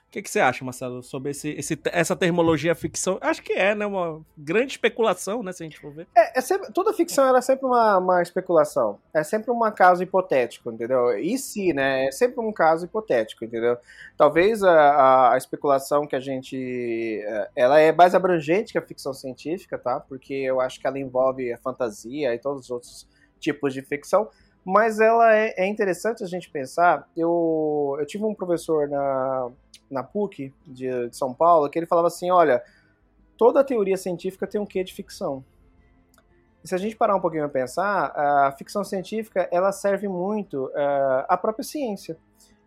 O 0.09 0.11
que, 0.11 0.23
que, 0.23 0.31
você 0.31 0.41
acha, 0.41 0.65
Marcelo, 0.65 1.03
sobre 1.03 1.33
esse, 1.33 1.51
esse, 1.51 1.79
essa 1.93 2.17
termologia 2.17 2.75
ficção? 2.75 3.19
Acho 3.21 3.43
que 3.43 3.53
é, 3.53 3.75
né? 3.75 3.85
Uma 3.85 4.23
grande 4.39 4.73
especulação, 4.73 5.43
né? 5.43 5.53
Se 5.53 5.63
a 5.63 5.67
gente 5.67 5.79
for 5.79 5.93
ver. 5.93 6.07
É, 6.17 6.39
é 6.39 6.41
sempre, 6.41 6.73
toda 6.73 6.95
ficção 6.95 7.37
é 7.37 7.41
sempre 7.43 7.67
uma, 7.67 7.99
uma, 7.99 8.23
especulação. 8.23 8.99
É 9.13 9.23
sempre 9.23 9.51
um 9.51 9.61
caso 9.71 10.03
hipotético, 10.03 10.73
entendeu? 10.73 11.11
E 11.19 11.37
se, 11.37 11.75
né? 11.75 12.07
É 12.07 12.11
sempre 12.11 12.41
um 12.41 12.51
caso 12.51 12.87
hipotético, 12.87 13.45
entendeu? 13.45 13.77
Talvez 14.17 14.63
a, 14.63 14.73
a, 14.73 15.35
a, 15.35 15.37
especulação 15.37 16.07
que 16.07 16.17
a 16.17 16.21
gente. 16.21 17.23
É, 17.27 17.51
ela 17.55 17.79
é 17.79 17.93
mais 17.93 18.15
abrangente 18.15 18.73
que 18.73 18.79
a 18.79 18.83
ficção 18.83 19.13
científica, 19.13 19.77
tá? 19.77 20.01
Porque 20.01 20.33
eu 20.33 20.59
acho 20.59 20.81
que 20.81 20.87
ela 20.87 20.99
envolve 20.99 21.53
a 21.53 21.59
fantasia 21.59 22.35
e 22.35 22.39
todos 22.39 22.65
os 22.65 22.71
outros 22.71 23.07
tipos 23.39 23.75
de 23.75 23.83
ficção 23.83 24.31
mas 24.71 25.01
ela 25.01 25.35
é, 25.35 25.55
é, 25.57 25.67
interessante 25.67 26.23
a 26.23 26.27
gente 26.27 26.51
pensar. 26.51 27.09
Eu, 27.17 27.97
eu 27.99 28.05
tive 28.05 28.25
um 28.25 28.35
professor 28.35 28.87
na, 28.87 29.49
na 29.91 30.03
PUC 30.03 30.53
de, 30.67 31.09
de 31.09 31.17
São 31.17 31.33
Paulo, 31.33 31.69
que 31.69 31.79
ele 31.79 31.87
falava 31.87 32.09
assim, 32.09 32.31
olha, 32.31 32.63
toda 33.37 33.65
teoria 33.65 33.97
científica 33.97 34.47
tem 34.47 34.61
um 34.61 34.67
quê 34.67 34.83
de 34.83 34.93
ficção. 34.93 35.45
E 36.63 36.69
se 36.69 36.75
a 36.75 36.79
gente 36.79 36.97
parar 36.97 37.15
um 37.15 37.21
pouquinho 37.21 37.45
a 37.45 37.49
pensar, 37.49 38.13
a 38.17 38.53
ficção 38.53 38.83
científica 38.83 39.49
ela 39.53 39.73
serve 39.73 40.09
muito 40.09 40.67
uh, 40.67 41.25
à 41.29 41.37
própria 41.37 41.65
ciência. 41.65 42.19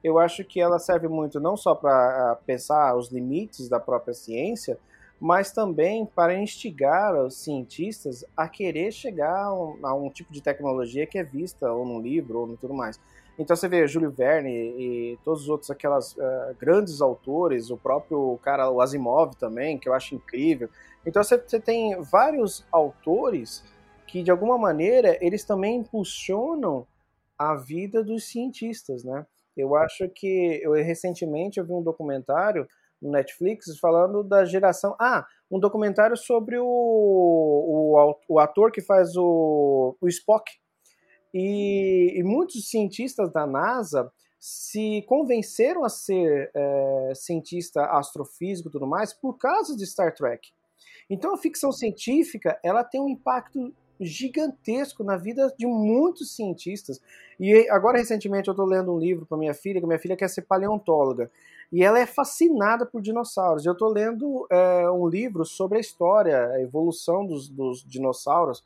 Eu 0.03 0.17
acho 0.17 0.43
que 0.43 0.59
ela 0.59 0.79
serve 0.79 1.07
muito 1.07 1.39
não 1.39 1.55
só 1.55 1.75
para 1.75 2.37
pensar 2.45 2.95
os 2.95 3.11
limites 3.11 3.69
da 3.69 3.79
própria 3.79 4.13
ciência, 4.13 4.79
mas 5.19 5.51
também 5.51 6.03
para 6.03 6.33
instigar 6.33 7.13
os 7.15 7.35
cientistas 7.35 8.25
a 8.35 8.47
querer 8.47 8.91
chegar 8.91 9.43
a 9.43 9.53
um, 9.53 9.77
a 9.83 9.93
um 9.93 10.09
tipo 10.09 10.33
de 10.33 10.41
tecnologia 10.41 11.05
que 11.05 11.19
é 11.19 11.23
vista 11.23 11.71
ou 11.71 11.85
no 11.85 12.01
livro 12.01 12.39
ou 12.39 12.47
no 12.47 12.57
tudo 12.57 12.73
mais. 12.73 12.99
Então 13.39 13.55
você 13.55 13.67
vê 13.67 13.87
Júlio 13.87 14.11
Verne 14.11 14.51
e 14.51 15.19
todos 15.23 15.43
os 15.43 15.49
outros 15.49 15.71
aquelas 15.71 16.13
uh, 16.13 16.55
grandes 16.59 17.01
autores, 17.01 17.69
o 17.71 17.77
próprio 17.77 18.37
cara, 18.43 18.69
o 18.69 18.81
Asimov 18.81 19.35
também, 19.35 19.77
que 19.77 19.89
eu 19.89 19.93
acho 19.93 20.15
incrível. 20.15 20.69
Então 21.05 21.23
você, 21.23 21.37
você 21.37 21.59
tem 21.59 21.99
vários 22.01 22.65
autores 22.71 23.63
que 24.05 24.21
de 24.21 24.29
alguma 24.29 24.57
maneira 24.57 25.17
eles 25.21 25.43
também 25.43 25.77
impulsionam 25.77 26.85
a 27.37 27.55
vida 27.55 28.03
dos 28.03 28.25
cientistas, 28.29 29.03
né? 29.03 29.25
Eu 29.55 29.75
acho 29.75 30.07
que 30.09 30.59
eu 30.63 30.73
recentemente 30.73 31.59
eu 31.59 31.65
vi 31.65 31.73
um 31.73 31.81
documentário 31.81 32.67
no 33.01 33.11
Netflix 33.11 33.77
falando 33.79 34.23
da 34.23 34.45
geração. 34.45 34.95
Ah, 34.99 35.25
um 35.49 35.59
documentário 35.59 36.15
sobre 36.15 36.57
o, 36.59 36.65
o, 36.65 38.15
o 38.29 38.39
ator 38.39 38.71
que 38.71 38.81
faz 38.81 39.15
o, 39.17 39.95
o 39.99 40.07
Spock 40.07 40.51
e, 41.33 42.13
e 42.19 42.23
muitos 42.23 42.69
cientistas 42.69 43.31
da 43.31 43.45
NASA 43.45 44.11
se 44.39 45.03
convenceram 45.07 45.83
a 45.83 45.89
ser 45.89 46.49
é, 46.53 47.13
cientista 47.15 47.85
astrofísico 47.85 48.69
e 48.69 48.71
tudo 48.71 48.87
mais 48.87 49.13
por 49.13 49.37
causa 49.37 49.77
de 49.77 49.85
Star 49.85 50.13
Trek. 50.15 50.49
Então 51.09 51.33
a 51.33 51.37
ficção 51.37 51.71
científica 51.71 52.59
ela 52.63 52.83
tem 52.83 52.99
um 52.99 53.07
impacto 53.07 53.73
gigantesco 53.99 55.03
na 55.03 55.15
vida 55.15 55.53
de 55.57 55.67
muitos 55.67 56.35
cientistas. 56.35 56.99
E 57.39 57.69
agora 57.69 57.99
recentemente 57.99 58.47
eu 58.47 58.53
estou 58.53 58.65
lendo 58.65 58.93
um 58.93 58.97
livro 58.97 59.25
para 59.25 59.37
minha 59.37 59.53
filha, 59.53 59.79
que 59.79 59.85
minha 59.85 59.99
filha 59.99 60.17
quer 60.17 60.27
ser 60.27 60.41
paleontóloga. 60.41 61.29
E 61.71 61.83
ela 61.83 61.99
é 61.99 62.05
fascinada 62.05 62.85
por 62.85 63.01
dinossauros. 63.01 63.65
Eu 63.65 63.73
estou 63.73 63.89
lendo 63.89 64.45
é, 64.49 64.89
um 64.89 65.07
livro 65.07 65.45
sobre 65.45 65.77
a 65.77 65.81
história, 65.81 66.47
a 66.47 66.61
evolução 66.61 67.25
dos, 67.25 67.47
dos 67.47 67.83
dinossauros. 67.83 68.63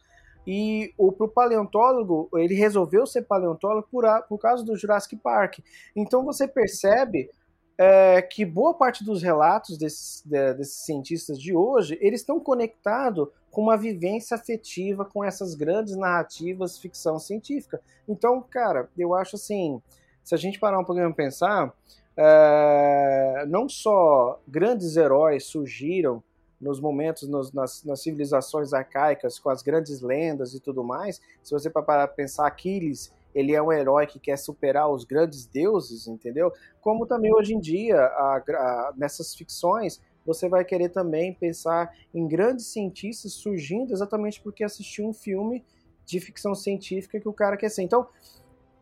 E 0.48 0.94
o 0.98 1.12
pro 1.12 1.28
paleontólogo, 1.28 2.30
ele 2.36 2.54
resolveu 2.56 3.06
ser 3.06 3.24
paleontólogo 3.24 3.88
por, 3.92 4.06
a, 4.06 4.22
por 4.22 4.38
causa 4.38 4.64
do 4.64 4.76
Jurassic 4.76 5.16
Park. 5.16 5.60
Então 5.96 6.24
você 6.24 6.48
percebe 6.48 7.30
é, 7.78 8.22
que 8.22 8.46
boa 8.46 8.74
parte 8.74 9.04
dos 9.04 9.22
relatos 9.22 9.78
desses, 9.78 10.24
de, 10.26 10.54
desses 10.54 10.86
cientistas 10.86 11.40
de 11.40 11.54
hoje, 11.56 11.98
eles 12.02 12.22
estão 12.22 12.40
conectados 12.40 13.28
com 13.52 13.62
uma 13.62 13.78
vivência 13.78 14.36
afetiva 14.36 15.06
com 15.06 15.24
essas 15.24 15.56
grandes 15.56 15.96
narrativas 15.96 16.78
ficção 16.78 17.20
científica. 17.20 17.82
Então, 18.08 18.42
cara, 18.42 18.90
eu 18.98 19.14
acho 19.14 19.36
assim, 19.36 19.82
se 20.24 20.36
a 20.36 20.38
gente 20.38 20.60
parar 20.60 20.80
um 20.80 20.84
pouquinho 20.84 21.14
para 21.14 21.24
pensar, 21.24 21.74
é, 22.18 23.46
não 23.48 23.68
só 23.68 24.40
grandes 24.48 24.96
heróis 24.96 25.46
surgiram 25.46 26.24
nos 26.60 26.80
momentos, 26.80 27.28
nos, 27.28 27.52
nas, 27.52 27.84
nas, 27.84 28.02
civilizações 28.02 28.74
arcaicas, 28.74 29.40
com 29.40 29.50
as 29.50 29.62
grandes 29.62 30.02
lendas 30.02 30.54
e 30.54 30.60
tudo 30.60 30.84
mais, 30.84 31.22
se 31.44 31.52
você 31.52 31.70
parar 31.70 32.08
para 32.08 32.08
pensar, 32.08 32.48
Aquiles, 32.48 33.12
ele 33.34 33.54
é 33.54 33.62
um 33.62 33.72
herói 33.72 34.08
que 34.08 34.20
quer 34.20 34.38
superar 34.38 34.90
os 34.90 35.04
grandes 35.04 35.46
deuses, 35.46 36.08
entendeu? 36.08 36.52
Como 36.82 37.06
também 37.06 37.34
hoje 37.34 37.54
em 37.54 37.60
dia, 37.60 37.98
a, 37.98 38.38
a, 38.38 38.94
nessas 38.96 39.36
ficções, 39.36 40.00
você 40.26 40.48
vai 40.48 40.64
querer 40.64 40.90
também 40.90 41.34
pensar 41.34 41.94
em 42.14 42.28
grandes 42.28 42.68
cientistas 42.68 43.34
surgindo 43.34 43.94
exatamente 43.94 44.42
porque 44.42 44.64
assistiu 44.64 45.06
um 45.06 45.14
filme 45.14 45.64
de 46.06 46.20
ficção 46.20 46.56
científica 46.56 47.20
que 47.20 47.28
o 47.28 47.34
cara 47.34 47.58
quer 47.58 47.70
ser. 47.70 47.84
Então, 47.84 48.08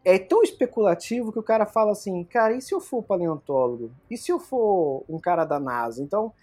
é 0.06 0.20
tão 0.20 0.44
especulativo 0.44 1.32
que 1.32 1.40
o 1.40 1.44
cara 1.44 1.66
fala 1.66 1.92
assim, 1.92 2.24
cara, 2.24 2.56
e 2.56 2.62
se 2.62 2.74
eu 2.74 2.82
for 2.82 3.02
paleontólogo? 3.02 3.92
E 4.10 4.18
se 4.18 4.32
eu 4.32 4.40
for 4.40 5.04
um 5.08 5.18
cara 5.18 5.46
da 5.46 5.60
NASA? 5.60 6.04
Então, 6.04 6.34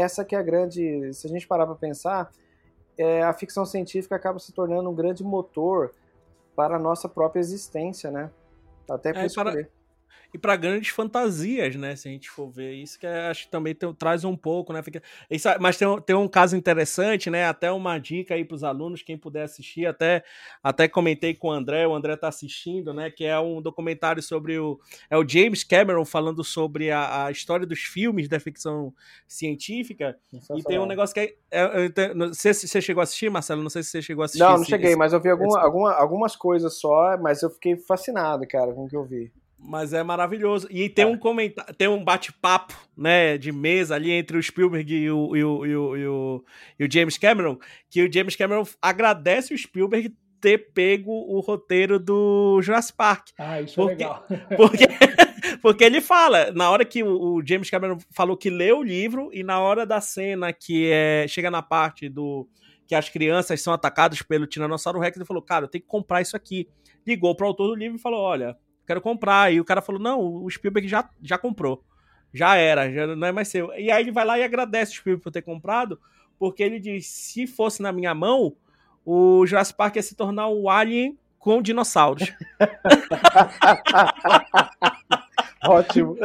essa 0.00 0.24
que 0.24 0.34
é 0.34 0.38
a 0.38 0.42
grande, 0.42 1.12
se 1.14 1.26
a 1.26 1.30
gente 1.30 1.46
parar 1.46 1.66
para 1.66 1.74
pensar, 1.74 2.30
é, 2.98 3.22
a 3.22 3.32
ficção 3.32 3.64
científica 3.64 4.16
acaba 4.16 4.38
se 4.38 4.52
tornando 4.52 4.88
um 4.88 4.94
grande 4.94 5.22
motor 5.22 5.92
para 6.54 6.76
a 6.76 6.78
nossa 6.78 7.08
própria 7.08 7.40
existência, 7.40 8.10
né? 8.10 8.30
Até 8.88 9.12
para 9.12 9.22
é, 9.22 9.68
e 10.34 10.38
para 10.38 10.56
grandes 10.56 10.88
fantasias, 10.88 11.76
né? 11.76 11.94
Se 11.94 12.08
a 12.08 12.10
gente 12.10 12.28
for 12.28 12.50
ver 12.50 12.72
isso, 12.74 12.98
que 12.98 13.06
é, 13.06 13.28
acho 13.28 13.44
que 13.44 13.52
também 13.52 13.72
tem, 13.72 13.94
traz 13.94 14.24
um 14.24 14.36
pouco, 14.36 14.72
né? 14.72 14.82
Fica, 14.82 15.00
isso, 15.30 15.48
mas 15.60 15.78
tem, 15.78 16.00
tem 16.00 16.16
um 16.16 16.26
caso 16.26 16.56
interessante, 16.56 17.30
né? 17.30 17.46
Até 17.46 17.70
uma 17.70 17.96
dica 17.98 18.34
aí 18.34 18.44
para 18.44 18.56
os 18.56 18.64
alunos, 18.64 19.00
quem 19.00 19.16
puder 19.16 19.44
assistir, 19.44 19.86
até, 19.86 20.24
até 20.60 20.88
comentei 20.88 21.34
com 21.34 21.48
o 21.48 21.52
André, 21.52 21.86
o 21.86 21.94
André 21.94 22.14
está 22.14 22.26
assistindo, 22.26 22.92
né? 22.92 23.12
Que 23.12 23.24
é 23.24 23.38
um 23.38 23.62
documentário 23.62 24.20
sobre 24.20 24.58
o. 24.58 24.80
É 25.08 25.16
o 25.16 25.26
James 25.26 25.62
Cameron 25.62 26.04
falando 26.04 26.42
sobre 26.42 26.90
a, 26.90 27.26
a 27.26 27.30
história 27.30 27.64
dos 27.64 27.78
filmes 27.78 28.28
da 28.28 28.40
ficção 28.40 28.92
científica. 29.28 30.18
E 30.56 30.64
tem 30.64 30.80
um 30.80 30.86
negócio 30.86 31.14
que 31.14 31.20
é. 31.20 31.34
é, 31.52 31.92
é 31.94 32.12
não 32.12 32.34
se 32.34 32.52
você 32.52 32.80
chegou 32.80 33.02
a 33.02 33.04
assistir, 33.04 33.30
Marcelo. 33.30 33.62
Não 33.62 33.70
sei 33.70 33.84
se 33.84 33.90
você 33.90 34.02
chegou 34.02 34.22
a 34.22 34.24
assistir. 34.24 34.42
Não, 34.42 34.56
não 34.56 34.64
cheguei, 34.64 34.90
esse, 34.90 34.98
mas 34.98 35.12
eu 35.12 35.20
vi 35.20 35.28
alguma, 35.28 35.58
esse... 35.58 35.64
alguma, 35.64 35.92
algumas 35.92 36.34
coisas 36.34 36.80
só, 36.80 37.16
mas 37.18 37.40
eu 37.40 37.50
fiquei 37.50 37.76
fascinado, 37.76 38.44
cara, 38.48 38.72
com 38.72 38.86
o 38.86 38.88
que 38.88 38.96
eu 38.96 39.04
vi. 39.04 39.32
Mas 39.66 39.94
é 39.94 40.02
maravilhoso. 40.02 40.68
E 40.70 40.88
tem 40.88 41.04
é. 41.04 41.08
um 41.08 41.16
comentário, 41.16 41.74
tem 41.74 41.88
um 41.88 42.04
bate-papo, 42.04 42.74
né, 42.96 43.38
de 43.38 43.50
mesa 43.50 43.94
ali 43.94 44.10
entre 44.10 44.36
o 44.36 44.42
Spielberg 44.42 44.94
e 44.94 45.10
o, 45.10 45.34
e 45.34 45.42
o, 45.42 45.66
e 45.66 45.76
o, 45.76 45.96
e 45.96 46.06
o, 46.06 46.44
e 46.78 46.84
o 46.84 46.92
James 46.92 47.16
Cameron, 47.16 47.58
que 47.88 48.02
o 48.02 48.12
James 48.12 48.36
Cameron 48.36 48.64
agradece 48.82 49.54
o 49.54 49.58
Spielberg 49.58 50.14
ter 50.44 50.72
pego 50.74 51.10
o 51.10 51.40
roteiro 51.40 51.98
do 51.98 52.60
Jurassic 52.60 52.94
Park. 52.98 53.28
Ah, 53.38 53.62
isso 53.62 53.80
é 53.80 53.84
porque, 53.84 54.02
é 54.02 54.06
legal. 54.06 54.26
Porque, 54.56 54.86
porque 55.62 55.84
ele 55.84 56.02
fala, 56.02 56.50
na 56.52 56.70
hora 56.70 56.84
que 56.84 57.02
o, 57.02 57.36
o, 57.36 57.42
James 57.46 57.70
Cameron 57.70 57.98
falou 58.10 58.36
que 58.36 58.50
leu 58.50 58.80
o 58.80 58.82
livro 58.82 59.30
e 59.32 59.42
na 59.42 59.58
hora 59.60 59.86
da 59.86 60.02
cena 60.02 60.52
que 60.52 60.90
é, 60.92 61.26
chega 61.26 61.50
na 61.50 61.62
parte 61.62 62.10
do 62.10 62.46
que 62.86 62.94
as 62.94 63.08
crianças 63.08 63.62
são 63.62 63.72
atacadas 63.72 64.20
pelo 64.20 64.46
Tiranossauro 64.46 65.00
Rex, 65.00 65.16
ele 65.16 65.24
falou, 65.24 65.42
cara, 65.42 65.64
eu 65.64 65.68
tenho 65.68 65.82
que 65.82 65.88
comprar 65.88 66.20
isso 66.20 66.36
aqui. 66.36 66.68
Ligou 67.06 67.34
para 67.34 67.44
o 67.44 67.48
autor 67.48 67.68
do 67.68 67.74
livro 67.74 67.96
e 67.96 68.00
falou, 68.00 68.20
olha, 68.20 68.54
quero 68.86 69.00
comprar. 69.00 69.52
E 69.52 69.60
o 69.60 69.64
cara 69.64 69.82
falou: 69.82 70.00
não, 70.00 70.20
o 70.20 70.50
Spielberg 70.50 70.88
já, 70.88 71.08
já 71.22 71.38
comprou. 71.38 71.82
Já 72.32 72.56
era, 72.56 72.90
já 72.90 73.06
não 73.06 73.26
é 73.26 73.32
mais 73.32 73.48
seu. 73.48 73.72
E 73.74 73.90
aí 73.90 74.02
ele 74.02 74.12
vai 74.12 74.24
lá 74.24 74.38
e 74.38 74.42
agradece 74.42 74.92
o 74.92 74.96
Spielberg 74.96 75.22
por 75.22 75.30
ter 75.30 75.42
comprado, 75.42 75.98
porque 76.38 76.62
ele 76.62 76.80
diz: 76.80 77.06
se 77.06 77.46
fosse 77.46 77.80
na 77.80 77.92
minha 77.92 78.14
mão, 78.14 78.54
o 79.04 79.46
Jurassic 79.46 79.76
Park 79.76 79.96
ia 79.96 80.02
se 80.02 80.14
tornar 80.14 80.48
um 80.48 80.68
Alien 80.68 81.18
com 81.38 81.62
dinossauros. 81.62 82.32
Ótimo. 85.66 86.16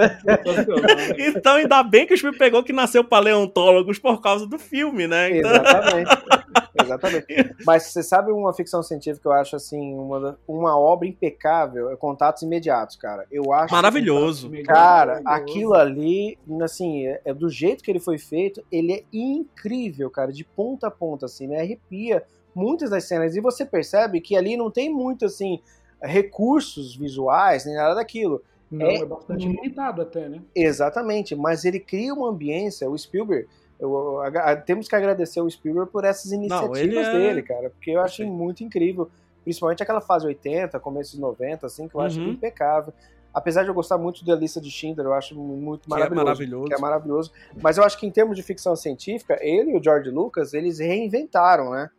então, 1.18 1.56
ainda 1.56 1.82
bem 1.84 2.06
que 2.06 2.14
o 2.14 2.18
Spielberg 2.18 2.40
pegou 2.40 2.64
que 2.64 2.74
nasceu 2.74 3.04
paleontólogos 3.04 4.00
por 4.00 4.22
causa 4.22 4.46
do 4.46 4.60
filme, 4.60 5.08
né? 5.08 5.38
Então... 5.38 5.52
Exatamente. 5.52 6.10
Exatamente. 6.84 7.56
Mas 7.66 7.84
você 7.84 8.04
sabe 8.04 8.32
uma 8.32 8.54
ficção 8.54 8.82
científica 8.82 9.22
que 9.22 9.28
eu 9.28 9.32
acho 9.32 9.56
assim, 9.56 9.94
uma, 9.94 10.38
uma 10.48 10.78
obra 10.78 11.08
impecável, 11.08 11.92
é 11.92 11.96
Contatos 11.96 12.42
Imediatos, 12.42 12.96
cara. 12.96 13.26
Eu 13.32 13.52
acho 13.54 13.74
maravilhoso. 13.74 14.50
Que, 14.50 14.64
cara, 14.64 15.22
maravilhoso. 15.22 15.52
aquilo 15.52 15.74
ali, 15.74 16.38
assim, 16.62 17.06
é, 17.06 17.22
é, 17.26 17.34
do 17.34 17.50
jeito 17.50 17.84
que 17.84 17.92
ele 17.92 18.00
foi 18.00 18.18
feito, 18.18 18.64
ele 18.72 18.94
é 18.94 19.04
incrível, 19.12 20.10
cara, 20.10 20.32
de 20.32 20.44
ponta 20.44 20.88
a 20.88 20.92
ponta 20.92 21.26
assim, 21.26 21.48
né? 21.48 21.62
Arrepia 21.62 22.24
muitas 22.54 22.90
das 22.90 23.06
cenas 23.06 23.36
e 23.36 23.42
você 23.42 23.66
percebe 23.66 24.20
que 24.20 24.36
ali 24.36 24.58
não 24.58 24.72
tem 24.72 24.92
muito 24.92 25.26
assim 25.26 25.62
recursos 26.02 26.96
visuais 26.96 27.66
nem 27.66 27.76
nada 27.76 27.96
daquilo. 27.96 28.42
Não, 28.72 28.86
é, 28.86 28.98
é 28.98 29.06
bastante 29.06 29.48
limitado 29.48 30.02
até, 30.02 30.30
né? 30.30 30.42
Exatamente, 30.56 31.36
mas 31.36 31.66
ele 31.66 31.80
cria 31.80 32.14
uma 32.14 32.30
ambiência, 32.30 32.90
o 32.90 32.98
Spielberg, 32.98 33.48
eu, 33.80 34.22
a, 34.22 34.28
a, 34.28 34.56
temos 34.56 34.88
que 34.88 34.96
agradecer 34.96 35.42
o 35.42 35.50
Spielberg 35.50 35.92
por 35.92 36.04
essas 36.04 36.32
iniciativas 36.32 37.08
Não, 37.08 37.16
é... 37.16 37.18
dele, 37.18 37.42
cara, 37.42 37.70
porque 37.70 37.92
eu 37.92 38.02
achei 38.02 38.26
muito 38.26 38.64
incrível, 38.64 39.10
principalmente 39.44 39.82
aquela 39.82 40.02
fase 40.02 40.28
80, 40.28 40.80
começo 40.80 41.12
dos 41.12 41.20
90, 41.20 41.66
assim, 41.66 41.88
que 41.88 41.96
eu 41.96 42.02
uhum. 42.02 42.06
acho 42.06 42.20
impecável. 42.20 42.94
Apesar 43.34 43.64
de 43.64 43.70
eu 43.70 43.74
gostar 43.74 43.98
muito 43.98 44.26
da 44.26 44.36
lista 44.36 44.60
de 44.60 44.72
Schindler, 44.72 45.06
eu 45.06 45.14
acho 45.14 45.36
muito 45.36 45.84
que 45.84 45.90
maravilhoso, 45.90 46.22
é 46.22 46.26
maravilhoso. 46.26 46.66
Que 46.66 46.74
é 46.74 46.78
maravilhoso. 46.80 47.32
Mas 47.62 47.78
eu 47.78 47.84
acho 47.84 47.98
que 47.98 48.06
em 48.06 48.12
termos 48.12 48.36
de 48.36 48.44
ficção 48.44 48.76
científica, 48.76 49.38
ele 49.40 49.72
e 49.72 49.78
o 49.78 49.84
George 49.84 50.10
Lucas, 50.10 50.54
eles 50.54 50.80
reinventaram, 50.80 51.72
né? 51.72 51.90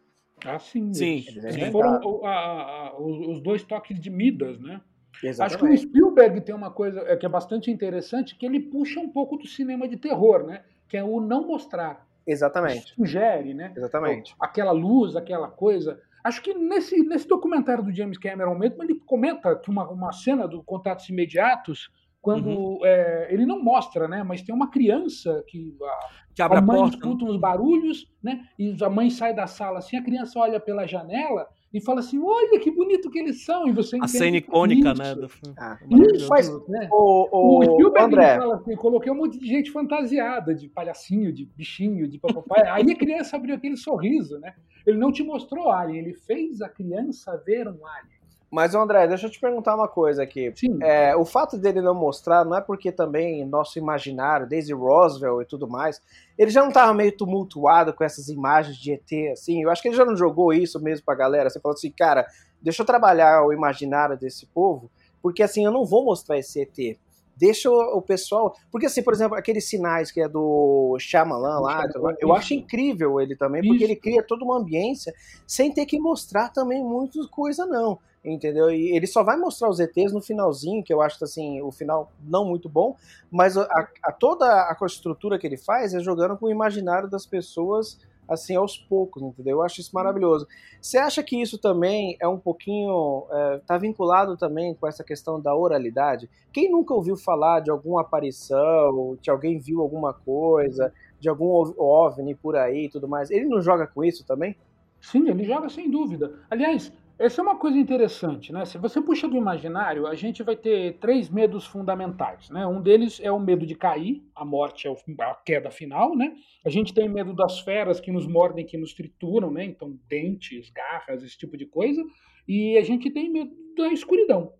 Ah, 0.44 0.58
sim. 0.58 0.92
Sim. 0.92 1.24
Eles 1.28 1.70
foram 1.70 2.24
a, 2.24 2.30
a, 2.30 2.98
os 2.98 3.40
dois 3.40 3.62
toques 3.62 3.98
de 3.98 4.10
Midas, 4.10 4.58
né? 4.60 4.80
Exatamente. 5.22 5.54
Acho 5.54 5.64
que 5.64 5.72
o 5.72 5.78
Spielberg 5.78 6.40
tem 6.40 6.54
uma 6.54 6.70
coisa 6.70 7.00
é, 7.00 7.16
que 7.16 7.26
é 7.26 7.28
bastante 7.28 7.70
interessante, 7.70 8.36
que 8.36 8.46
ele 8.46 8.60
puxa 8.60 9.00
um 9.00 9.08
pouco 9.08 9.36
do 9.36 9.46
cinema 9.46 9.86
de 9.86 9.96
terror, 9.96 10.44
né? 10.44 10.62
Que 10.90 10.96
é 10.96 11.04
o 11.04 11.20
não 11.20 11.46
mostrar. 11.46 12.04
Exatamente. 12.26 12.94
Sugere, 12.94 13.54
né? 13.54 13.72
Exatamente. 13.76 14.34
Aquela 14.38 14.72
luz, 14.72 15.14
aquela 15.14 15.48
coisa. 15.48 16.00
Acho 16.22 16.42
que 16.42 16.52
nesse, 16.52 17.00
nesse 17.04 17.26
documentário 17.26 17.82
do 17.82 17.94
James 17.94 18.18
Cameron 18.18 18.58
mesmo, 18.58 18.82
ele 18.82 18.96
comenta 19.06 19.56
que 19.56 19.70
uma, 19.70 19.88
uma 19.88 20.12
cena 20.12 20.46
do 20.46 20.62
Contatos 20.62 21.08
Imediatos, 21.08 21.90
quando 22.20 22.50
uhum. 22.50 22.80
é, 22.84 23.32
ele 23.32 23.46
não 23.46 23.62
mostra, 23.62 24.06
né? 24.08 24.22
Mas 24.22 24.42
tem 24.42 24.54
uma 24.54 24.68
criança 24.68 25.42
que 25.46 25.74
a, 25.80 25.98
que 26.34 26.42
abre 26.42 26.58
a 26.58 26.60
mãe 26.60 26.76
a 26.76 26.80
porta. 26.80 26.96
escuta 26.96 27.24
uns 27.24 27.36
barulhos, 27.38 28.12
né? 28.22 28.44
E 28.58 28.76
a 28.82 28.90
mãe 28.90 29.08
sai 29.08 29.32
da 29.32 29.46
sala 29.46 29.78
assim, 29.78 29.96
a 29.96 30.02
criança 30.02 30.38
olha 30.38 30.60
pela 30.60 30.86
janela 30.86 31.46
e 31.72 31.80
fala 31.80 32.00
assim: 32.00 32.18
olha 32.18 32.58
que 32.58 32.70
bonito 32.70 33.10
que 33.10 33.18
eles 33.18 33.44
são. 33.44 33.68
E 33.68 33.72
você 33.72 33.96
A 34.00 34.08
cena 34.08 34.36
icônica, 34.36 34.92
né? 34.94 35.14
Do 35.14 35.28
filme. 35.28 35.54
Ah, 35.58 35.78
isso, 36.14 36.28
mas, 36.28 36.48
né? 36.68 36.88
O, 36.90 37.28
o, 37.30 37.58
o 37.58 37.64
Spielberg 37.64 38.06
André. 38.06 38.38
fala 38.38 38.56
assim: 38.56 38.76
coloquei 38.76 39.12
um 39.12 39.16
monte 39.16 39.38
de 39.38 39.46
gente 39.46 39.70
fantasiada, 39.70 40.54
de 40.54 40.68
palhacinho, 40.68 41.32
de 41.32 41.44
bichinho, 41.44 42.08
de 42.08 42.18
papai. 42.18 42.68
Aí 42.68 42.90
a 42.90 42.96
criança 42.96 43.36
abriu 43.36 43.54
aquele 43.54 43.76
sorriso, 43.76 44.38
né? 44.40 44.52
Ele 44.84 44.98
não 44.98 45.12
te 45.12 45.22
mostrou 45.22 45.70
alien, 45.70 45.98
ele 45.98 46.14
fez 46.14 46.60
a 46.60 46.68
criança 46.68 47.36
ver 47.46 47.68
um 47.68 47.86
alien. 47.86 48.19
Mas, 48.50 48.74
André, 48.74 49.06
deixa 49.06 49.26
eu 49.26 49.30
te 49.30 49.38
perguntar 49.38 49.76
uma 49.76 49.86
coisa 49.86 50.24
aqui. 50.24 50.52
É, 50.82 51.14
o 51.14 51.24
fato 51.24 51.56
dele 51.56 51.80
não 51.80 51.94
mostrar 51.94 52.44
não 52.44 52.56
é 52.56 52.60
porque 52.60 52.90
também 52.90 53.44
nosso 53.46 53.78
imaginário, 53.78 54.48
desde 54.48 54.74
Roswell 54.74 55.40
e 55.40 55.44
tudo 55.44 55.68
mais, 55.68 56.02
ele 56.36 56.50
já 56.50 56.60
não 56.60 56.68
estava 56.68 56.92
meio 56.92 57.16
tumultuado 57.16 57.92
com 57.92 58.02
essas 58.02 58.28
imagens 58.28 58.76
de 58.76 58.92
ET, 58.92 59.32
assim? 59.32 59.62
Eu 59.62 59.70
acho 59.70 59.80
que 59.80 59.88
ele 59.88 59.96
já 59.96 60.04
não 60.04 60.16
jogou 60.16 60.52
isso 60.52 60.82
mesmo 60.82 61.04
pra 61.04 61.14
galera. 61.14 61.48
Você 61.48 61.60
falou 61.60 61.74
assim, 61.74 61.92
cara, 61.92 62.26
deixa 62.60 62.82
eu 62.82 62.86
trabalhar 62.86 63.44
o 63.44 63.52
imaginário 63.52 64.18
desse 64.18 64.46
povo, 64.46 64.90
porque 65.22 65.44
assim, 65.44 65.64
eu 65.64 65.70
não 65.70 65.84
vou 65.84 66.04
mostrar 66.04 66.36
esse 66.36 66.60
ET 66.60 66.98
deixa 67.40 67.70
o, 67.70 68.02
pessoal. 68.02 68.54
Porque, 68.70 68.86
assim, 68.86 69.02
por 69.02 69.14
exemplo, 69.14 69.36
aqueles 69.36 69.64
sinais 69.64 70.12
que 70.12 70.20
é 70.20 70.28
do 70.28 70.96
Shyamalan 71.00 71.60
lá, 71.60 71.84
eu 72.20 72.34
acho 72.34 72.52
incrível 72.52 73.18
ele 73.18 73.34
também, 73.34 73.66
porque 73.66 73.82
ele 73.82 73.96
cria 73.96 74.22
toda 74.22 74.44
uma 74.44 74.58
ambiência 74.58 75.14
sem 75.46 75.72
ter 75.72 75.86
que 75.86 75.98
mostrar 75.98 76.50
também 76.50 76.84
muita 76.84 77.26
coisa, 77.28 77.64
não 77.64 77.98
entendeu? 78.22 78.70
E 78.70 78.94
ele 78.94 79.06
só 79.06 79.22
vai 79.22 79.34
mostrar 79.36 79.70
os 79.70 79.80
ETs 79.80 80.12
no 80.12 80.20
finalzinho, 80.20 80.84
que 80.84 80.92
eu 80.92 81.00
acho 81.00 81.24
assim, 81.24 81.62
o 81.62 81.72
final 81.72 82.12
não 82.22 82.44
muito 82.44 82.68
bom, 82.68 82.94
mas 83.30 83.56
a, 83.56 83.88
a 84.04 84.12
toda 84.12 84.44
a 84.44 84.76
estrutura 84.84 85.38
que 85.38 85.46
ele 85.46 85.56
faz 85.56 85.94
é 85.94 86.00
jogando 86.00 86.36
com 86.36 86.44
o 86.44 86.50
imaginário 86.50 87.08
das 87.08 87.24
pessoas 87.24 87.98
assim, 88.30 88.54
aos 88.54 88.78
poucos, 88.78 89.22
entendeu? 89.22 89.58
Eu 89.58 89.62
acho 89.62 89.80
isso 89.80 89.90
maravilhoso. 89.92 90.46
Você 90.80 90.96
acha 90.96 91.22
que 91.22 91.40
isso 91.40 91.58
também 91.58 92.16
é 92.20 92.28
um 92.28 92.38
pouquinho, 92.38 93.26
é, 93.30 93.58
tá 93.66 93.76
vinculado 93.76 94.36
também 94.36 94.74
com 94.74 94.86
essa 94.86 95.02
questão 95.02 95.40
da 95.40 95.54
oralidade? 95.54 96.30
Quem 96.52 96.70
nunca 96.70 96.94
ouviu 96.94 97.16
falar 97.16 97.60
de 97.60 97.70
alguma 97.70 98.02
aparição, 98.02 99.18
de 99.20 99.30
alguém 99.30 99.58
viu 99.58 99.80
alguma 99.80 100.14
coisa, 100.14 100.92
de 101.18 101.28
algum 101.28 101.46
OVNI 101.76 102.34
por 102.36 102.56
aí 102.56 102.84
e 102.84 102.88
tudo 102.88 103.08
mais, 103.08 103.30
ele 103.30 103.46
não 103.46 103.60
joga 103.60 103.86
com 103.86 104.04
isso 104.04 104.24
também? 104.24 104.56
Sim, 105.00 105.28
ele 105.28 105.44
joga 105.44 105.68
sem 105.68 105.90
dúvida. 105.90 106.38
Aliás, 106.50 106.92
essa 107.20 107.42
é 107.42 107.44
uma 107.44 107.56
coisa 107.56 107.76
interessante, 107.76 108.50
né? 108.50 108.64
Se 108.64 108.78
você 108.78 108.98
puxa 108.98 109.28
do 109.28 109.36
imaginário, 109.36 110.06
a 110.06 110.14
gente 110.14 110.42
vai 110.42 110.56
ter 110.56 110.96
três 110.98 111.28
medos 111.28 111.66
fundamentais, 111.66 112.48
né? 112.48 112.66
Um 112.66 112.80
deles 112.80 113.20
é 113.22 113.30
o 113.30 113.38
medo 113.38 113.66
de 113.66 113.74
cair, 113.74 114.24
a 114.34 114.42
morte 114.42 114.88
é 114.88 114.90
a 115.20 115.34
queda 115.34 115.70
final, 115.70 116.16
né? 116.16 116.34
A 116.64 116.70
gente 116.70 116.94
tem 116.94 117.10
medo 117.10 117.34
das 117.34 117.60
feras 117.60 118.00
que 118.00 118.10
nos 118.10 118.26
mordem, 118.26 118.64
que 118.64 118.78
nos 118.78 118.94
trituram, 118.94 119.50
né? 119.50 119.66
Então, 119.66 119.98
dentes, 120.08 120.70
garras, 120.70 121.22
esse 121.22 121.36
tipo 121.36 121.58
de 121.58 121.66
coisa. 121.66 122.02
E 122.48 122.78
a 122.78 122.82
gente 122.82 123.10
tem 123.10 123.30
medo 123.30 123.54
da 123.76 123.88
escuridão. 123.88 124.54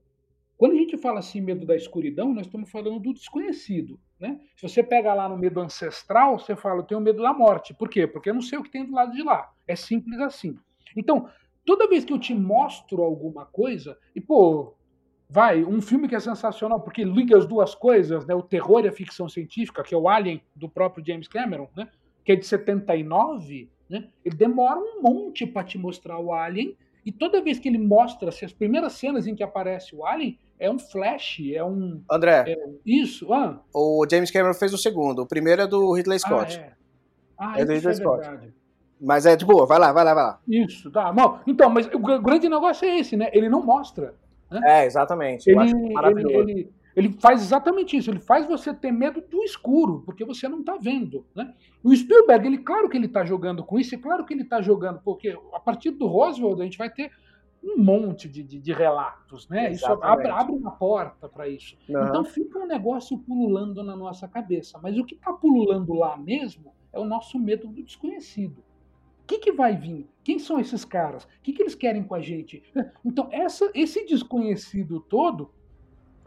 Quando 0.58 0.72
a 0.72 0.76
gente 0.76 0.98
fala 0.98 1.20
assim, 1.20 1.40
medo 1.40 1.64
da 1.64 1.74
escuridão, 1.74 2.34
nós 2.34 2.44
estamos 2.44 2.70
falando 2.70 3.00
do 3.00 3.14
desconhecido, 3.14 3.98
né? 4.20 4.38
Se 4.54 4.68
você 4.68 4.82
pega 4.82 5.14
lá 5.14 5.26
no 5.26 5.38
medo 5.38 5.61
ancestral, 5.61 6.38
você 6.38 6.54
fala, 6.54 6.80
eu 6.80 6.84
tenho 6.84 7.00
medo 7.00 7.22
da 7.22 7.32
morte. 7.32 7.72
Por 7.72 7.88
quê? 7.88 8.06
Porque 8.06 8.28
eu 8.28 8.34
não 8.34 8.42
sei 8.42 8.58
o 8.58 8.62
que 8.62 8.70
tem 8.70 8.84
do 8.84 8.92
lado 8.92 9.12
de 9.12 9.22
lá. 9.22 9.50
É 9.66 9.74
simples 9.74 10.20
assim. 10.20 10.58
Então, 10.94 11.26
toda 11.71 11.87
vez 11.87 12.05
que 12.05 12.12
eu 12.12 12.18
te 12.18 12.35
mostro 12.35 13.01
alguma 13.01 13.47
coisa, 13.47 13.97
e 14.12 14.21
pô, 14.21 14.75
vai, 15.29 15.62
um 15.62 15.81
filme 15.81 16.09
que 16.09 16.16
é 16.16 16.18
sensacional, 16.18 16.81
porque 16.81 17.05
liga 17.05 17.39
as 17.39 17.47
duas 17.47 17.77
coisas, 17.77 18.27
né, 18.27 18.35
o 18.35 18.43
terror 18.43 18.85
e 18.85 18.89
a 18.89 18.93
ficção 18.93 19.29
científica, 19.29 19.85
que 19.85 19.95
é 19.95 19.97
o 19.97 20.09
Alien, 20.09 20.43
do 20.53 20.68
próprio 20.68 21.07
James 21.07 21.29
Cameron, 21.29 21.68
né, 21.77 21.89
que 22.25 22.33
é 22.33 22.35
de 22.35 22.45
79, 22.45 23.71
né, 23.89 24.09
ele 24.25 24.35
demora 24.35 24.81
um 24.81 25.01
monte 25.01 25.47
para 25.47 25.62
te 25.62 25.79
mostrar 25.79 26.18
o 26.18 26.33
Alien, 26.33 26.77
e 27.07 27.12
toda 27.12 27.41
vez 27.41 27.61
que 27.61 27.68
ele 27.68 27.79
mostra, 27.79 28.33
se 28.33 28.45
as 28.45 28.53
primeiras 28.53 28.95
cenas 28.95 29.29
em 29.29 29.37
que 29.37 29.45
aparece 29.45 29.95
o 29.95 30.05
Alien, 30.05 30.37
é 30.59 30.68
um 30.68 30.79
flash, 30.79 31.39
é 31.55 31.62
um... 31.62 32.03
André. 32.11 32.47
É, 32.49 32.57
isso, 32.85 33.33
ah. 33.33 33.62
O 33.73 34.05
James 34.11 34.33
Cameron 34.33 34.55
fez 34.55 34.75
o 34.75 34.79
segundo, 34.79 35.23
o 35.23 35.27
primeiro 35.27 35.62
é 35.62 35.68
do 35.68 35.93
Ridley 35.93 36.18
Scott. 36.18 36.59
Ah, 36.59 36.62
é. 36.64 36.73
Ah, 37.39 37.61
é 37.61 37.64
do 37.64 37.73
Ridley 37.73 37.93
é 37.93 37.95
Scott. 37.95 38.27
Verdade. 38.27 38.59
Mas 39.01 39.24
é 39.24 39.34
de 39.34 39.46
boa, 39.46 39.64
vai 39.64 39.78
lá, 39.78 39.92
vai 39.92 40.05
lá, 40.05 40.14
vai 40.14 40.24
lá. 40.24 40.40
Isso, 40.46 40.90
tá. 40.90 41.11
Bom, 41.11 41.40
então, 41.46 41.70
mas 41.70 41.88
o 41.92 41.98
grande 41.98 42.48
negócio 42.48 42.86
é 42.86 42.98
esse, 42.98 43.16
né? 43.16 43.30
Ele 43.32 43.48
não 43.48 43.64
mostra. 43.64 44.14
Né? 44.51 44.61
É, 44.62 44.84
exatamente. 44.84 45.48
Ele, 45.48 45.70
ele, 45.70 46.36
ele, 46.36 46.72
ele, 46.94 47.12
faz 47.18 47.40
exatamente 47.40 47.96
isso. 47.96 48.11
Ele 48.11 48.20
faz 48.20 48.46
você 48.46 48.74
ter 48.74 48.92
medo 48.92 49.22
do 49.22 49.42
escuro, 49.42 50.03
porque 50.05 50.24
você 50.24 50.48
não 50.48 50.61
está 50.61 50.76
vendo. 50.76 51.24
Né? 51.34 51.55
O 51.82 51.96
Spielberg, 51.96 52.46
ele, 52.46 52.59
claro 52.59 52.90
que 52.90 52.96
ele 52.96 53.07
está 53.07 53.24
jogando 53.24 53.64
com 53.64 53.78
isso, 53.78 53.94
e 53.94 53.98
claro 53.98 54.24
que 54.26 54.34
ele 54.34 54.42
está 54.42 54.61
jogando, 54.61 55.01
porque 55.03 55.38
a 55.55 55.61
partir 55.61 55.92
do 55.92 56.07
Roswell 56.07 56.61
a 56.61 56.64
gente 56.64 56.76
vai 56.76 56.90
ter 56.90 57.11
um 57.62 57.82
monte 57.82 58.28
de, 58.28 58.42
de, 58.42 58.59
de 58.59 58.72
relatos, 58.72 59.48
né? 59.48 59.70
Isso 59.70 59.86
abre, 59.86 60.28
abre 60.28 60.55
uma 60.55 60.72
porta 60.72 61.28
para 61.28 61.48
isso. 61.48 61.76
Uhum. 61.88 62.07
Então 62.07 62.24
fica 62.24 62.59
um 62.59 62.66
negócio 62.66 63.16
pululando 63.18 63.82
na 63.82 63.96
nossa 63.96 64.28
cabeça. 64.28 64.78
Mas 64.82 64.98
o 64.98 65.05
que 65.05 65.14
está 65.14 65.32
pululando 65.32 65.94
lá 65.94 66.16
mesmo 66.16 66.74
é 66.92 66.98
o 66.98 67.05
nosso 67.05 67.38
medo 67.38 67.68
do 67.68 67.82
desconhecido 67.82 68.62
que, 69.31 69.39
que 69.39 69.53
vai 69.53 69.76
vir? 69.76 70.09
Quem 70.24 70.41
são 70.41 70.59
esses 70.59 70.85
caras? 70.85 71.24
O 71.24 71.28
que, 71.43 71.53
que 71.53 71.62
eles 71.62 71.76
querem 71.76 72.03
com 72.03 72.14
a 72.14 72.20
gente? 72.20 72.62
Então, 73.05 73.28
essa, 73.31 73.70
esse 73.74 74.05
desconhecido 74.05 75.01
todo 75.01 75.51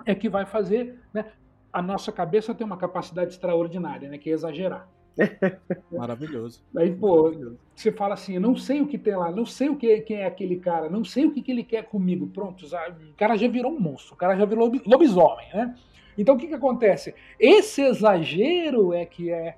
é 0.06 0.16
que 0.16 0.30
vai 0.30 0.46
fazer 0.46 1.00
né, 1.14 1.32
a 1.72 1.82
nossa 1.82 2.12
cabeça 2.12 2.56
ter 2.56 2.64
uma 2.64 2.78
capacidade 2.78 3.32
extraordinária, 3.32 4.10
né, 4.10 4.18
que 4.18 4.30
é 4.30 4.34
exagerar. 4.34 4.90
Maravilhoso. 5.92 6.64
Aí, 6.76 6.92
pô, 6.92 7.24
Maravilhoso. 7.24 7.60
você 7.76 7.92
fala 7.92 8.16
assim: 8.16 8.36
eu 8.36 8.42
não 8.42 8.56
sei 8.56 8.82
o 8.82 8.88
que 8.88 8.98
tem 8.98 9.16
lá, 9.16 9.32
não 9.32 9.46
sei 9.46 9.70
o 9.70 9.76
que, 9.76 10.02
quem 10.02 10.18
é 10.18 10.26
aquele 10.26 10.58
cara, 10.58 10.90
não 10.90 11.04
sei 11.04 11.26
o 11.26 11.32
que, 11.32 11.42
que 11.42 11.52
ele 11.52 11.64
quer 11.64 11.84
comigo. 11.84 12.28
Pronto, 12.28 12.66
o 12.66 13.14
cara 13.16 13.38
já 13.38 13.48
virou 13.48 13.72
um 13.72 13.80
monstro, 13.80 14.16
o 14.16 14.18
cara 14.18 14.36
já 14.36 14.46
virou 14.46 14.72
lobisomem, 14.86 15.48
né? 15.54 15.76
Então 16.18 16.36
o 16.36 16.38
que, 16.38 16.48
que 16.48 16.56
acontece? 16.56 17.14
Esse 17.40 17.82
exagero 17.82 18.92
é 18.92 19.06
que 19.06 19.30
é 19.32 19.58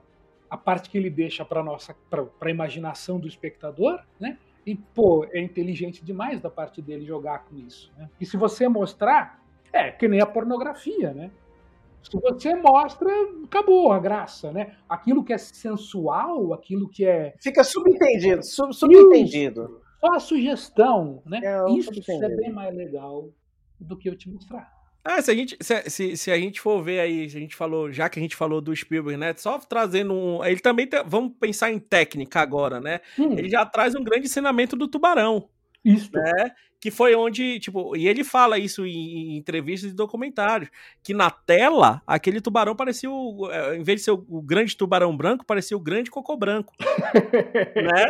a 0.56 0.58
parte 0.58 0.89
que 0.89 0.97
ele 0.97 1.10
deixa 1.10 1.43
para 1.43 1.62
nossa 1.62 1.93
para 2.10 2.26
a 2.41 2.49
imaginação 2.49 3.20
do 3.20 3.28
espectador, 3.28 4.01
né? 4.20 4.38
E 4.66 4.74
pô, 4.74 5.26
é 5.32 5.39
inteligente 5.39 6.03
demais 6.03 6.39
da 6.39 6.49
parte 6.49 6.82
dele 6.82 7.06
jogar 7.06 7.45
com 7.45 7.56
isso. 7.58 7.93
Né? 7.97 8.10
E 8.20 8.26
se 8.26 8.36
você 8.36 8.68
mostrar, 8.68 9.43
é 9.72 9.91
que 9.91 10.08
nem 10.08 10.22
a 10.22 10.26
pornografia, 10.26 11.14
né? 11.14 11.30
Se 12.01 12.18
você 12.20 12.56
mostra, 12.56 13.10
acabou 13.43 13.91
a 13.91 13.99
graça, 13.99 14.51
né? 14.51 14.76
Aquilo 14.88 15.24
que 15.24 15.34
é 15.34 15.38
sensual, 15.38 16.53
aquilo 16.53 16.88
que 16.88 17.06
é. 17.06 17.34
Fica 17.41 17.64
subentendido, 17.64 18.43
sub, 18.43 18.74
subentendido. 18.74 19.82
Só 19.99 20.14
a 20.14 20.20
sugestão, 20.20 21.22
né? 21.26 21.41
É, 21.43 21.72
Isso 21.72 21.91
é 22.12 22.30
bem 22.30 22.51
mais 22.51 22.76
legal 22.76 23.30
do 23.80 23.97
que 23.97 24.10
eu 24.10 24.16
te 24.16 24.30
mostrar. 24.30 24.74
Ah, 25.08 25.22
se 25.22 25.30
a 25.30 25.36
gente, 25.36 25.56
se, 25.62 25.84
se, 25.88 26.18
se, 26.18 26.32
a 26.32 26.38
gente 26.38 26.60
for 26.60 26.82
ver 26.82 26.99
aí, 26.99 27.26
a 27.26 27.28
gente 27.28 27.56
falou, 27.56 27.91
já 27.91 28.10
que 28.10 28.18
a 28.18 28.22
gente 28.22 28.36
falou 28.36 28.60
do 28.60 28.76
Spielberg, 28.76 29.20
né? 29.20 29.36
Só 29.38 29.60
trazendo 29.60 30.12
um. 30.16 30.43
Ele 30.43 30.60
também. 30.60 30.88
Tem, 30.88 31.03
vamos 31.06 31.34
pensar 31.39 31.72
em 31.72 31.78
técnica 31.78 32.41
agora, 32.41 32.82
né? 32.82 33.01
Hum. 33.20 33.38
Ele 33.38 33.47
já 33.47 33.64
traz 33.64 33.93
um 33.93 34.03
grande 34.03 34.26
ensinamento 34.26 34.76
do 34.76 34.88
tubarão. 34.88 35.47
Isso. 35.86 36.10
Né? 36.12 36.52
Que 36.80 36.90
foi 36.90 37.16
onde, 37.16 37.60
tipo, 37.60 37.96
e 37.96 38.08
ele 38.08 38.24
fala 38.24 38.58
isso 38.58 38.86
em, 38.86 38.90
em, 38.90 39.38
entrevistas 39.38 39.92
e 39.92 39.96
documentários, 39.96 40.70
que 41.04 41.14
na 41.14 41.30
tela, 41.30 42.02
aquele 42.06 42.42
tubarão 42.42 42.76
parecia, 42.76 43.10
o, 43.10 43.50
é, 43.52 43.78
em 43.78 43.84
vez 43.84 44.00
de 44.00 44.06
ser 44.06 44.12
o, 44.12 44.26
o 44.28 44.42
grande 44.42 44.76
tubarão 44.76 45.16
branco, 45.16 45.46
parecia 45.46 45.78
o 45.78 45.80
grande 45.80 46.12
cocô 46.12 46.36
branco. 46.36 46.74
né? 46.80 48.06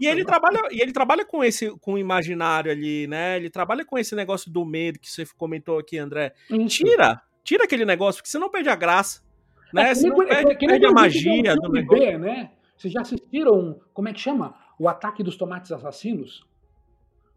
E 0.00 0.06
ele 0.06 0.24
trabalha, 0.24 0.60
e 0.70 0.80
ele 0.80 0.92
trabalha 0.92 1.24
com 1.24 1.42
esse, 1.42 1.70
com 1.80 1.94
o 1.94 1.98
imaginário 1.98 2.70
ali, 2.70 3.06
né? 3.06 3.36
Ele 3.36 3.50
trabalha 3.50 3.84
com 3.84 3.98
esse 3.98 4.14
negócio 4.14 4.50
do 4.50 4.64
medo 4.64 4.98
que 4.98 5.10
você 5.10 5.26
comentou 5.36 5.78
aqui, 5.78 5.98
André. 5.98 6.34
Tira, 6.68 7.20
tira 7.42 7.64
aquele 7.64 7.84
negócio, 7.84 8.20
porque 8.20 8.30
você 8.30 8.38
não 8.38 8.50
perde 8.50 8.68
a 8.68 8.76
graça. 8.76 9.22
Né? 9.72 9.90
É, 9.90 9.94
você 9.94 10.08
não 10.08 10.16
perde, 10.16 10.52
é, 10.52 10.54
perde 10.54 10.86
a 10.86 10.92
magia 10.92 11.56
do 11.56 11.68
negócio. 11.70 12.18
né? 12.18 12.50
Vocês 12.76 12.92
já 12.92 13.00
assistiram, 13.00 13.80
como 13.92 14.08
é 14.08 14.12
que 14.12 14.20
chama? 14.20 14.54
O 14.78 14.88
Ataque 14.88 15.22
dos 15.22 15.36
Tomates 15.36 15.72
Assassinos? 15.72 16.44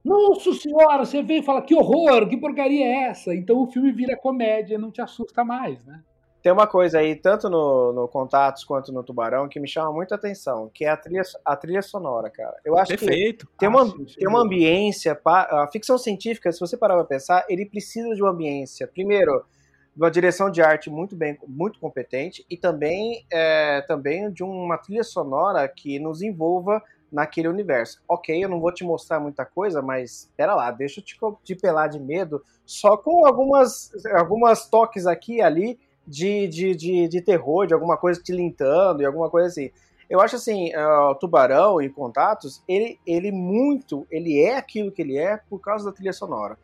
Nossa 0.07 0.53
senhora, 0.53 1.05
você 1.05 1.21
vem 1.21 1.39
e 1.39 1.43
fala 1.43 1.61
que 1.61 1.75
horror, 1.75 2.29
que 2.29 2.37
porcaria 2.37 2.85
é 2.85 3.09
essa? 3.09 3.35
Então 3.35 3.61
o 3.61 3.67
filme 3.67 3.91
vira 3.91 4.15
comédia, 4.15 4.77
não 4.77 4.89
te 4.89 5.01
assusta 5.01 5.43
mais, 5.43 5.83
né? 5.85 6.01
Tem 6.41 6.51
uma 6.51 6.65
coisa 6.65 6.99
aí, 6.99 7.13
tanto 7.13 7.49
no, 7.49 7.91
no 7.91 8.07
Contatos 8.07 8.63
quanto 8.63 8.93
no 8.93 9.03
Tubarão, 9.03 9.49
que 9.49 9.59
me 9.59 9.67
chama 9.67 9.91
muita 9.91 10.15
atenção, 10.15 10.71
que 10.73 10.85
é 10.85 10.89
a 10.89 10.95
trilha, 10.95 11.23
a 11.43 11.55
trilha 11.57 11.81
sonora, 11.81 12.29
cara. 12.29 12.55
Eu 12.63 12.77
acho 12.77 12.95
Perfeito. 12.95 13.47
que 13.47 13.57
tem 13.57 13.67
uma, 13.67 13.85
sim, 13.85 14.05
tem 14.17 14.29
uma 14.29 14.41
ambiência. 14.43 15.19
A 15.25 15.67
ficção 15.69 15.97
científica, 15.97 16.49
se 16.51 16.59
você 16.59 16.77
parar 16.77 16.93
pra 16.93 17.03
pensar, 17.03 17.43
ele 17.49 17.65
precisa 17.65 18.15
de 18.15 18.21
uma 18.21 18.31
ambiência. 18.31 18.87
Primeiro, 18.87 19.43
uma 19.93 20.09
direção 20.09 20.49
de 20.49 20.61
arte 20.61 20.89
muito 20.89 21.17
bem, 21.17 21.37
muito 21.45 21.79
competente 21.79 22.45
e 22.49 22.55
também, 22.55 23.25
é, 23.29 23.81
também 23.81 24.31
de 24.31 24.43
uma 24.43 24.77
trilha 24.77 25.03
sonora 25.03 25.67
que 25.67 25.99
nos 25.99 26.21
envolva 26.21 26.81
naquele 27.11 27.47
universo. 27.47 28.01
Ok, 28.07 28.43
eu 28.43 28.49
não 28.49 28.59
vou 28.59 28.71
te 28.71 28.83
mostrar 28.83 29.19
muita 29.19 29.45
coisa, 29.45 29.81
mas 29.81 30.31
pera 30.35 30.55
lá, 30.55 30.71
deixa 30.71 30.99
eu 30.99 31.03
te, 31.03 31.17
te 31.43 31.55
pelar 31.55 31.87
de 31.87 31.99
medo 31.99 32.43
só 32.65 32.97
com 32.97 33.25
algumas, 33.25 33.91
algumas 34.13 34.69
toques 34.69 35.05
aqui 35.05 35.35
e 35.35 35.41
ali 35.41 35.79
de, 36.05 36.47
de, 36.47 36.75
de, 36.75 37.07
de 37.07 37.21
terror, 37.21 37.65
de 37.65 37.73
alguma 37.73 37.97
coisa 37.97 38.21
te 38.21 38.31
lintando 38.31 39.01
e 39.01 39.05
alguma 39.05 39.29
coisa 39.29 39.47
assim. 39.47 39.71
Eu 40.09 40.21
acho 40.21 40.37
assim, 40.37 40.69
uh, 40.69 41.15
Tubarão 41.19 41.81
e 41.81 41.89
Contatos, 41.89 42.63
ele, 42.67 42.97
ele 43.05 43.29
muito, 43.31 44.07
ele 44.09 44.39
é 44.39 44.55
aquilo 44.55 44.91
que 44.91 45.01
ele 45.01 45.17
é 45.17 45.37
por 45.49 45.59
causa 45.59 45.85
da 45.85 45.91
trilha 45.91 46.13
sonora 46.13 46.57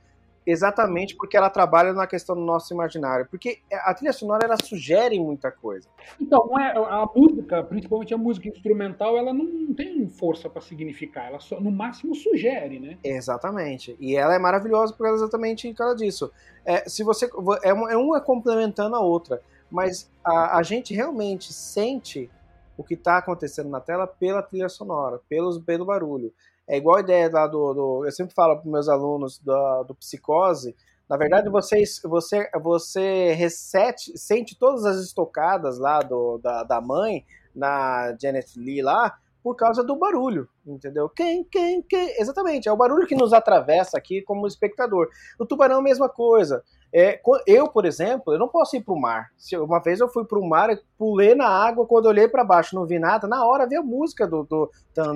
exatamente 0.46 1.16
porque 1.16 1.38
ela 1.38 1.50
trabalha 1.50 1.94
na 1.94 2.08
questão 2.08 2.36
do 2.36 2.42
nosso 2.42 2.74
imaginário. 2.74 3.28
Porque 3.30 3.60
a 3.72 3.94
trilha 3.94 4.14
sonora 4.14 4.46
ela 4.46 4.58
sugere 4.62 5.20
muita 5.20 5.52
coisa. 5.52 5.88
Então, 6.20 6.60
é, 6.60 6.72
a 6.78 7.08
música, 7.16 7.64
principalmente 7.64 8.14
a 8.14 8.18
música 8.18 8.48
instrumental, 8.48 9.18
ela 9.18 9.34
não 9.34 9.74
tem 9.74 10.08
força 10.08 10.50
para 10.50 10.62
significar. 10.62 11.28
Ela 11.28 11.40
só, 11.40 11.60
no 11.60 11.72
máximo 11.72 12.16
sugere, 12.16 12.80
né? 12.80 12.98
Exatamente. 13.04 13.96
E 14.00 14.16
ela 14.16 14.36
é 14.36 14.40
maravilhosa 14.40 14.94
por 14.94 15.08
exatamente 15.08 15.68
por 15.70 15.76
causa 15.76 15.96
disso. 15.96 16.32
É, 16.66 16.88
se 16.88 17.04
você 17.04 17.30
é, 17.64 17.74
uma 17.74 18.18
é 18.18 18.22
complementando 18.22 18.96
a 18.96 19.00
outra, 19.00 19.42
mas 19.70 20.12
a, 20.24 20.58
a 20.58 20.64
gente 20.64 20.94
realmente 20.94 21.52
sente 21.52 22.30
o 22.78 22.84
que 22.84 22.96
está 22.96 23.18
acontecendo 23.18 23.70
na 23.70 23.80
tela 23.80 24.08
pela 24.08 24.42
trilha 24.42 24.70
sonora, 24.70 25.20
pelos, 25.30 25.58
pelo 25.60 25.86
barulho. 25.86 26.34
É 26.68 26.78
igual 26.78 26.98
a 26.98 27.02
ideia 27.02 27.30
lá 27.32 27.48
do, 27.48 27.74
do 27.74 28.06
eu 28.06 28.12
sempre 28.12 28.34
falo 28.34 28.58
para 28.58 28.72
meus 28.72 28.88
alunos 28.88 29.40
do, 29.40 29.84
do 29.84 29.96
psicose. 29.96 30.76
Na 31.10 31.18
verdade, 31.18 31.50
vocês, 31.50 32.00
você, 32.04 32.50
você 32.62 33.34
reset, 33.34 34.18
sente 34.18 34.58
todas 34.58 34.86
as 34.86 34.98
estocadas 34.98 35.78
lá 35.78 36.00
do, 36.00 36.38
da, 36.38 36.64
da 36.64 36.82
mãe 36.82 37.26
na 37.54 38.16
Janet 38.20 38.58
Lee 38.58 38.82
lá 38.82 39.18
por 39.44 39.56
causa 39.56 39.84
do 39.84 39.98
barulho, 39.98 40.48
entendeu? 40.66 41.10
Quem, 41.10 41.44
quem, 41.44 41.82
quem? 41.82 42.16
Exatamente, 42.18 42.70
é 42.70 42.72
o 42.72 42.78
barulho 42.78 43.06
que 43.06 43.14
nos 43.14 43.34
atravessa 43.34 43.98
aqui 43.98 44.22
como 44.22 44.48
espectador. 44.48 45.10
O 45.38 45.46
tubarão 45.46 45.80
a 45.80 45.84
mesma 45.84 46.08
coisa. 46.08 46.64
É, 46.96 47.20
eu, 47.46 47.68
por 47.68 47.86
exemplo, 47.86 48.34
eu 48.34 48.40
não 48.40 48.48
posso 48.48 48.78
ir 48.78 48.82
para 48.82 48.94
o 48.94 49.00
mar. 49.00 49.32
Uma 49.56 49.82
vez 49.82 50.00
eu 50.00 50.08
fui 50.08 50.24
para 50.24 50.40
o 50.40 50.48
mar 50.48 50.70
pulei 51.04 51.36
na 51.36 51.50
água, 51.50 51.86
quando 51.86 52.06
olhei 52.06 52.30
para 52.30 52.46
baixo 52.46 52.78
não 52.78 52.86
vi 52.86 52.98
nada, 52.98 53.28
na 53.28 53.46
hora 53.46 53.68
veio 53.68 53.82
a 53.82 53.84
música 53.84 54.26
do, 54.26 54.44
do 54.44 54.72
dan, 54.96 55.14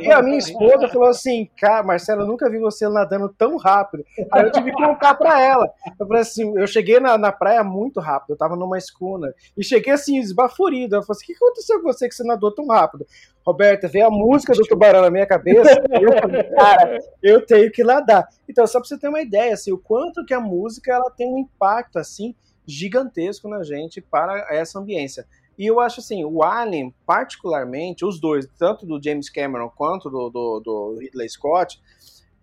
E 0.00 0.10
a 0.10 0.22
minha 0.22 0.38
esposa 0.38 0.88
falou 0.88 1.08
assim, 1.08 1.50
cara, 1.60 1.82
Marcelo, 1.82 2.22
eu 2.22 2.26
nunca 2.26 2.48
vi 2.48 2.58
você 2.58 2.88
nadando 2.88 3.28
tão 3.28 3.58
rápido. 3.58 4.06
Aí 4.32 4.42
eu 4.42 4.50
tive 4.50 4.70
que 4.74 4.82
contar 4.82 5.16
para 5.16 5.38
ela. 5.38 5.70
Eu 6.00 6.06
falei 6.06 6.22
assim, 6.22 6.58
eu 6.58 6.66
cheguei 6.66 6.98
na, 6.98 7.18
na 7.18 7.30
praia 7.30 7.62
muito 7.62 8.00
rápido, 8.00 8.30
eu 8.30 8.38
tava 8.38 8.56
numa 8.56 8.78
escuna, 8.78 9.34
e 9.54 9.62
cheguei 9.62 9.92
assim, 9.92 10.16
esbaforido. 10.16 10.96
Eu 10.96 11.02
falei 11.02 11.20
assim, 11.20 11.24
o 11.24 11.36
que 11.36 11.44
aconteceu 11.44 11.82
com 11.82 11.92
você 11.92 12.08
que 12.08 12.14
você 12.14 12.24
nadou 12.24 12.50
tão 12.50 12.66
rápido? 12.66 13.06
Roberta, 13.46 13.86
veio 13.86 14.06
a 14.06 14.10
música 14.10 14.54
do 14.54 14.62
tubarão 14.62 15.02
na 15.02 15.10
minha 15.10 15.26
cabeça, 15.26 15.78
eu 16.00 16.10
falei, 16.22 16.42
cara, 16.44 16.98
eu 17.22 17.44
tenho 17.44 17.70
que 17.70 17.84
nadar. 17.84 18.26
Então, 18.48 18.66
só 18.66 18.78
pra 18.80 18.88
você 18.88 18.96
ter 18.96 19.08
uma 19.08 19.20
ideia, 19.20 19.52
assim, 19.52 19.70
o 19.70 19.76
quanto 19.76 20.24
que 20.24 20.32
a 20.32 20.40
música 20.40 20.90
ela 20.90 21.10
tem 21.10 21.30
um 21.30 21.36
impacto, 21.36 21.98
assim, 21.98 22.34
gigantesco 22.66 23.48
na 23.48 23.62
gente 23.62 24.00
para 24.00 24.46
essa 24.50 24.78
ambiência. 24.78 25.26
E 25.56 25.66
eu 25.66 25.78
acho 25.78 26.00
assim, 26.00 26.24
o 26.24 26.42
Alien, 26.42 26.92
particularmente, 27.06 28.04
os 28.04 28.20
dois, 28.20 28.48
tanto 28.58 28.84
do 28.84 29.00
James 29.02 29.30
Cameron 29.30 29.70
quanto 29.70 30.10
do, 30.10 30.28
do, 30.28 30.60
do 30.60 30.98
Ridley 30.98 31.28
Scott, 31.28 31.80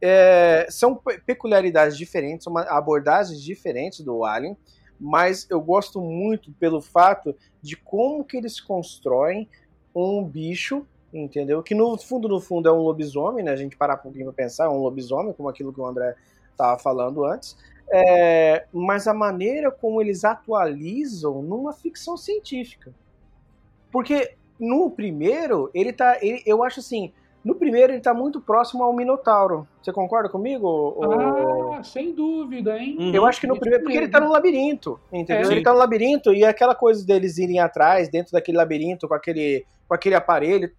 é, 0.02 0.66
são 0.70 0.96
peculiaridades 1.26 1.98
diferentes, 1.98 2.46
são 2.46 2.58
abordagens 2.58 3.42
diferentes 3.42 4.00
do 4.00 4.24
Alien, 4.24 4.58
mas 5.00 5.48
eu 5.50 5.60
gosto 5.60 6.00
muito 6.00 6.52
pelo 6.54 6.82
fato 6.82 7.36
de 7.62 7.76
como 7.76 8.24
que 8.24 8.38
eles 8.38 8.62
constroem 8.62 9.50
um 9.94 10.24
bicho, 10.24 10.88
entendeu? 11.14 11.62
Que 11.62 11.76
no 11.76 11.98
fundo, 11.98 12.28
no 12.28 12.40
fundo, 12.40 12.70
é 12.70 12.72
um 12.72 12.82
lobisomem, 12.82 13.44
né? 13.44 13.52
A 13.52 13.56
gente 13.56 13.78
parar 13.78 13.96
um 13.96 14.04
pouquinho 14.04 14.26
pra 14.26 14.34
pensar, 14.34 14.66
é 14.66 14.70
um 14.70 14.82
lobisomem, 14.82 15.34
como 15.34 15.50
aquilo 15.50 15.74
que 15.74 15.80
o 15.80 15.86
André 15.86 16.16
estava 16.52 16.78
falando 16.78 17.26
antes, 17.26 17.58
é, 17.92 18.66
mas 18.72 19.08
a 19.08 19.14
maneira 19.14 19.70
como 19.72 20.02
eles 20.02 20.24
atualizam 20.24 21.42
numa 21.42 21.74
ficção 21.74 22.16
científica. 22.16 22.94
Porque 23.92 24.36
no 24.60 24.90
primeiro, 24.90 25.70
ele 25.74 25.92
tá. 25.92 26.18
Ele, 26.22 26.42
eu 26.46 26.64
acho 26.64 26.80
assim, 26.80 27.12
no 27.44 27.56
primeiro, 27.56 27.92
ele 27.92 27.98
está 27.98 28.14
muito 28.14 28.40
próximo 28.40 28.84
ao 28.84 28.94
Minotauro. 28.94 29.68
Você 29.82 29.92
concorda 29.92 30.30
comigo? 30.30 31.00
Ah, 31.74 31.84
sem 31.84 32.14
dúvida, 32.14 32.78
hein? 32.78 32.98
Uhum. 33.00 33.14
Eu 33.14 33.26
acho 33.26 33.42
que 33.42 33.48
no 33.48 33.60
primeiro. 33.60 33.84
Porque 33.84 33.98
ele 33.98 34.06
está 34.06 34.20
no 34.20 34.30
labirinto, 34.30 35.00
entendeu? 35.12 35.50
É. 35.50 35.52
Ele 35.52 35.60
está 35.62 35.74
no 35.74 35.80
labirinto 35.80 36.34
e 36.34 36.46
aquela 36.46 36.76
coisa 36.76 37.06
deles 37.06 37.38
irem 37.38 37.60
atrás, 37.60 38.08
dentro 38.10 38.32
daquele 38.34 38.58
labirinto, 38.58 39.08
com 39.08 39.16
aquele 39.16 39.66
com 39.92 39.96
aquele 39.96 40.16
aparelho, 40.16 40.72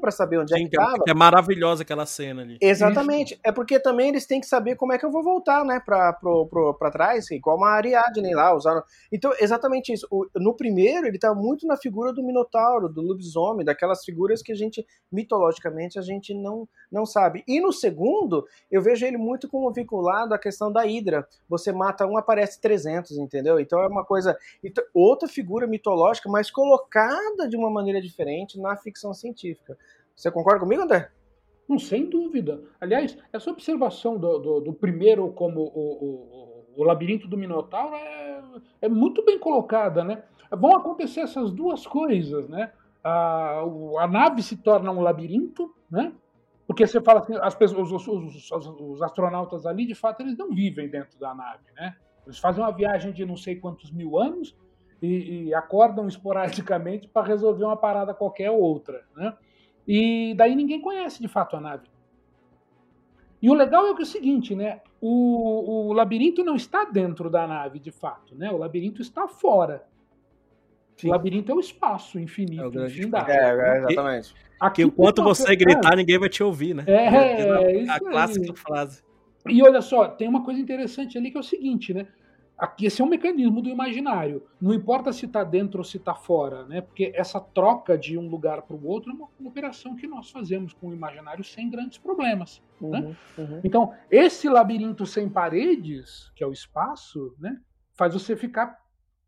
para 0.00 0.10
saber 0.12 0.38
onde 0.38 0.54
Sim, 0.54 0.66
é 0.66 0.68
que 0.68 0.76
tava. 0.76 1.02
É 1.08 1.12
maravilhosa 1.12 1.82
aquela 1.82 2.06
cena 2.06 2.42
ali. 2.42 2.56
Exatamente. 2.60 3.34
Isso. 3.34 3.40
É 3.44 3.50
porque 3.50 3.80
também 3.80 4.10
eles 4.10 4.26
têm 4.26 4.40
que 4.40 4.46
saber 4.46 4.76
como 4.76 4.92
é 4.92 4.98
que 4.98 5.04
eu 5.04 5.10
vou 5.10 5.24
voltar, 5.24 5.64
né, 5.64 5.82
pra, 5.84 6.12
pro, 6.12 6.46
pro, 6.46 6.72
pra 6.74 6.88
trás, 6.88 7.28
igual 7.32 7.56
uma 7.56 7.70
Ariadne 7.70 8.32
lá, 8.32 8.54
usaram. 8.54 8.80
Então, 9.10 9.32
exatamente 9.40 9.92
isso. 9.92 10.06
O, 10.08 10.24
no 10.36 10.54
primeiro, 10.54 11.08
ele 11.08 11.18
tá 11.18 11.34
muito 11.34 11.66
na 11.66 11.76
figura 11.76 12.12
do 12.12 12.22
Minotauro, 12.22 12.88
do 12.88 13.02
lobisomem, 13.02 13.66
daquelas 13.66 14.04
figuras 14.04 14.40
que 14.40 14.52
a 14.52 14.54
gente, 14.54 14.86
mitologicamente, 15.10 15.98
a 15.98 16.02
gente 16.02 16.32
não, 16.32 16.68
não 16.92 17.04
sabe. 17.04 17.42
E 17.48 17.60
no 17.60 17.72
segundo, 17.72 18.01
eu 18.70 18.80
vejo 18.80 19.04
ele 19.04 19.16
muito 19.16 19.48
como 19.48 19.72
vinculado 19.72 20.34
à 20.34 20.38
questão 20.38 20.72
da 20.72 20.86
Hidra. 20.86 21.26
Você 21.48 21.72
mata 21.72 22.06
um, 22.06 22.16
aparece 22.16 22.60
300, 22.60 23.18
entendeu? 23.18 23.60
Então 23.60 23.80
é 23.80 23.86
uma 23.86 24.04
coisa. 24.04 24.36
Então, 24.62 24.84
outra 24.94 25.28
figura 25.28 25.66
mitológica, 25.66 26.28
mas 26.28 26.50
colocada 26.50 27.48
de 27.48 27.56
uma 27.56 27.70
maneira 27.70 28.00
diferente 28.00 28.22
diferente 28.22 28.60
na 28.60 28.76
ficção 28.76 29.12
científica. 29.12 29.76
Você 30.14 30.30
concorda 30.30 30.60
comigo, 30.60 30.82
André? 30.82 31.10
Não, 31.68 31.78
sem 31.78 32.06
dúvida. 32.06 32.62
Aliás, 32.80 33.16
essa 33.32 33.50
observação 33.50 34.18
do, 34.18 34.38
do, 34.38 34.60
do 34.60 34.72
primeiro 34.72 35.32
como 35.32 35.60
o, 35.60 36.04
o, 36.04 36.64
o, 36.76 36.84
labirinto 36.84 37.26
do 37.26 37.36
Minotauro 37.36 37.94
é, 37.94 38.42
é, 38.82 38.88
muito 38.88 39.24
bem 39.24 39.38
colocada, 39.38 40.04
né? 40.04 40.22
Vão 40.50 40.76
acontecer 40.76 41.20
essas 41.20 41.50
duas 41.50 41.86
coisas, 41.86 42.48
né? 42.48 42.72
A, 43.02 43.62
a 43.98 44.06
nave 44.06 44.42
se 44.42 44.56
torna 44.56 44.92
um 44.92 45.00
labirinto, 45.00 45.74
né? 45.90 46.12
Porque 46.66 46.86
você 46.86 47.00
fala 47.00 47.20
assim, 47.20 47.34
as 47.40 47.54
pessoas, 47.54 47.90
os, 47.90 48.06
os, 48.06 48.50
os, 48.80 49.02
astronautas 49.02 49.66
ali, 49.66 49.86
de 49.86 49.94
fato, 49.94 50.20
eles 50.20 50.36
não 50.36 50.54
vivem 50.54 50.88
dentro 50.88 51.18
da 51.18 51.34
nave, 51.34 51.64
né? 51.74 51.96
Eles 52.24 52.38
fazem 52.38 52.62
uma 52.62 52.70
viagem 52.70 53.12
de 53.12 53.24
não 53.24 53.36
sei 53.36 53.56
quantos 53.56 53.90
mil 53.90 54.18
anos 54.18 54.56
e, 55.00 55.48
e 55.48 55.54
acordam 55.54 56.06
esporadicamente 56.06 57.08
para 57.08 57.26
resolver 57.26 57.64
uma 57.64 57.76
parada 57.76 58.14
qualquer 58.14 58.50
outra, 58.50 59.04
né? 59.16 59.36
E 59.86 60.34
daí 60.36 60.54
ninguém 60.54 60.80
conhece 60.80 61.20
de 61.20 61.28
fato 61.28 61.56
a 61.56 61.60
nave. 61.60 61.88
E 63.40 63.50
o 63.50 63.54
legal 63.54 63.88
é 63.88 63.94
que 63.94 64.02
é 64.02 64.04
o 64.04 64.06
seguinte, 64.06 64.54
né? 64.54 64.80
O, 65.00 65.88
o 65.88 65.92
labirinto 65.92 66.44
não 66.44 66.54
está 66.54 66.84
dentro 66.84 67.28
da 67.28 67.44
nave, 67.44 67.80
de 67.80 67.90
fato, 67.90 68.36
né? 68.36 68.52
O 68.52 68.56
labirinto 68.56 69.02
está 69.02 69.26
fora. 69.26 69.84
Sim. 70.96 71.08
O 71.08 71.10
labirinto 71.10 71.50
é 71.50 71.54
o 71.54 71.58
espaço 71.58 72.20
infinito, 72.20 72.62
é 72.62 72.66
o 72.66 72.70
grande 72.70 73.10
É, 73.26 73.50
é, 73.50 73.78
exatamente. 73.78 74.34
Aqui, 74.62 74.82
enquanto 74.82 75.24
você 75.24 75.56
gritar, 75.56 75.96
ninguém 75.96 76.18
vai 76.18 76.28
te 76.28 76.40
ouvir, 76.40 76.72
né? 76.72 76.84
É, 76.86 76.92
é, 76.92 77.82
é 77.84 77.88
a, 77.88 77.96
a 77.96 77.98
clássica 77.98 78.54
frase. 78.54 79.02
E 79.48 79.60
olha 79.60 79.82
só, 79.82 80.06
tem 80.06 80.28
uma 80.28 80.44
coisa 80.44 80.60
interessante 80.60 81.18
ali 81.18 81.32
que 81.32 81.36
é 81.36 81.40
o 81.40 81.42
seguinte, 81.42 81.92
né? 81.92 82.06
Aqui, 82.56 82.86
esse 82.86 83.02
é 83.02 83.04
um 83.04 83.08
mecanismo 83.08 83.60
do 83.60 83.68
imaginário. 83.68 84.46
Não 84.60 84.72
importa 84.72 85.12
se 85.12 85.26
está 85.26 85.42
dentro 85.42 85.78
ou 85.78 85.84
se 85.84 85.96
está 85.96 86.14
fora, 86.14 86.64
né? 86.64 86.80
Porque 86.80 87.10
essa 87.12 87.40
troca 87.40 87.98
de 87.98 88.16
um 88.16 88.28
lugar 88.28 88.62
para 88.62 88.76
o 88.76 88.86
outro 88.86 89.10
é 89.10 89.14
uma, 89.14 89.28
uma, 89.40 89.48
operação 89.48 89.96
que 89.96 90.06
nós 90.06 90.30
fazemos 90.30 90.72
com 90.72 90.90
o 90.90 90.94
imaginário 90.94 91.42
sem 91.42 91.68
grandes 91.68 91.98
problemas. 91.98 92.62
Uhum, 92.80 92.90
né? 92.90 93.16
uhum. 93.36 93.60
Então, 93.64 93.92
esse 94.08 94.48
labirinto 94.48 95.04
sem 95.04 95.28
paredes, 95.28 96.30
que 96.36 96.44
é 96.44 96.46
o 96.46 96.52
espaço, 96.52 97.34
né? 97.36 97.58
faz 97.94 98.14
você 98.14 98.36
ficar 98.36 98.78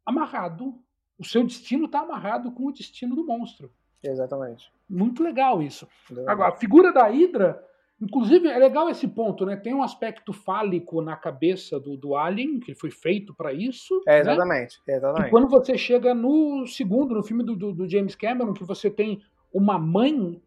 amarrado. 0.06 0.78
O 1.18 1.24
seu 1.24 1.42
destino 1.42 1.86
está 1.86 2.02
amarrado 2.02 2.52
com 2.52 2.66
o 2.66 2.72
destino 2.72 3.16
do 3.16 3.26
monstro. 3.26 3.72
Exatamente. 4.04 4.72
Muito 4.88 5.22
legal 5.22 5.62
isso. 5.62 5.88
Agora, 6.26 6.50
a 6.50 6.56
figura 6.56 6.92
da 6.92 7.06
Hydra 7.06 7.64
Inclusive, 8.00 8.48
é 8.48 8.58
legal 8.58 8.88
esse 8.90 9.06
ponto, 9.06 9.46
né? 9.46 9.56
Tem 9.56 9.72
um 9.72 9.82
aspecto 9.82 10.32
fálico 10.32 11.00
na 11.00 11.16
cabeça 11.16 11.78
do, 11.78 11.96
do 11.96 12.16
Alien, 12.16 12.58
que 12.58 12.74
foi 12.74 12.90
feito 12.90 13.32
para 13.32 13.52
isso. 13.52 14.02
É, 14.06 14.18
exatamente, 14.18 14.80
né? 14.86 14.96
exatamente. 14.96 15.28
E 15.28 15.30
quando 15.30 15.48
você 15.48 15.78
chega 15.78 16.12
no 16.12 16.66
segundo, 16.66 17.14
no 17.14 17.22
filme 17.22 17.44
do, 17.44 17.54
do, 17.54 17.72
do 17.72 17.88
James 17.88 18.16
Cameron, 18.16 18.52
que 18.52 18.64
você 18.64 18.90
tem 18.90 19.22
uma 19.52 19.78
mãe 19.78 20.42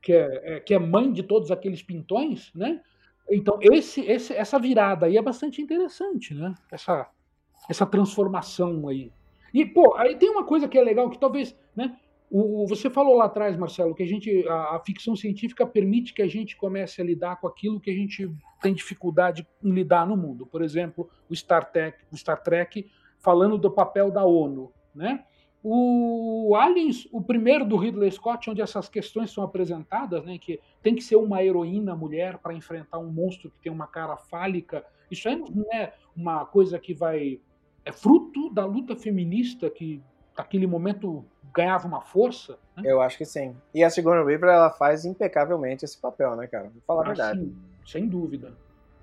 que 0.00 0.12
é, 0.12 0.56
é, 0.56 0.60
que 0.60 0.74
é 0.74 0.78
mãe 0.78 1.12
de 1.12 1.22
todos 1.22 1.50
aqueles 1.50 1.82
pintões, 1.82 2.50
né? 2.54 2.80
Então, 3.30 3.58
esse, 3.60 4.00
esse, 4.00 4.34
essa 4.34 4.58
virada 4.58 5.06
aí 5.06 5.16
é 5.16 5.22
bastante 5.22 5.62
interessante, 5.62 6.34
né? 6.34 6.54
Essa, 6.72 7.08
essa 7.68 7.86
transformação 7.86 8.88
aí. 8.88 9.12
E, 9.54 9.64
pô, 9.64 9.94
aí 9.94 10.16
tem 10.16 10.30
uma 10.30 10.44
coisa 10.44 10.66
que 10.66 10.76
é 10.76 10.82
legal, 10.82 11.08
que 11.10 11.18
talvez, 11.18 11.56
né? 11.76 11.96
O, 12.34 12.66
você 12.66 12.88
falou 12.88 13.14
lá 13.14 13.26
atrás, 13.26 13.58
Marcelo, 13.58 13.94
que 13.94 14.02
a 14.02 14.06
gente 14.06 14.48
a, 14.48 14.76
a, 14.76 14.80
ficção 14.80 15.14
científica 15.14 15.66
permite 15.66 16.14
que 16.14 16.22
a 16.22 16.26
gente 16.26 16.56
comece 16.56 17.02
a 17.02 17.04
lidar 17.04 17.38
com 17.38 17.46
aquilo 17.46 17.78
que 17.78 17.90
a 17.90 17.94
gente 17.94 18.26
tem 18.62 18.72
dificuldade 18.72 19.46
em 19.62 19.70
lidar 19.70 20.06
no 20.06 20.16
mundo. 20.16 20.46
Por 20.46 20.62
exemplo, 20.62 21.10
o 21.28 21.36
Star 21.36 21.70
Trek, 21.70 21.98
o 22.10 22.16
Star 22.16 22.42
Trek 22.42 22.90
falando 23.18 23.58
do 23.58 23.70
papel 23.70 24.10
da 24.10 24.24
ONU, 24.24 24.72
né? 24.94 25.26
O 25.62 26.56
Aliens, 26.56 27.06
o 27.12 27.20
primeiro 27.20 27.66
do 27.66 27.76
Ridley 27.76 28.10
Scott, 28.10 28.48
onde 28.48 28.62
essas 28.62 28.88
questões 28.88 29.30
são 29.30 29.44
apresentadas, 29.44 30.24
né, 30.24 30.38
que 30.38 30.58
tem 30.82 30.94
que 30.94 31.04
ser 31.04 31.16
uma 31.16 31.44
heroína 31.44 31.94
mulher 31.94 32.38
para 32.38 32.54
enfrentar 32.54 32.98
um 32.98 33.12
monstro 33.12 33.50
que 33.50 33.60
tem 33.60 33.70
uma 33.70 33.86
cara 33.86 34.16
fálica. 34.16 34.84
Isso 35.10 35.28
aí 35.28 35.36
não 35.36 35.70
é 35.70 35.92
uma 36.16 36.46
coisa 36.46 36.78
que 36.78 36.94
vai 36.94 37.38
é 37.84 37.92
fruto 37.92 38.48
da 38.50 38.64
luta 38.64 38.96
feminista 38.96 39.68
que 39.68 40.02
naquele 40.36 40.66
momento 40.66 41.26
ganhava 41.52 41.86
uma 41.86 42.00
força. 42.00 42.58
Né? 42.76 42.84
Eu 42.86 43.00
acho 43.00 43.18
que 43.18 43.24
sim. 43.24 43.56
E 43.74 43.84
a 43.84 43.90
Sigourney 43.90 44.24
Weaver 44.24 44.50
ela 44.50 44.70
faz 44.70 45.04
impecavelmente 45.04 45.84
esse 45.84 45.98
papel, 45.98 46.34
né, 46.36 46.46
cara? 46.46 46.64
Vou 46.64 46.82
falar 46.86 47.02
ah, 47.02 47.04
a 47.04 47.08
verdade. 47.08 47.40
Sim, 47.40 47.56
sem 47.86 48.08
dúvida. 48.08 48.52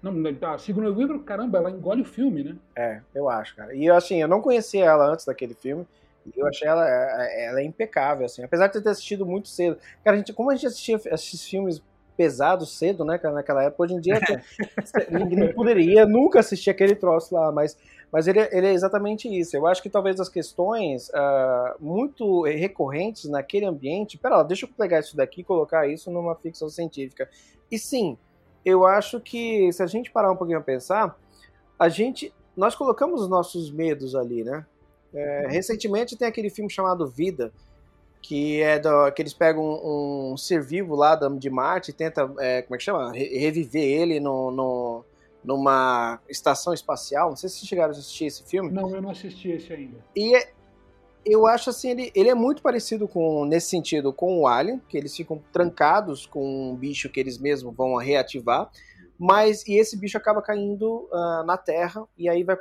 Não, 0.02 0.14
a 0.50 0.58
Sigourney 0.58 0.92
Weaver, 0.92 1.20
caramba, 1.20 1.58
ela 1.58 1.70
engole 1.70 2.02
o 2.02 2.06
filme, 2.06 2.44
né? 2.44 2.56
É, 2.76 3.02
eu 3.14 3.30
acho, 3.30 3.56
cara. 3.56 3.76
E 3.76 3.90
assim, 3.90 4.22
eu 4.22 4.28
não 4.28 4.42
conhecia 4.42 4.86
ela 4.86 5.06
antes 5.06 5.26
daquele 5.26 5.54
filme. 5.54 5.86
E 6.26 6.40
eu 6.40 6.48
achei 6.48 6.68
ela, 6.68 6.88
é, 6.88 7.18
é, 7.20 7.46
ela 7.48 7.62
é 7.62 7.64
impecável, 7.64 8.26
assim. 8.26 8.44
Apesar 8.44 8.68
de 8.68 8.82
ter 8.82 8.90
assistido 8.90 9.26
muito 9.26 9.48
cedo. 9.48 9.78
Cara, 10.04 10.16
a 10.16 10.18
gente, 10.18 10.34
como 10.34 10.52
a 10.52 10.56
gente 10.56 10.68
assistia 10.68 11.00
esses 11.12 11.46
filmes 11.46 11.82
pesados 12.16 12.78
cedo, 12.78 13.06
né, 13.06 13.18
cara, 13.18 13.34
naquela 13.34 13.64
época, 13.64 13.84
hoje 13.84 13.94
em 13.94 14.02
dia 14.02 14.20
ninguém 15.10 15.40
não 15.40 15.54
poderia 15.54 16.06
nunca 16.06 16.42
assistir 16.42 16.70
aquele 16.70 16.94
troço 16.94 17.34
lá, 17.34 17.50
mas 17.50 17.78
mas 18.12 18.28
ele, 18.28 18.40
ele, 18.52 18.68
é 18.68 18.74
exatamente 18.74 19.28
isso. 19.28 19.56
Eu 19.56 19.68
acho 19.68 19.82
que 19.84 19.90
talvez 19.90 20.20
as 20.20 20.30
questões 20.30 21.10
uh, 21.10 21.76
muito 21.80 22.44
recorrentes 22.44 23.26
naquele 23.26 23.66
ambiente. 23.66 24.18
Pera 24.18 24.38
lá, 24.38 24.44
deixa 24.44 24.66
eu 24.66 24.70
pegar 24.70 25.00
isso 25.00 25.16
daqui 25.16 25.42
e 25.42 25.44
colocar 25.44 25.88
isso 25.88 26.10
numa 26.10 26.36
ficção 26.36 26.70
científica. 26.70 27.30
E 27.72 27.78
sim, 27.78 28.18
eu 28.66 28.86
acho 28.86 29.20
que 29.20 29.72
se 29.72 29.84
a 29.84 29.86
gente 29.86 30.12
parar 30.12 30.32
um 30.32 30.36
pouquinho 30.36 30.60
a 30.60 30.64
pensar, 30.64 31.18
a 31.78 31.88
gente. 31.88 32.34
Nós 32.58 32.76
colocamos 32.76 33.22
os 33.22 33.30
nossos 33.30 33.72
medos 33.72 34.16
ali, 34.16 34.44
né? 34.44 34.66
É, 35.14 35.44
uhum. 35.46 35.52
recentemente 35.52 36.18
tem 36.18 36.28
aquele 36.28 36.50
filme 36.50 36.70
chamado 36.70 37.08
Vida, 37.08 37.54
que 38.22 38.62
é 38.62 38.78
do, 38.78 39.12
que 39.12 39.22
eles 39.22 39.34
pegam 39.34 39.64
um, 39.64 40.34
um 40.34 40.38
ser 40.38 40.62
vivo 40.62 40.96
lá 40.96 41.16
de 41.16 41.50
Marte 41.50 41.92
e 41.92 41.94
tenta, 41.94 42.30
é, 42.40 42.62
como 42.64 42.76
é 42.76 42.78
que 42.78 42.84
chama? 42.84 43.12
reviver 43.14 43.84
ele 43.84 44.20
no, 44.20 44.52
no 44.52 45.06
numa 45.44 46.20
estação 46.28 46.74
espacial. 46.74 47.30
Não 47.30 47.36
sei 47.36 47.50
se 47.50 47.58
vocês 47.58 47.68
chegaram 47.68 47.90
a 47.90 47.98
assistir 47.98 48.26
esse 48.26 48.44
filme. 48.44 48.72
Não, 48.72 48.90
eu 48.94 49.02
não 49.02 49.10
assisti 49.10 49.50
esse 49.50 49.72
ainda. 49.72 49.98
E 50.16 50.36
é, 50.36 50.52
eu 51.26 51.46
acho 51.46 51.70
assim, 51.70 51.92
ele, 51.92 52.12
ele 52.16 52.30
é 52.30 52.36
muito 52.36 52.62
parecido 52.62 53.08
com, 53.08 53.46
nesse 53.46 53.70
sentido, 53.70 54.14
com 54.14 54.40
o 54.40 54.48
Alien, 54.48 54.82
que 54.88 54.98
eles 54.98 55.16
ficam 55.16 55.42
trancados 55.52 56.26
com 56.26 56.72
um 56.72 56.76
bicho 56.76 57.10
que 57.10 57.20
eles 57.20 57.38
mesmos 57.38 57.76
vão 57.76 57.96
reativar, 57.98 58.70
mas 59.18 59.68
e 59.68 59.78
esse 59.78 59.98
bicho 59.98 60.18
acaba 60.18 60.42
caindo 60.42 61.10
uh, 61.12 61.44
na 61.46 61.58
Terra, 61.58 62.08
e 62.18 62.30
aí 62.30 62.44
vai, 62.44 62.56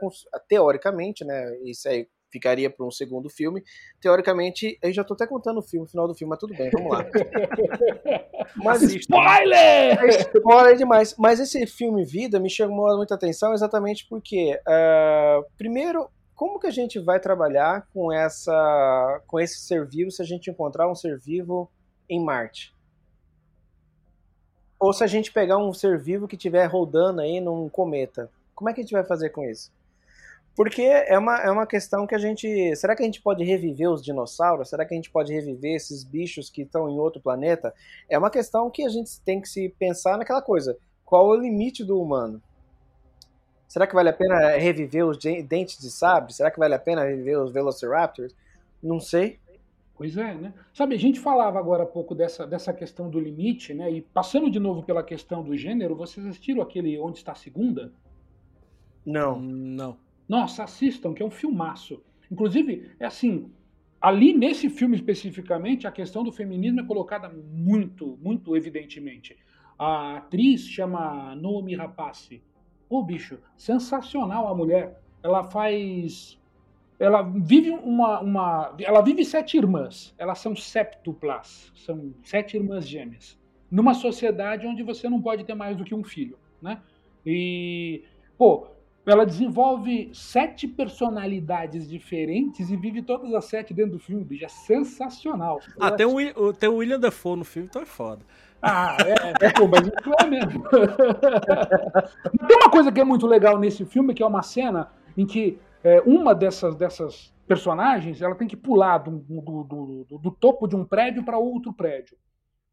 teoricamente, 0.49 1.25
né, 1.25 1.57
isso 1.65 1.89
aí 1.89 2.09
ficaria 2.31 2.71
para 2.71 2.85
um 2.85 2.91
segundo 2.91 3.29
filme, 3.29 3.63
teoricamente, 4.01 4.79
eu 4.83 4.93
já 4.93 5.05
tô 5.05 5.15
até 5.15 5.27
contando 5.27 5.59
o 5.59 5.63
filme, 5.63 5.87
o 5.87 5.89
final 5.89 6.07
do 6.07 6.15
filme, 6.15 6.31
mas 6.31 6.39
tudo 6.39 6.55
bem, 6.55 6.71
vamos 6.71 6.93
lá. 6.93 7.05
mas, 8.57 8.83
spoiler! 8.83 9.99
É 10.05 10.09
spoiler 10.35 10.77
demais, 10.77 11.15
mas 11.19 11.41
esse 11.41 11.67
filme 11.67 12.05
Vida 12.05 12.39
me 12.39 12.51
chamou 12.51 12.97
muita 12.97 13.15
atenção 13.15 13.53
exatamente 13.53 14.07
porque, 14.09 14.59
uh, 14.67 15.45
primeiro, 15.57 16.09
como 16.35 16.61
que 16.61 16.67
a 16.67 16.71
gente 16.71 17.01
vai 17.01 17.19
trabalhar 17.19 17.89
com 17.93 18.13
essa 18.13 19.21
com 19.27 19.41
esse 19.41 19.59
ser 19.59 19.85
vivo 19.85 20.11
se 20.11 20.23
a 20.23 20.25
gente 20.25 20.49
encontrar 20.49 20.89
um 20.89 20.95
ser 20.95 21.19
vivo 21.19 21.69
em 22.09 22.23
Marte? 22.23 22.73
Ou 24.79 24.93
se 24.93 25.03
a 25.03 25.07
gente 25.09 25.33
pegar 25.33 25.59
um 25.59 25.73
ser 25.75 25.99
vivo 25.99 26.29
que 26.29 26.37
estiver 26.37 26.65
rodando 26.67 27.21
aí 27.21 27.41
num 27.41 27.69
cometa? 27.69 28.31
Como 28.55 28.71
é 28.71 28.73
que 28.73 28.81
a 28.81 28.83
gente 28.85 28.93
vai 28.93 29.05
fazer 29.05 29.31
com 29.31 29.45
isso? 29.45 29.73
Porque 30.59 30.83
é 30.83 31.17
uma, 31.17 31.37
é 31.37 31.49
uma 31.53 31.69
questão 31.69 32.05
que 32.05 32.17
a 32.17 32.19
gente. 32.19 32.75
Será 32.75 32.97
que 32.97 33.03
a 33.05 33.07
gente 33.07 33.23
pode 33.23 33.45
reviver 33.45 33.89
os 33.89 34.03
dinossauros? 34.03 34.69
Será 34.69 34.85
que 34.85 34.93
a 34.93 34.97
gente 34.97 35.09
pode 35.09 35.33
reviver 35.33 35.77
esses 35.77 36.03
bichos 36.03 36.51
que 36.51 36.63
estão 36.63 36.91
em 36.91 36.99
outro 36.99 37.23
planeta? 37.23 37.73
É 38.09 38.19
uma 38.19 38.29
questão 38.29 38.69
que 38.69 38.85
a 38.85 38.89
gente 38.89 39.21
tem 39.21 39.41
que 39.41 39.49
se 39.49 39.69
pensar 39.79 40.19
naquela 40.19 40.43
coisa. 40.43 40.77
Qual 41.05 41.33
é 41.33 41.39
o 41.39 41.41
limite 41.41 41.85
do 41.85 42.03
humano? 42.03 42.43
Será 43.69 43.87
que 43.87 43.95
vale 43.95 44.09
a 44.09 44.13
pena 44.13 44.57
reviver 44.57 45.07
os 45.07 45.17
dentes 45.17 45.79
de 45.79 45.93
sabre? 45.93 46.33
Será 46.33 46.51
que 46.51 46.59
vale 46.59 46.75
a 46.75 46.79
pena 46.81 47.05
reviver 47.05 47.41
os 47.41 47.53
Velociraptors? 47.53 48.35
Não 48.83 48.99
sei. 48.99 49.39
Pois 49.95 50.17
é, 50.17 50.35
né? 50.35 50.53
Sabe, 50.75 50.97
a 50.97 50.99
gente 50.99 51.21
falava 51.21 51.57
agora 51.61 51.85
há 51.85 51.87
pouco 51.87 52.17
dessa, 52.17 52.45
dessa 52.45 52.73
questão 52.73 53.09
do 53.09 53.21
limite, 53.21 53.73
né? 53.73 53.93
E 53.93 54.03
passando 54.03 54.51
de 54.51 54.59
novo 54.59 54.83
pela 54.83 55.05
questão 55.05 55.41
do 55.41 55.57
gênero, 55.57 55.95
vocês 55.95 56.27
assistiram 56.27 56.63
aquele 56.63 56.99
Onde 56.99 57.19
Está 57.19 57.31
a 57.31 57.37
Segunda? 57.37 57.93
Não. 59.07 59.39
Não. 59.41 60.08
Nossa, 60.29 60.65
assistam, 60.65 61.15
que 61.15 61.23
é 61.23 61.27
um 61.27 61.31
filmaço. 61.31 62.03
Inclusive, 62.31 62.91
é 63.01 63.07
assim, 63.07 63.51
ali 64.01 64.33
nesse 64.33 64.69
filme 64.69 64.95
especificamente, 64.95 65.87
a 65.87 65.93
questão 65.93 66.23
do 66.23 66.31
feminismo 66.31 66.81
é 66.81 66.85
colocada 66.85 67.29
muito, 67.29 68.19
muito 68.21 68.57
evidentemente. 68.57 69.37
A 69.79 70.17
atriz 70.19 70.69
chama 70.69 71.35
Noomi 71.37 71.75
Rapace. 71.75 72.43
Pô, 72.89 73.03
bicho, 73.03 73.39
sensacional 73.57 74.49
a 74.49 74.55
mulher. 74.55 75.01
Ela 75.23 75.45
faz. 75.45 76.39
Ela 76.99 77.23
vive 77.23 77.71
uma, 77.71 78.21
uma. 78.21 78.75
Ela 78.81 79.01
vive 79.01 79.25
sete 79.25 79.57
irmãs. 79.57 80.15
Elas 80.19 80.41
são 80.41 80.57
septuplas. 80.57 81.73
São 81.77 82.13
sete 82.25 82.57
irmãs 82.57 82.87
gêmeas. 82.87 83.39
Numa 83.71 83.95
sociedade 83.95 84.67
onde 84.67 84.83
você 84.83 85.09
não 85.09 85.23
pode 85.23 85.45
ter 85.45 85.55
mais 85.55 85.77
do 85.77 85.85
que 85.85 85.95
um 85.95 86.03
filho. 86.03 86.39
Né? 86.61 86.81
E. 87.25 88.03
Pô, 88.37 88.69
ela 89.11 89.25
desenvolve 89.25 90.11
sete 90.13 90.69
personalidades 90.69 91.89
diferentes 91.89 92.71
e 92.71 92.77
vive 92.77 93.03
todas 93.03 93.33
as 93.35 93.47
sete 93.47 93.73
dentro 93.73 93.93
do 93.93 93.99
filme, 93.99 94.25
bicho. 94.25 94.45
É 94.45 94.49
sensacional. 94.49 95.61
Ah, 95.81 95.91
tem 95.91 96.07
o, 96.07 96.53
tem 96.53 96.69
o 96.69 96.77
William 96.77 97.01
Dafoe 97.01 97.37
no 97.37 97.45
filme, 97.45 97.69
então 97.69 97.83
é 97.83 97.87
foda. 97.87 98.25
Ah, 98.61 98.97
é, 99.01 99.47
é 99.47 99.53
pô, 99.53 99.67
mas 99.69 99.87
isso 99.87 100.13
é 100.21 100.27
mesmo. 100.27 100.65
Tem 102.49 102.57
uma 102.57 102.71
coisa 102.71 102.91
que 102.91 103.01
é 103.01 103.05
muito 103.05 103.25
legal 103.25 103.57
nesse 103.57 103.85
filme, 103.85 104.13
que 104.13 104.23
é 104.23 104.27
uma 104.27 104.43
cena 104.43 104.91
em 105.17 105.25
que 105.25 105.61
é, 105.85 106.01
uma 106.01 106.35
dessas, 106.35 106.75
dessas 106.75 107.33
personagens 107.47 108.21
ela 108.21 108.35
tem 108.35 108.49
que 108.49 108.57
pular 108.57 108.99
do, 108.99 109.13
do, 109.13 109.65
do, 109.65 110.19
do 110.19 110.31
topo 110.33 110.67
de 110.67 110.75
um 110.75 110.85
prédio 110.85 111.25
para 111.25 111.39
outro 111.39 111.73
prédio. 111.73 112.17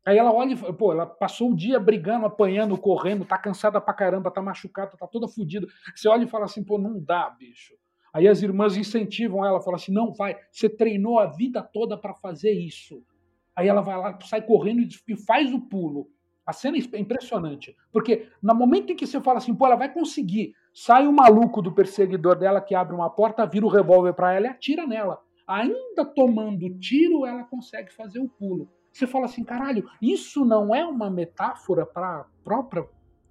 Aí 0.05 0.19
ela 0.19 0.31
olha 0.31 0.53
e 0.53 0.73
pô, 0.73 0.91
ela 0.91 1.05
passou 1.07 1.51
o 1.51 1.55
dia 1.55 1.79
brigando, 1.79 2.27
apanhando, 2.27 2.77
correndo, 2.77 3.25
tá 3.25 3.39
cansada 3.39 3.81
pra 3.81 3.93
caramba, 3.93 4.29
tá 4.29 4.39
machucada, 4.39 4.95
tá 4.95 5.07
toda 5.07 5.27
fodida. 5.27 5.65
Você 5.95 6.07
olha 6.07 6.25
e 6.25 6.27
fala 6.27 6.45
assim, 6.45 6.63
pô, 6.63 6.77
não 6.77 6.99
dá, 6.99 7.27
bicho. 7.31 7.73
Aí 8.13 8.27
as 8.27 8.43
irmãs 8.43 8.77
incentivam 8.77 9.43
ela, 9.43 9.59
falam 9.59 9.75
assim, 9.75 9.91
não, 9.91 10.13
vai, 10.13 10.37
você 10.51 10.69
treinou 10.69 11.19
a 11.19 11.25
vida 11.25 11.61
toda 11.61 11.97
para 11.97 12.13
fazer 12.13 12.51
isso. 12.51 13.03
Aí 13.55 13.67
ela 13.67 13.81
vai 13.81 13.97
lá, 13.97 14.19
sai 14.21 14.43
correndo 14.43 14.81
e 14.81 15.15
faz 15.17 15.51
o 15.51 15.59
pulo. 15.59 16.07
A 16.45 16.53
cena 16.53 16.77
é 16.77 16.99
impressionante. 16.99 17.75
Porque 17.91 18.29
no 18.43 18.53
momento 18.53 18.91
em 18.91 18.95
que 18.95 19.07
você 19.07 19.19
fala 19.19 19.39
assim, 19.39 19.55
pô, 19.55 19.65
ela 19.65 19.75
vai 19.75 19.91
conseguir, 19.91 20.53
sai 20.71 21.07
o 21.07 21.11
maluco 21.11 21.63
do 21.63 21.73
perseguidor 21.73 22.37
dela 22.37 22.61
que 22.61 22.75
abre 22.75 22.93
uma 22.95 23.09
porta, 23.09 23.45
vira 23.47 23.65
o 23.65 23.69
revólver 23.69 24.13
para 24.13 24.33
ela 24.33 24.45
e 24.45 24.49
atira 24.49 24.85
nela. 24.85 25.19
Ainda 25.47 26.05
tomando 26.05 26.77
tiro, 26.79 27.25
ela 27.25 27.43
consegue 27.43 27.91
fazer 27.91 28.19
o 28.19 28.29
pulo. 28.29 28.69
Você 28.95 29.05
fala 29.05 29.25
assim, 29.25 29.43
caralho, 29.43 29.89
isso 30.01 30.45
não 30.45 30.73
é 30.73 30.85
uma 30.85 31.09
metáfora 31.09 31.85
para 31.85 32.25
própria 32.45 32.85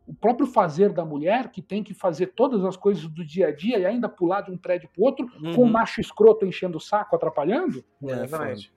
o 0.07 0.13
próprio 0.13 0.47
fazer 0.47 0.93
da 0.93 1.03
mulher, 1.03 1.51
que 1.51 1.63
tem 1.63 1.83
que 1.83 1.95
fazer 1.95 2.27
todas 2.35 2.63
as 2.63 2.77
coisas 2.77 3.07
do 3.07 3.25
dia 3.25 3.47
a 3.47 3.51
dia 3.51 3.79
e 3.79 3.87
ainda 3.87 4.07
pular 4.07 4.43
de 4.43 4.51
um 4.51 4.59
prédio 4.59 4.87
para 4.95 5.03
outro, 5.03 5.27
uhum. 5.43 5.55
com 5.55 5.63
o 5.63 5.65
um 5.65 5.71
macho 5.71 5.99
escroto 5.99 6.45
enchendo 6.45 6.77
o 6.77 6.81
saco, 6.81 7.17
atrapalhando? 7.17 7.83
É, 8.03 8.11
é 8.11 8.17
verdade. 8.17 8.71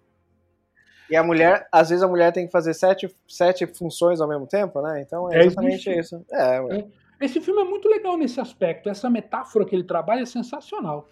E 1.10 1.18
a 1.18 1.24
mulher, 1.24 1.68
às 1.70 1.90
vezes 1.90 2.02
a 2.02 2.08
mulher 2.08 2.32
tem 2.32 2.46
que 2.46 2.52
fazer 2.54 2.74
sete, 2.74 3.14
sete 3.28 3.68
funções 3.68 4.22
ao 4.22 4.28
mesmo 4.30 4.48
tempo, 4.48 4.82
né? 4.82 5.02
Então 5.02 5.30
é, 5.30 5.40
é 5.40 5.46
exatamente 5.46 5.90
isso. 5.90 6.16
isso. 6.16 6.26
É, 6.32 6.78
é. 6.78 6.88
Esse 7.20 7.42
filme 7.42 7.62
é 7.62 7.66
muito 7.66 7.90
legal 7.90 8.16
nesse 8.16 8.40
aspecto. 8.40 8.88
Essa 8.88 9.10
metáfora 9.10 9.66
que 9.66 9.76
ele 9.76 9.84
trabalha 9.84 10.22
é 10.22 10.26
sensacional. 10.26 11.10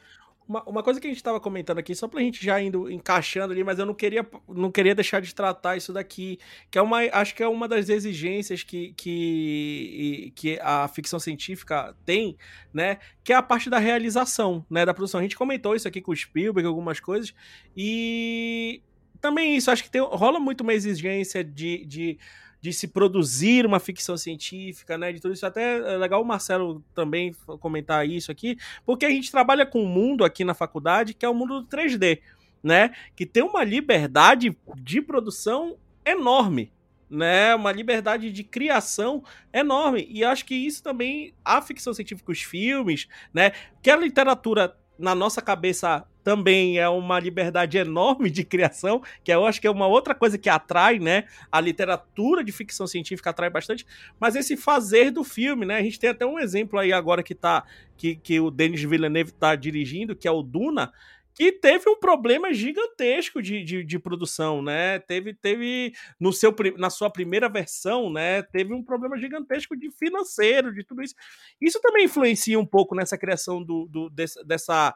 Uma, 0.47 0.63
uma 0.63 0.83
coisa 0.83 0.99
que 0.99 1.07
a 1.07 1.09
gente 1.09 1.17
estava 1.17 1.39
comentando 1.39 1.79
aqui, 1.79 1.95
só 1.95 2.07
pra 2.07 2.19
gente 2.19 2.43
já 2.43 2.61
indo 2.61 2.89
encaixando 2.91 3.51
ali, 3.51 3.63
mas 3.63 3.79
eu 3.79 3.85
não 3.85 3.93
queria, 3.95 4.27
não 4.47 4.71
queria 4.71 4.93
deixar 4.93 5.19
de 5.19 5.33
tratar 5.33 5.75
isso 5.75 5.91
daqui, 5.91 6.37
que 6.69 6.77
é 6.77 6.81
uma, 6.81 6.99
acho 6.99 7.33
que 7.33 7.41
é 7.41 7.47
uma 7.47 7.67
das 7.67 7.89
exigências 7.89 8.61
que, 8.61 8.93
que, 8.95 10.31
que 10.35 10.59
a 10.61 10.87
ficção 10.87 11.19
científica 11.19 11.95
tem, 12.05 12.37
né, 12.71 12.99
que 13.23 13.33
é 13.33 13.35
a 13.35 13.41
parte 13.41 13.69
da 13.69 13.79
realização, 13.79 14.63
né, 14.69 14.85
da 14.85 14.93
produção. 14.93 15.19
A 15.19 15.23
gente 15.23 15.35
comentou 15.35 15.75
isso 15.75 15.87
aqui 15.87 15.99
com 15.99 16.11
o 16.11 16.15
Spielberg, 16.15 16.67
algumas 16.67 16.99
coisas, 16.99 17.33
e 17.75 18.83
também 19.19 19.57
isso, 19.57 19.71
acho 19.71 19.83
que 19.83 19.89
tem, 19.89 20.01
rola 20.01 20.39
muito 20.39 20.61
uma 20.61 20.73
exigência 20.73 21.43
de, 21.43 21.83
de, 21.85 22.19
de 22.66 22.74
se 22.74 22.88
produzir 22.88 23.63
uma 23.63 23.80
ficção 23.80 24.18
científica, 24.18 24.97
né? 24.97 25.13
De 25.13 25.20
tudo 25.20 25.36
isso. 25.36 25.45
Até 25.45 25.78
é 25.78 25.97
legal 25.97 26.20
o 26.20 26.26
Marcelo 26.26 26.84
também 26.95 27.32
comentar 27.59 28.09
isso 28.09 28.32
aqui, 28.32 28.57
porque 28.84 29.05
a 29.05 29.09
gente 29.11 29.30
trabalha 29.30 29.68
com 29.68 29.84
um 29.84 29.88
mundo 29.88 30.26
aqui 30.26 30.43
na 30.43 30.55
faculdade 30.55 31.13
que 31.13 31.24
é 31.24 31.30
o 31.30 31.34
mundo 31.36 31.61
do 31.61 31.68
3D, 31.68 32.22
né? 32.63 32.95
Que 33.16 33.24
tem 33.24 33.43
uma 33.43 33.63
liberdade 33.63 34.57
de 34.78 34.99
produção 34.99 35.78
enorme, 36.03 36.72
né, 37.07 37.53
uma 37.53 37.72
liberdade 37.72 38.32
de 38.32 38.43
criação 38.43 39.24
enorme. 39.53 40.07
E 40.09 40.24
acho 40.24 40.43
que 40.43 40.55
isso 40.55 40.82
também 40.82 41.36
a 41.45 41.61
ficção 41.61 41.93
científica, 41.93 42.32
os 42.32 42.41
filmes, 42.41 43.07
né, 43.32 43.51
que 43.84 43.91
a 43.91 43.95
literatura 43.95 44.76
na 44.97 45.13
nossa 45.13 45.39
cabeça 45.39 46.03
também 46.26 46.80
é 46.80 46.89
uma 46.89 47.19
liberdade 47.19 47.78
enorme 47.78 48.32
de 48.32 48.43
criação, 48.43 48.99
que 49.23 49.32
eu 49.32 49.45
acho 49.45 49.61
que 49.61 49.67
é 49.67 49.69
uma 49.69 49.86
outra 49.86 50.15
coisa 50.15 50.39
que 50.39 50.49
atrai, 50.49 50.97
né? 50.97 51.26
A 51.51 51.61
literatura 51.61 52.43
de 52.43 52.51
ficção 52.51 52.88
científica 52.88 53.30
atrai 53.30 53.47
bastante, 53.47 53.86
mas 54.19 54.36
esse 54.36 54.57
fazer 54.57 55.11
do 55.11 55.23
filme, 55.23 55.67
né? 55.67 55.78
A 55.78 55.84
gente 55.84 55.99
tem 55.99 56.09
até 56.09 56.26
um 56.26 56.39
exemplo 56.39 56.80
aí 56.80 56.91
agora 56.91 57.21
que 57.21 57.36
tá 57.36 57.63
que, 57.95 58.15
que 58.15 58.39
o 58.39 58.49
Denis 58.49 58.82
Villeneuve 58.82 59.34
tá 59.34 59.55
dirigindo, 59.55 60.15
que 60.15 60.28
é 60.28 60.32
o 60.32 60.41
Duna, 60.41 60.91
que 61.36 61.51
teve 61.51 61.89
um 61.89 61.99
problema 61.99 62.53
gigantesco 62.53 63.41
de, 63.41 63.61
de, 63.61 63.83
de, 63.83 63.99
produção, 63.99 64.61
né? 64.61 64.99
Teve, 64.99 65.33
teve 65.33 65.93
no 66.17 66.31
seu, 66.31 66.55
na 66.77 66.89
sua 66.89 67.09
primeira 67.09 67.49
versão, 67.49 68.09
né? 68.09 68.41
Teve 68.41 68.73
um 68.73 68.81
problema 68.81 69.17
gigantesco 69.17 69.75
de 69.75 69.91
financeiro, 69.91 70.73
de 70.73 70.81
tudo 70.81 71.03
isso. 71.03 71.13
Isso 71.59 71.81
também 71.81 72.05
influencia 72.05 72.57
um 72.57 72.65
pouco 72.65 72.95
nessa 72.95 73.17
criação 73.17 73.61
do, 73.61 73.86
do 73.86 74.09
dessa, 74.09 74.95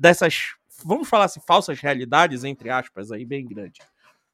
dessas, 0.00 0.56
vamos 0.84 1.08
falar 1.08 1.26
assim, 1.26 1.40
falsas 1.46 1.78
realidades, 1.78 2.42
entre 2.42 2.68
aspas, 2.68 3.12
aí, 3.12 3.24
bem 3.24 3.46
grande. 3.46 3.80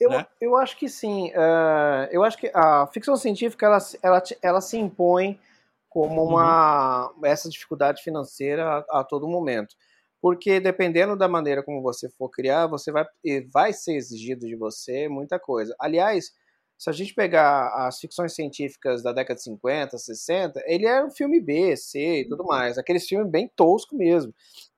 Eu, 0.01 0.11
né? 0.11 0.27
eu 0.41 0.57
acho 0.57 0.79
que 0.79 0.89
sim. 0.89 1.29
Uh, 1.33 2.09
eu 2.11 2.25
acho 2.25 2.39
que 2.39 2.51
a 2.55 2.87
ficção 2.87 3.17
científica 3.19 3.67
ela, 3.67 3.79
ela, 4.03 4.23
ela 4.41 4.61
se 4.63 4.79
impõe 4.79 5.39
como 5.91 6.25
uma 6.25 7.11
uhum. 7.11 7.27
essa 7.27 7.51
dificuldade 7.51 8.03
financeira 8.03 8.83
a, 8.91 9.01
a 9.01 9.05
todo 9.05 9.29
momento 9.29 9.77
porque 10.23 10.61
dependendo 10.61 11.17
da 11.17 11.27
maneira 11.27 11.65
como 11.65 11.83
você 11.83 12.09
for 12.09 12.31
criar, 12.31 12.69
você 12.69 12.93
vai, 12.93 13.05
vai 13.53 13.73
ser 13.73 13.97
exigido 13.97 14.47
de 14.47 14.55
você 14.55 15.09
muita 15.09 15.37
coisa. 15.37 15.75
Aliás, 15.81 16.33
se 16.79 16.89
a 16.89 16.93
gente 16.93 17.13
pegar 17.13 17.69
as 17.87 17.99
ficções 17.99 18.33
científicas 18.33 19.03
da 19.03 19.13
década 19.13 19.37
de 19.37 19.43
50, 19.43 19.99
60, 19.99 20.63
ele 20.67 20.87
era 20.87 21.05
um 21.05 21.11
filme 21.11 21.41
B, 21.41 21.77
C 21.77 22.21
e 22.21 22.29
tudo 22.29 22.45
mais, 22.45 22.79
aqueles 22.79 23.07
filmes 23.07 23.31
bem 23.31 23.51
tosco 23.57 23.97
mesmo. 23.97 24.33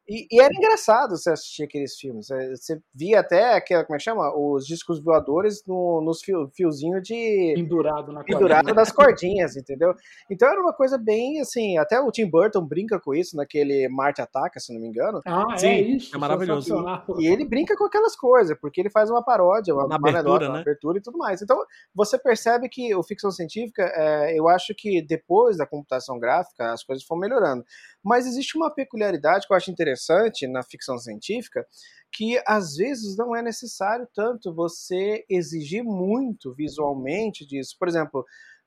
E, 0.09 0.27
e, 0.31 0.41
era 0.41 0.53
engraçado 0.55 1.17
você 1.17 1.31
assistir 1.31 1.65
aqueles 1.65 1.97
filmes. 1.97 2.29
Você 2.29 2.79
via 2.95 3.21
até, 3.21 3.55
aquela, 3.55 3.85
como 3.85 3.97
é 3.97 3.99
que 3.99 4.05
chama? 4.05 4.35
Os 4.37 4.67
discos 4.67 5.03
voadores 5.03 5.65
no, 5.67 6.03
nos 6.03 6.21
fio, 6.21 6.51
fiozinhos 6.55 7.03
de. 7.03 7.55
Pendurado 7.57 8.13
na 8.13 8.23
Pendurado 8.23 8.65
cordinha. 8.65 8.75
das 8.75 8.93
cordinhas, 8.93 9.57
entendeu? 9.57 9.95
Então 10.31 10.49
era 10.49 10.61
uma 10.61 10.75
coisa 10.75 10.99
bem 10.99 11.41
assim. 11.41 11.79
Até 11.79 11.99
o 11.99 12.11
Tim 12.11 12.29
Burton 12.29 12.63
brinca 12.67 13.01
com 13.01 13.15
isso 13.15 13.35
naquele 13.35 13.89
Marte 13.89 14.21
Ataca, 14.21 14.61
se 14.61 14.75
não 14.75 14.81
me 14.81 14.89
engano. 14.89 15.23
Ah, 15.27 15.47
é 15.55 15.57
Sim, 15.57 15.69
é 15.69 15.81
isso. 15.81 16.15
É 16.15 16.19
maravilhoso. 16.19 16.85
E, 17.19 17.27
ele 17.27 17.47
brinca 17.47 17.75
com 17.75 17.85
aquelas 17.85 18.15
coisas, 18.15 18.57
porque 18.61 18.81
ele 18.81 18.91
faz 18.91 19.11
uma 19.11 19.25
paródia, 19.25 19.75
uma, 19.75 19.87
uma 19.87 19.97
abertura, 19.97 20.47
né? 20.47 20.55
uma 20.55 20.61
abertura 20.61 20.99
e 20.99 21.03
tudo 21.03 21.17
mais. 21.17 21.41
Então 21.41 21.57
você 21.95 22.19
percebe 22.19 22.69
que 22.69 22.95
o 22.95 23.03
ficção 23.03 23.31
científica, 23.31 23.91
é, 23.95 24.39
eu 24.39 24.49
acho 24.49 24.75
que 24.77 25.01
depois 25.01 25.57
da 25.57 25.67
computação 25.67 26.19
gráfica, 26.19 26.73
as 26.73 26.85
coisas 26.85 27.05
foram 27.05 27.21
melhorando. 27.21 27.65
Mas 28.05 28.27
existe 28.27 28.57
uma 28.57 28.71
peculiaridade 28.71 29.47
que 29.47 29.53
eu 29.53 29.57
acho 29.57 29.71
interessante 29.71 30.47
na 30.47 30.63
ficção 30.63 30.99
científica, 30.99 31.67
que 32.13 32.39
às 32.47 32.77
vezes 32.77 33.17
não 33.17 33.35
é 33.35 33.41
necessário 33.41 34.07
tanto 34.15 34.55
você 34.55 35.25
exigir 35.29 35.83
muito 35.83 36.53
visualmente 36.55 37.47
disso. 37.47 37.75
Por 37.79 37.89
exemplo, 37.89 38.23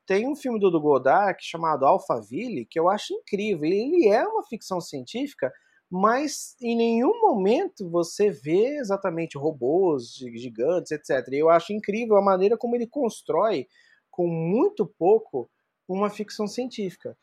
tem 0.07 0.27
um 0.27 0.35
filme 0.35 0.59
do 0.59 0.81
Godard 0.81 1.38
chamado 1.39 1.85
Alphaville, 1.85 2.65
que 2.65 2.79
eu 2.79 2.89
acho 2.89 3.13
incrível. 3.13 3.65
Ele 3.65 4.07
é 4.07 4.25
uma 4.27 4.43
ficção 4.43 4.81
científica, 4.81 5.53
mas 5.89 6.55
em 6.59 6.75
nenhum 6.75 7.21
momento 7.21 7.88
você 7.91 8.31
vê 8.31 8.77
exatamente 8.79 9.38
robôs 9.38 10.15
gigantes, 10.15 10.91
etc. 10.91 11.27
E 11.31 11.39
eu 11.39 11.49
acho 11.49 11.73
incrível 11.73 12.17
a 12.17 12.23
maneira 12.23 12.57
como 12.57 12.75
ele 12.75 12.88
constrói, 12.88 13.67
com 14.09 14.27
muito 14.27 14.83
pouco, 14.97 15.47
uma 15.88 16.09
ficção 16.09 16.47
científica 16.47 17.15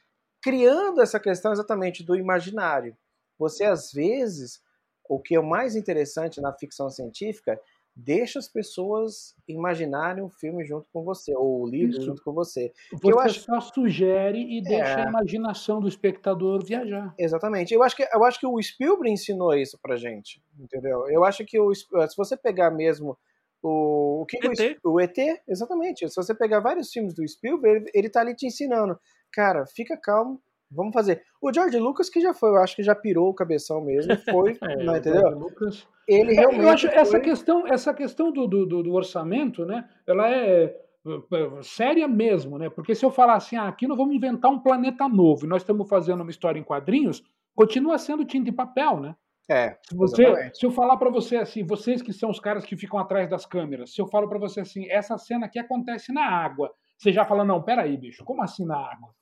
criando 0.45 1.01
essa 1.01 1.19
questão 1.19 1.53
exatamente 1.53 2.05
do 2.05 2.15
imaginário. 2.15 2.95
Você, 3.39 3.65
às 3.65 3.91
vezes, 3.91 4.63
o 5.09 5.19
que 5.19 5.35
é 5.35 5.41
o 5.41 5.43
mais 5.43 5.75
interessante 5.75 6.39
na 6.39 6.53
ficção 6.53 6.91
científica, 6.91 7.59
deixa 7.97 8.39
as 8.39 8.47
pessoas 8.47 9.35
imaginarem 9.49 10.23
o 10.23 10.27
um 10.27 10.29
filme 10.31 10.63
junto 10.67 10.87
com 10.93 11.03
você, 11.03 11.35
ou 11.35 11.63
o 11.63 11.67
livro 11.67 11.97
Isso. 11.97 12.03
junto 12.03 12.23
com 12.23 12.35
você. 12.35 12.75
Você 12.93 13.11
eu 13.11 13.19
acho... 13.19 13.41
só 13.41 13.59
sugere 13.59 14.39
e 14.39 14.63
deixa 14.63 15.01
é... 15.01 15.07
a 15.07 15.09
imaginação 15.09 15.81
do 15.81 15.89
espectador 15.89 16.63
viajar. 16.63 17.15
Exatamente. 17.19 17.73
Eu 17.73 17.83
acho 17.83 17.97
que, 17.97 18.03
eu 18.03 18.23
acho 18.23 18.39
que 18.39 18.47
o 18.47 18.61
Spielberg 18.61 19.11
ensinou 19.11 19.55
isso 19.55 19.79
pra 19.81 19.97
gente, 19.97 20.43
entendeu? 20.61 21.09
Eu 21.09 21.25
acho 21.25 21.43
que 21.47 21.59
o, 21.59 21.75
se 21.75 21.87
você 22.19 22.37
pegar 22.37 22.71
mesmo 22.71 23.17
o, 23.63 24.21
o 24.21 24.27
que 24.27 24.37
ET. 24.37 24.79
O, 24.85 24.93
o 24.93 25.01
ET, 25.01 25.17
exatamente. 25.49 26.07
Se 26.07 26.17
você 26.17 26.35
pegar 26.35 26.61
vários 26.61 26.93
filmes 26.93 27.15
do 27.15 27.27
Spielberg, 27.27 27.85
ele, 27.85 27.91
ele 27.95 28.11
tá 28.11 28.21
ali 28.21 28.35
te 28.37 28.47
ensinando 28.47 29.01
cara, 29.35 29.67
fica 29.67 29.97
calmo, 29.97 30.41
vamos 30.71 30.93
fazer. 30.93 31.23
O 31.43 31.53
George 31.53 31.79
Lucas, 31.79 32.09
que 32.09 32.21
já 32.21 32.33
foi, 32.33 32.51
eu 32.51 32.59
acho 32.59 32.77
que 32.77 32.83
já 32.83 32.95
pirou 32.95 33.29
o 33.29 33.35
cabeção 33.35 33.81
mesmo, 33.83 34.15
foi, 34.31 34.57
é, 34.63 34.85
não, 34.85 34.97
entendeu? 34.97 35.31
Lucas... 35.31 35.87
Ele 36.07 36.33
é, 36.33 36.41
realmente. 36.41 36.63
Eu 36.63 36.69
acho 36.69 36.89
foi... 36.89 36.97
essa 36.99 37.21
questão, 37.21 37.67
essa 37.67 37.95
questão 37.95 38.31
do, 38.31 38.47
do, 38.47 38.83
do, 38.83 38.93
orçamento, 38.93 39.65
né? 39.65 39.89
Ela 40.07 40.31
é, 40.31 40.65
é 40.65 41.63
séria 41.63 42.07
mesmo, 42.07 42.59
né? 42.59 42.69
Porque 42.69 42.95
se 42.95 43.05
eu 43.05 43.11
falar 43.11 43.37
assim, 43.37 43.57
ah, 43.57 43.69
aqui 43.69 43.87
nós 43.87 43.97
vamos 43.97 44.15
inventar 44.15 44.51
um 44.51 44.61
planeta 44.61 45.09
novo 45.09 45.45
e 45.45 45.49
nós 45.49 45.63
estamos 45.63 45.89
fazendo 45.89 46.21
uma 46.21 46.31
história 46.31 46.61
em 46.61 46.65
quadrinhos, 46.65 47.23
continua 47.55 47.99
sendo 47.99 48.25
tinta 48.25 48.51
e 48.51 48.53
papel, 48.53 49.01
né? 49.01 49.17
É. 49.49 49.77
Se, 49.89 49.95
você, 49.95 50.51
se 50.55 50.65
eu 50.65 50.71
falar 50.71 50.97
para 50.97 51.11
você 51.11 51.37
assim, 51.37 51.65
vocês 51.67 52.01
que 52.01 52.13
são 52.13 52.31
os 52.31 52.41
caras 52.41 52.65
que 52.65 52.77
ficam 52.77 52.99
atrás 52.99 53.29
das 53.29 53.45
câmeras, 53.45 53.93
se 53.93 54.01
eu 54.01 54.07
falo 54.07 54.29
para 54.29 54.39
você 54.39 54.61
assim, 54.61 54.91
essa 54.91 55.19
cena 55.19 55.47
aqui 55.47 55.59
acontece 55.59 56.13
na 56.13 56.25
água, 56.25 56.71
você 57.05 57.13
já 57.13 57.25
fala, 57.25 57.45
não, 57.45 57.63
peraí, 57.63 57.99
bicho, 57.99 58.25
como 58.25 58.43
assim 58.43 58.65
na 58.65 58.79
água? 58.79 59.15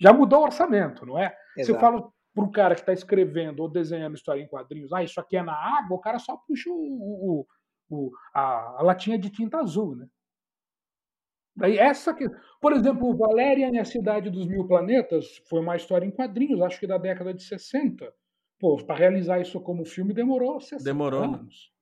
Já 0.00 0.12
mudou 0.12 0.40
o 0.40 0.44
orçamento, 0.44 1.04
não 1.04 1.18
é? 1.18 1.34
Exato. 1.56 1.64
Se 1.64 1.72
eu 1.72 1.80
falo 1.80 2.14
para 2.32 2.44
o 2.44 2.50
cara 2.50 2.74
que 2.76 2.80
está 2.80 2.92
escrevendo 2.92 3.60
ou 3.60 3.68
desenhando 3.68 4.14
história 4.14 4.40
em 4.40 4.46
quadrinhos, 4.46 4.92
ah, 4.92 5.02
isso 5.02 5.20
aqui 5.20 5.36
é 5.36 5.42
na 5.42 5.52
água, 5.52 5.96
o 5.96 6.00
cara 6.00 6.20
só 6.20 6.36
puxa 6.46 6.70
o, 6.70 6.74
o, 6.74 7.46
o 7.90 8.10
a, 8.32 8.78
a, 8.78 8.82
latinha 8.82 9.18
de 9.18 9.30
tinta 9.30 9.58
azul, 9.58 9.96
né? 9.96 10.06
Daí 11.56 11.76
essa 11.76 12.14
que, 12.14 12.28
por 12.60 12.72
exemplo, 12.72 13.16
Valerian 13.16 13.70
e 13.72 13.78
a 13.78 13.84
Cidade 13.84 14.30
dos 14.30 14.46
Mil 14.46 14.66
Planetas 14.66 15.40
foi 15.48 15.60
uma 15.60 15.76
história 15.76 16.06
em 16.06 16.10
quadrinhos, 16.10 16.60
acho 16.60 16.78
que 16.78 16.86
da 16.86 16.98
década 16.98 17.34
de 17.34 17.42
60. 17.42 18.12
Pô, 18.60 18.76
para 18.84 18.96
realizar 18.96 19.40
isso 19.40 19.60
como 19.60 19.84
filme 19.84 20.14
demorou 20.14 20.60
60 20.60 20.84
demorou, 20.84 21.22
anos. 21.22 21.73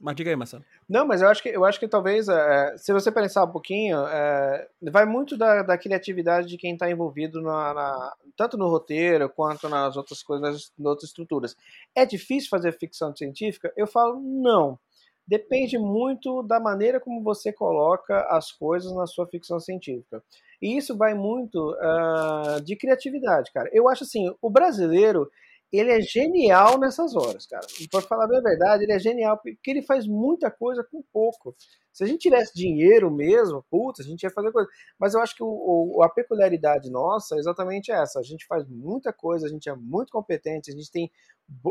Mas 0.00 0.16
diga 0.16 0.30
aí, 0.30 0.36
Marcelo. 0.36 0.64
Não, 0.88 1.06
mas 1.06 1.20
eu 1.20 1.28
acho 1.28 1.42
que, 1.42 1.50
eu 1.50 1.62
acho 1.62 1.78
que 1.78 1.86
talvez, 1.86 2.26
é, 2.26 2.74
se 2.78 2.90
você 2.90 3.12
pensar 3.12 3.44
um 3.44 3.52
pouquinho, 3.52 3.98
é, 4.06 4.66
vai 4.90 5.04
muito 5.04 5.36
da, 5.36 5.62
da 5.62 5.76
criatividade 5.76 6.48
de 6.48 6.56
quem 6.56 6.72
está 6.72 6.90
envolvido 6.90 7.42
na, 7.42 7.74
na, 7.74 8.16
tanto 8.34 8.56
no 8.56 8.68
roteiro 8.68 9.28
quanto 9.28 9.68
nas 9.68 9.98
outras 9.98 10.22
coisas, 10.22 10.42
nas, 10.42 10.72
nas 10.78 10.86
outras 10.86 11.10
estruturas. 11.10 11.54
É 11.94 12.06
difícil 12.06 12.48
fazer 12.48 12.72
ficção 12.72 13.14
científica? 13.14 13.70
Eu 13.76 13.86
falo, 13.86 14.18
não. 14.18 14.78
Depende 15.26 15.78
muito 15.78 16.42
da 16.42 16.58
maneira 16.58 16.98
como 16.98 17.22
você 17.22 17.52
coloca 17.52 18.22
as 18.30 18.50
coisas 18.50 18.92
na 18.94 19.06
sua 19.06 19.26
ficção 19.26 19.60
científica. 19.60 20.22
E 20.62 20.76
isso 20.76 20.96
vai 20.96 21.14
muito 21.14 21.72
uh, 21.72 22.60
de 22.62 22.74
criatividade, 22.74 23.52
cara. 23.52 23.68
Eu 23.72 23.88
acho 23.88 24.04
assim, 24.04 24.34
o 24.40 24.50
brasileiro 24.50 25.30
ele 25.72 25.92
é 25.92 26.00
genial 26.00 26.78
nessas 26.78 27.14
horas, 27.14 27.46
cara. 27.46 27.66
E 27.80 27.86
por 27.86 28.02
falar 28.02 28.24
a 28.24 28.40
verdade, 28.40 28.84
ele 28.84 28.92
é 28.92 28.98
genial 28.98 29.38
porque 29.38 29.70
ele 29.70 29.82
faz 29.82 30.06
muita 30.06 30.50
coisa 30.50 30.82
com 30.82 31.02
pouco. 31.12 31.54
Se 31.92 32.02
a 32.02 32.06
gente 32.06 32.20
tivesse 32.20 32.54
dinheiro 32.54 33.10
mesmo, 33.10 33.64
puta, 33.70 34.02
a 34.02 34.04
gente 34.04 34.22
ia 34.22 34.30
fazer 34.30 34.50
coisa. 34.50 34.68
Mas 34.98 35.14
eu 35.14 35.20
acho 35.20 35.34
que 35.34 35.42
o, 35.42 35.96
o, 35.96 36.02
a 36.02 36.08
peculiaridade 36.08 36.90
nossa 36.90 37.36
é 37.36 37.38
exatamente 37.38 37.92
essa. 37.92 38.18
A 38.18 38.22
gente 38.22 38.46
faz 38.46 38.66
muita 38.68 39.12
coisa, 39.12 39.46
a 39.46 39.50
gente 39.50 39.68
é 39.68 39.74
muito 39.74 40.10
competente, 40.10 40.70
a 40.70 40.74
gente 40.74 40.90
tem 40.90 41.10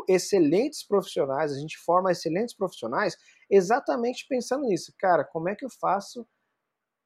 excelentes 0.07 0.83
profissionais, 0.83 1.51
a 1.51 1.59
gente 1.59 1.77
forma 1.77 2.11
excelentes 2.11 2.55
profissionais 2.55 3.17
exatamente 3.49 4.25
pensando 4.27 4.65
nisso. 4.65 4.93
Cara, 4.97 5.23
como 5.25 5.49
é 5.49 5.55
que 5.55 5.65
eu 5.65 5.69
faço 5.69 6.25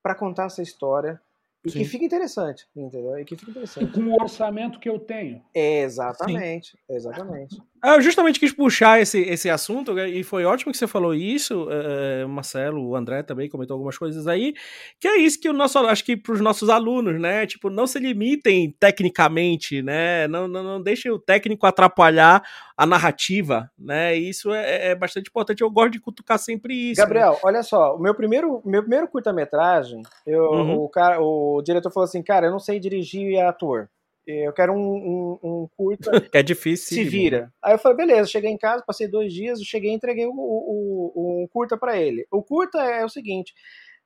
para 0.02 0.16
contar 0.16 0.46
essa 0.46 0.62
história 0.62 1.20
e 1.66 1.72
Sim. 1.72 1.80
que 1.80 1.86
fica 1.86 2.06
interessante, 2.06 2.68
entendeu? 2.76 3.18
E 3.18 3.24
que 3.24 3.38
fica 3.38 3.52
interessante. 3.52 3.86
E 3.86 3.92
com 3.92 4.02
o 4.02 4.22
orçamento 4.22 4.80
que 4.80 4.90
eu 4.90 5.00
tenho. 5.00 5.42
Exatamente, 5.54 6.72
Sim. 6.72 6.94
exatamente. 6.94 7.62
Eu 7.84 8.02
justamente 8.02 8.40
quis 8.40 8.54
puxar 8.54 9.02
esse, 9.02 9.20
esse 9.24 9.50
assunto, 9.50 9.94
né, 9.94 10.08
e 10.08 10.24
foi 10.24 10.46
ótimo 10.46 10.72
que 10.72 10.78
você 10.78 10.88
falou 10.88 11.14
isso, 11.14 11.68
é, 11.70 12.26
Marcelo, 12.26 12.82
o 12.88 12.96
André 12.96 13.24
também 13.24 13.50
comentou 13.50 13.76
algumas 13.76 13.98
coisas 13.98 14.26
aí, 14.26 14.54
que 15.02 15.06
é 15.06 15.18
isso 15.18 15.38
que 15.38 15.50
o 15.50 15.54
nosso, 15.54 15.78
acho 15.80 16.06
que 16.06 16.16
para 16.16 16.34
os 16.34 16.40
nossos 16.40 16.70
alunos, 16.70 17.20
né, 17.20 17.46
tipo, 17.46 17.70
não 17.70 17.86
se 17.86 18.00
limitem 18.00 18.74
tecnicamente, 18.80 19.82
né, 19.82 20.30
não, 20.30 20.48
não, 20.48 20.64
não 20.64 20.82
deixem 20.82 21.12
o 21.12 21.20
técnico 21.20 21.66
atrapalhar 21.66 22.42
a 22.78 22.86
narrativa, 22.86 23.70
né, 23.78 24.16
isso 24.16 24.54
é, 24.54 24.92
é 24.92 24.96
bastante 24.96 25.28
importante, 25.28 25.60
eu 25.60 25.70
gosto 25.70 25.92
de 25.92 26.00
cutucar 26.00 26.40
sempre 26.40 26.92
isso. 26.92 27.02
Gabriel, 27.02 27.34
né? 27.34 27.40
olha 27.44 27.64
só, 27.64 27.98
o 27.98 28.00
meu 28.00 28.16
primeiro, 28.16 28.62
meu 28.64 28.82
primeiro 28.82 29.10
curta-metragem, 29.10 30.04
uhum. 30.26 30.84
o, 30.84 30.88
cara, 30.88 31.22
o 31.22 31.62
diretor 31.62 31.92
falou 31.92 32.06
assim, 32.06 32.24
cara, 32.24 32.48
eu 32.48 32.52
não 32.52 32.60
sei 32.60 32.80
dirigir 32.80 33.38
ator, 33.42 33.90
eu 34.26 34.54
quero 34.54 34.74
um, 34.74 34.78
um, 34.78 35.40
um 35.44 35.68
curta. 35.76 36.12
É 36.34 36.42
difícil. 36.42 36.98
Se 36.98 37.04
vira. 37.04 37.52
Aí 37.62 37.74
eu 37.74 37.78
falei, 37.78 37.98
beleza, 37.98 38.30
cheguei 38.30 38.50
em 38.50 38.58
casa, 38.58 38.84
passei 38.86 39.08
dois 39.08 39.34
dias, 39.34 39.60
cheguei 39.62 39.92
e 39.92 39.94
entreguei 39.94 40.26
o, 40.26 40.32
o, 40.34 41.44
um 41.44 41.48
curta 41.48 41.78
para 41.78 41.98
ele. 41.98 42.26
O 42.32 42.42
curta 42.42 42.80
é 42.82 43.04
o 43.04 43.10
seguinte: 43.10 43.54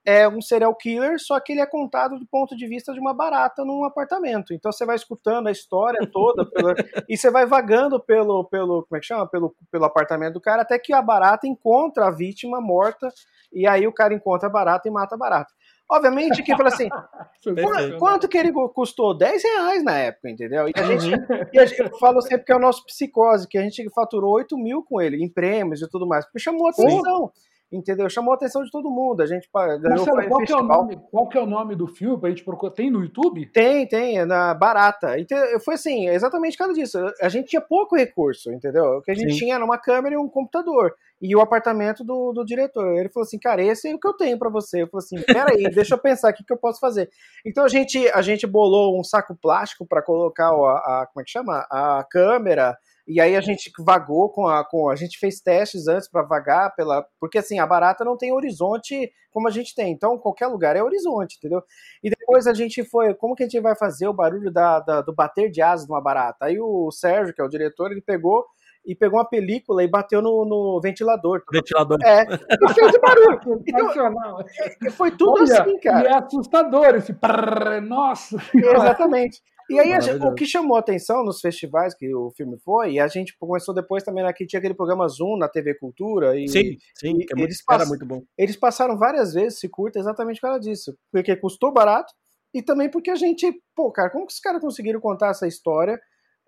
é 0.07 0.25
um 0.25 0.41
serial 0.41 0.73
killer, 0.73 1.19
só 1.19 1.37
que 1.37 1.51
ele 1.51 1.59
é 1.59 1.65
contado 1.65 2.17
do 2.17 2.25
ponto 2.25 2.55
de 2.55 2.65
vista 2.65 2.93
de 2.93 2.99
uma 2.99 3.13
barata 3.13 3.65
num 3.65 3.83
apartamento. 3.83 4.53
Então 4.53 4.71
você 4.71 4.85
vai 4.85 4.95
escutando 4.95 5.47
a 5.47 5.51
história 5.51 5.99
toda 6.09 6.45
pelo, 6.49 6.73
e 7.09 7.17
você 7.17 7.29
vai 7.29 7.45
vagando 7.45 7.99
pelo, 7.99 8.45
pelo, 8.45 8.83
como 8.83 8.97
é 8.97 8.99
que 9.01 9.05
chama? 9.05 9.27
Pelo, 9.27 9.53
pelo 9.69 9.83
apartamento 9.83 10.35
do 10.35 10.41
cara 10.41 10.61
até 10.61 10.79
que 10.79 10.93
a 10.93 11.01
barata 11.01 11.45
encontra 11.45 12.07
a 12.07 12.11
vítima 12.11 12.61
morta 12.61 13.09
e 13.51 13.67
aí 13.67 13.85
o 13.85 13.93
cara 13.93 14.13
encontra 14.13 14.47
a 14.47 14.51
barata 14.51 14.87
e 14.87 14.91
mata 14.91 15.15
a 15.15 15.17
barata. 15.17 15.53
Obviamente 15.89 16.43
que 16.43 16.55
fala 16.55 16.69
assim, 16.69 16.89
quanto, 17.63 17.97
quanto, 17.97 18.27
que 18.27 18.37
ele 18.37 18.51
custou? 18.73 19.17
10 19.17 19.43
reais 19.43 19.83
na 19.83 19.97
época, 19.97 20.29
entendeu? 20.29 20.67
E 20.67 20.73
a 20.75 20.83
gente, 20.83 21.09
e 21.53 21.59
a 21.59 21.65
gente 21.65 21.99
fala 21.99 22.21
sempre 22.21 22.45
que 22.45 22.51
é 22.51 22.55
o 22.55 22.59
nosso 22.59 22.85
psicose, 22.85 23.47
que 23.47 23.57
a 23.57 23.61
gente 23.61 23.89
faturou 23.91 24.33
8 24.33 24.57
mil 24.57 24.83
com 24.83 25.01
ele, 25.01 25.23
em 25.23 25.29
prêmios 25.29 25.81
e 25.81 25.89
tudo 25.89 26.05
mais, 26.05 26.25
porque 26.25 26.39
chamou 26.39 26.67
atenção. 26.67 27.31
Sim 27.33 27.47
entendeu? 27.71 28.09
Chamou 28.09 28.31
a 28.31 28.35
atenção 28.35 28.63
de 28.63 28.71
todo 28.71 28.89
mundo. 28.89 29.21
A 29.21 29.25
gente 29.25 29.49
ganhou 29.53 30.05
Marcelo, 30.05 30.27
qual, 30.27 30.45
que 30.45 30.51
é 30.51 30.55
o 30.55 30.63
nome, 30.63 30.97
qual 31.11 31.29
que 31.29 31.37
é 31.37 31.41
o 31.41 31.45
nome 31.45 31.75
do 31.75 31.87
filme 31.87 32.19
pra 32.19 32.29
gente 32.29 32.43
procurar? 32.43 32.73
Tem 32.73 32.89
no 32.89 33.01
YouTube? 33.01 33.45
Tem, 33.51 33.87
tem, 33.87 34.19
é 34.19 34.25
na 34.25 34.53
Barata. 34.53 35.19
Então, 35.19 35.37
foi 35.59 35.75
assim, 35.75 36.07
exatamente 36.07 36.53
por 36.57 36.65
causa 36.65 36.73
disso. 36.73 36.97
A 37.21 37.29
gente 37.29 37.49
tinha 37.49 37.61
pouco 37.61 37.95
recurso, 37.95 38.51
entendeu? 38.51 38.97
O 38.97 39.01
que 39.01 39.11
a 39.11 39.15
gente 39.15 39.33
Sim. 39.33 39.39
tinha 39.39 39.55
era 39.55 39.65
uma 39.65 39.77
câmera 39.77 40.15
e 40.15 40.17
um 40.17 40.29
computador. 40.29 40.93
E 41.21 41.35
o 41.35 41.41
apartamento 41.41 42.03
do, 42.03 42.31
do 42.31 42.45
diretor. 42.45 42.95
Ele 42.97 43.09
falou 43.09 43.25
assim, 43.25 43.39
cara, 43.39 43.63
esse 43.63 43.89
é 43.89 43.95
o 43.95 43.99
que 43.99 44.07
eu 44.07 44.13
tenho 44.13 44.37
para 44.37 44.49
você. 44.49 44.83
Eu 44.83 44.87
falei 44.87 45.03
assim, 45.03 45.21
peraí, 45.21 45.63
deixa 45.73 45.95
eu 45.95 45.99
pensar 45.99 46.31
o 46.31 46.33
que, 46.33 46.43
que 46.43 46.53
eu 46.53 46.57
posso 46.57 46.79
fazer. 46.79 47.09
Então 47.45 47.63
a 47.63 47.67
gente, 47.67 48.07
a 48.09 48.21
gente 48.21 48.45
bolou 48.45 48.99
um 48.99 49.03
saco 49.03 49.35
plástico 49.35 49.85
para 49.85 50.01
colocar 50.01 50.49
a, 50.49 51.01
a, 51.01 51.07
como 51.07 51.21
é 51.21 51.23
que 51.23 51.31
chama? 51.31 51.65
A 51.71 52.05
câmera, 52.09 52.77
e 53.07 53.21
aí 53.21 53.37
a 53.37 53.41
gente 53.41 53.71
vagou 53.79 54.29
com 54.29 54.47
a. 54.47 54.65
Com, 54.65 54.89
a 54.89 54.95
gente 54.95 55.17
fez 55.17 55.39
testes 55.39 55.87
antes 55.87 56.09
para 56.09 56.23
vagar 56.23 56.75
pela. 56.75 57.07
Porque 57.19 57.37
assim, 57.37 57.57
a 57.57 57.65
barata 57.65 58.03
não 58.03 58.17
tem 58.17 58.33
horizonte 58.33 59.09
como 59.31 59.47
a 59.47 59.51
gente 59.51 59.73
tem. 59.73 59.93
Então, 59.93 60.17
qualquer 60.17 60.47
lugar 60.47 60.75
é 60.75 60.83
horizonte, 60.83 61.37
entendeu? 61.37 61.63
E 62.03 62.09
depois 62.09 62.47
a 62.47 62.53
gente 62.53 62.83
foi. 62.83 63.13
Como 63.13 63.33
que 63.33 63.43
a 63.43 63.45
gente 63.45 63.61
vai 63.61 63.75
fazer 63.77 64.09
o 64.09 64.13
barulho 64.13 64.51
da, 64.51 64.81
da 64.81 65.01
do 65.01 65.13
bater 65.13 65.49
de 65.49 65.61
asas 65.61 65.85
de 65.85 65.91
uma 65.91 66.01
barata? 66.01 66.47
Aí 66.47 66.59
o 66.59 66.91
Sérgio, 66.91 67.33
que 67.33 67.39
é 67.41 67.45
o 67.45 67.49
diretor, 67.49 67.91
ele 67.93 68.01
pegou 68.01 68.45
e 68.87 68.95
pegou 68.95 69.19
uma 69.19 69.27
película 69.29 69.83
e 69.83 69.87
bateu 69.87 70.21
no, 70.21 70.45
no 70.45 70.79
ventilador. 70.81 71.43
Ventilador. 71.51 71.99
É, 72.03 72.23
e 72.23 72.73
fez 72.73 72.93
barulho. 72.99 73.37
Então, 73.67 74.91
foi 74.91 75.11
tudo 75.11 75.41
Olha, 75.41 75.61
assim, 75.61 75.77
cara. 75.79 76.07
E 76.09 76.11
é 76.11 76.15
assustador 76.17 76.95
esse 76.95 77.13
prrr, 77.13 77.81
nossa. 77.81 78.37
Exatamente. 78.55 79.41
E 79.69 79.77
aí, 79.77 79.91
a 79.91 79.99
gente- 79.99 80.23
o 80.23 80.33
que 80.33 80.45
chamou 80.45 80.77
atenção 80.77 81.25
nos 81.25 81.41
festivais 81.41 81.93
que 81.93 82.13
o 82.15 82.31
filme 82.31 82.57
foi, 82.63 82.93
e 82.93 82.99
a 83.01 83.07
gente 83.07 83.37
começou 83.37 83.75
depois 83.75 84.01
também 84.01 84.23
aqui, 84.23 84.45
tinha 84.45 84.59
aquele 84.59 84.73
programa 84.73 85.05
Zoom 85.09 85.37
na 85.37 85.49
TV 85.49 85.75
Cultura, 85.75 86.39
e 86.39 86.47
Sim, 86.47 86.77
sim, 86.95 87.17
e 87.19 87.25
que 87.25 87.33
é 87.33 87.35
muito, 87.35 87.49
eles 87.49 87.61
era 87.69 87.85
muito 87.85 88.05
bom. 88.05 88.23
eles 88.37 88.55
passaram 88.55 88.97
várias 88.97 89.33
vezes 89.33 89.57
esse 89.57 89.67
curta 89.67 89.99
exatamente 89.99 90.39
por 90.39 90.47
causa 90.47 90.61
disso. 90.61 90.97
Porque 91.11 91.35
custou 91.35 91.73
barato, 91.73 92.13
e 92.53 92.61
também 92.61 92.89
porque 92.89 93.11
a 93.11 93.15
gente, 93.15 93.51
pô, 93.75 93.91
cara, 93.91 94.09
como 94.09 94.25
que 94.25 94.31
os 94.33 94.39
caras 94.39 94.61
conseguiram 94.61 95.01
contar 95.01 95.31
essa 95.31 95.45
história 95.45 95.99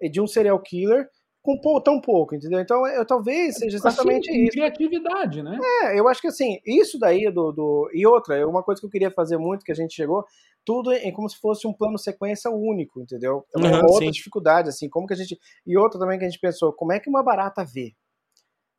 de 0.09 0.21
um 0.21 0.27
serial 0.27 0.57
killer 0.61 1.05
com 1.41 1.57
tão 1.81 1.99
pouco, 2.01 2.35
entendeu? 2.35 2.59
Então, 2.59 2.85
eu, 2.87 3.05
talvez 3.05 3.55
seja 3.57 3.77
exatamente 3.77 4.29
Assim, 4.29 4.43
isso. 4.43 4.51
criatividade, 4.51 5.41
né? 5.41 5.57
É, 5.83 5.99
eu 5.99 6.07
acho 6.07 6.21
que 6.21 6.27
assim, 6.27 6.59
isso 6.65 6.99
daí 6.99 7.31
do, 7.31 7.51
do. 7.51 7.89
E 7.93 8.05
outra, 8.05 8.37
é 8.37 8.45
uma 8.45 8.63
coisa 8.63 8.79
que 8.81 8.85
eu 8.85 8.91
queria 8.91 9.11
fazer 9.11 9.37
muito, 9.37 9.63
que 9.63 9.71
a 9.71 9.75
gente 9.75 9.93
chegou, 9.93 10.25
tudo 10.65 10.93
em 10.93 11.11
como 11.11 11.29
se 11.29 11.37
fosse 11.39 11.65
um 11.67 11.73
plano 11.73 11.97
sequência 11.97 12.51
único, 12.51 13.01
entendeu? 13.01 13.45
É 13.53 13.57
uma 13.57 13.69
Uhum, 13.77 13.85
outra 13.85 14.05
sim. 14.05 14.11
dificuldade, 14.11 14.69
assim, 14.69 14.89
como 14.89 15.07
que 15.07 15.13
a 15.13 15.17
gente. 15.17 15.39
E 15.65 15.77
outra 15.77 15.99
também 15.99 16.19
que 16.19 16.25
a 16.25 16.29
gente 16.29 16.39
pensou, 16.39 16.73
como 16.73 16.91
é 16.91 16.99
que 16.99 17.09
uma 17.09 17.23
barata 17.23 17.63
vê? 17.63 17.93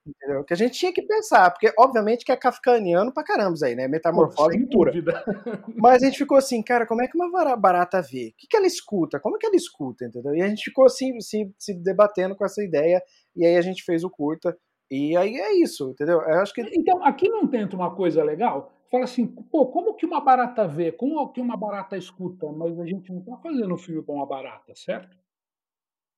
Entendeu? 0.07 0.43
Que 0.45 0.55
a 0.55 0.57
gente 0.57 0.79
tinha 0.79 0.93
que 0.93 1.03
pensar, 1.03 1.51
porque 1.51 1.73
obviamente 1.79 2.25
que 2.25 2.33
é 2.33 2.37
kafkaniano 2.37 3.13
pra 3.13 3.23
caramba 3.23 3.55
isso 3.55 3.65
aí, 3.65 3.75
né? 3.75 3.87
Metamorfose 3.87 4.57
Sem 4.57 4.67
pura. 4.67 4.91
dúvida. 4.91 5.25
Mas 5.77 6.03
a 6.03 6.07
gente 6.07 6.19
ficou 6.19 6.39
assim, 6.39 6.63
cara, 6.63 6.87
como 6.87 7.03
é 7.03 7.09
que 7.09 7.17
uma 7.17 7.57
barata 7.57 8.01
vê? 8.01 8.29
O 8.33 8.37
que, 8.39 8.47
que 8.49 8.57
ela 8.57 8.67
escuta? 8.67 9.21
Como 9.21 9.37
é 9.37 9.39
que 9.39 9.47
ela 9.47 9.57
escuta, 9.57 10.07
entendeu? 10.07 10.35
E 10.35 10.41
a 10.41 10.49
gente 10.49 10.65
ficou 10.65 10.87
assim, 10.87 11.21
se, 11.21 11.53
se 11.59 11.75
debatendo 11.75 12.35
com 12.35 12.45
essa 12.45 12.65
ideia, 12.65 13.03
e 13.37 13.45
aí 13.45 13.57
a 13.57 13.63
gente 13.63 13.85
fez 13.85 14.03
o 14.03 14.11
curta, 14.11 14.57
e 14.91 15.17
aí 15.17 15.37
é 15.37 15.53
isso, 15.63 15.91
entendeu? 15.91 16.21
Eu 16.23 16.41
acho 16.41 16.53
que 16.53 16.63
Então, 16.75 17.05
aqui 17.05 17.29
não 17.29 17.47
tenta 17.47 17.77
uma 17.77 17.95
coisa 17.95 18.25
legal? 18.25 18.73
Fala 18.91 19.05
assim, 19.05 19.27
pô, 19.27 19.67
como 19.67 19.95
que 19.95 20.05
uma 20.05 20.21
barata 20.21 20.67
vê? 20.67 20.91
Como 20.91 21.31
que 21.33 21.41
uma 21.41 21.57
barata 21.57 21.97
escuta? 21.97 22.51
Mas 22.51 22.79
a 22.81 22.85
gente 22.85 23.13
não 23.13 23.21
está 23.21 23.37
fazendo 23.37 23.73
um 23.73 23.79
filme 23.79 24.03
com 24.03 24.15
uma 24.15 24.27
barata, 24.27 24.73
certo? 24.75 25.17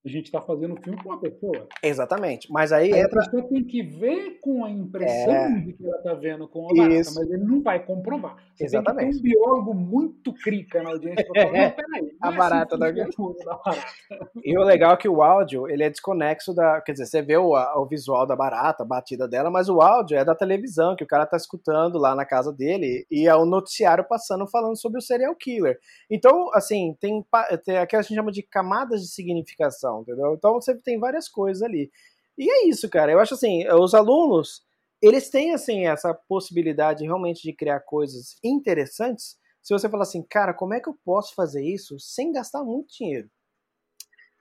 A 0.04 0.08
gente 0.08 0.24
está 0.26 0.40
fazendo 0.40 0.74
um 0.74 0.82
filme 0.82 1.00
com 1.00 1.10
uma 1.10 1.20
pessoa. 1.20 1.68
Exatamente. 1.80 2.50
Mas 2.50 2.72
aí 2.72 2.92
Aí 2.92 3.00
a 3.00 3.04
entra. 3.04 3.20
pessoa 3.20 3.42
tem 3.48 3.62
que 3.62 3.82
ver 3.84 4.40
com 4.40 4.64
a 4.64 4.70
impressão 4.70 5.32
É. 5.32 5.60
de 5.60 5.72
que 5.74 5.86
ela 5.86 5.96
está 5.98 6.12
vendo 6.14 6.48
com 6.48 6.64
a 6.70 6.74
barata, 6.74 7.10
mas 7.14 7.30
ele 7.30 7.44
não 7.44 7.62
vai 7.62 7.84
comprovar. 7.86 8.36
Você 8.56 8.64
Exatamente. 8.64 9.18
um 9.18 9.22
biólogo 9.22 9.72
muito 9.74 10.32
crica 10.34 10.82
na 10.82 10.90
audiência 10.90 11.24
para 11.32 11.42
falar, 11.46 11.62
não, 11.62 11.70
peraí, 11.70 12.12
A 12.20 12.32
é 12.32 12.36
barata 12.36 12.74
assim 12.74 12.94
que 12.94 13.44
da- 13.44 13.54
barata. 13.64 14.30
E 14.44 14.58
o 14.58 14.62
legal 14.64 14.94
é 14.94 14.96
que 14.96 15.08
o 15.08 15.22
áudio, 15.22 15.68
ele 15.68 15.84
é 15.84 15.90
desconexo 15.90 16.52
da. 16.52 16.80
Quer 16.80 16.92
dizer, 16.92 17.06
você 17.06 17.22
vê 17.22 17.36
o, 17.36 17.52
o 17.52 17.86
visual 17.86 18.26
da 18.26 18.34
barata, 18.34 18.82
a 18.82 18.86
batida 18.86 19.28
dela, 19.28 19.50
mas 19.50 19.68
o 19.68 19.80
áudio 19.80 20.18
é 20.18 20.24
da 20.24 20.34
televisão, 20.34 20.96
que 20.96 21.04
o 21.04 21.06
cara 21.06 21.26
tá 21.26 21.36
escutando 21.36 21.96
lá 21.98 22.14
na 22.14 22.24
casa 22.24 22.52
dele, 22.52 23.06
e 23.08 23.28
é 23.28 23.36
o 23.36 23.44
noticiário 23.46 24.04
passando 24.08 24.48
falando 24.48 24.76
sobre 24.76 24.98
o 24.98 25.02
serial 25.02 25.34
killer. 25.36 25.78
Então, 26.10 26.50
assim, 26.54 26.96
tem, 27.00 27.24
tem 27.64 27.86
que 27.86 27.94
a 27.96 28.02
gente 28.02 28.14
chama 28.16 28.32
de 28.32 28.42
camadas 28.42 29.00
de 29.02 29.08
significação, 29.08 29.91
entendeu? 30.00 30.34
Então 30.34 30.54
você 30.54 30.74
tem 30.74 30.98
várias 30.98 31.28
coisas 31.28 31.62
ali. 31.62 31.90
E 32.38 32.50
é 32.50 32.66
isso, 32.66 32.88
cara. 32.88 33.12
Eu 33.12 33.20
acho 33.20 33.34
assim, 33.34 33.68
os 33.68 33.94
alunos, 33.94 34.62
eles 35.00 35.28
têm, 35.28 35.52
assim, 35.52 35.86
essa 35.86 36.14
possibilidade 36.28 37.04
realmente 37.04 37.42
de 37.42 37.52
criar 37.52 37.80
coisas 37.80 38.36
interessantes. 38.42 39.36
Se 39.62 39.72
você 39.72 39.88
falar 39.88 40.04
assim, 40.04 40.22
cara, 40.22 40.54
como 40.54 40.74
é 40.74 40.80
que 40.80 40.88
eu 40.88 40.98
posso 41.04 41.34
fazer 41.34 41.62
isso 41.62 41.98
sem 41.98 42.32
gastar 42.32 42.64
muito 42.64 42.94
dinheiro? 42.96 43.28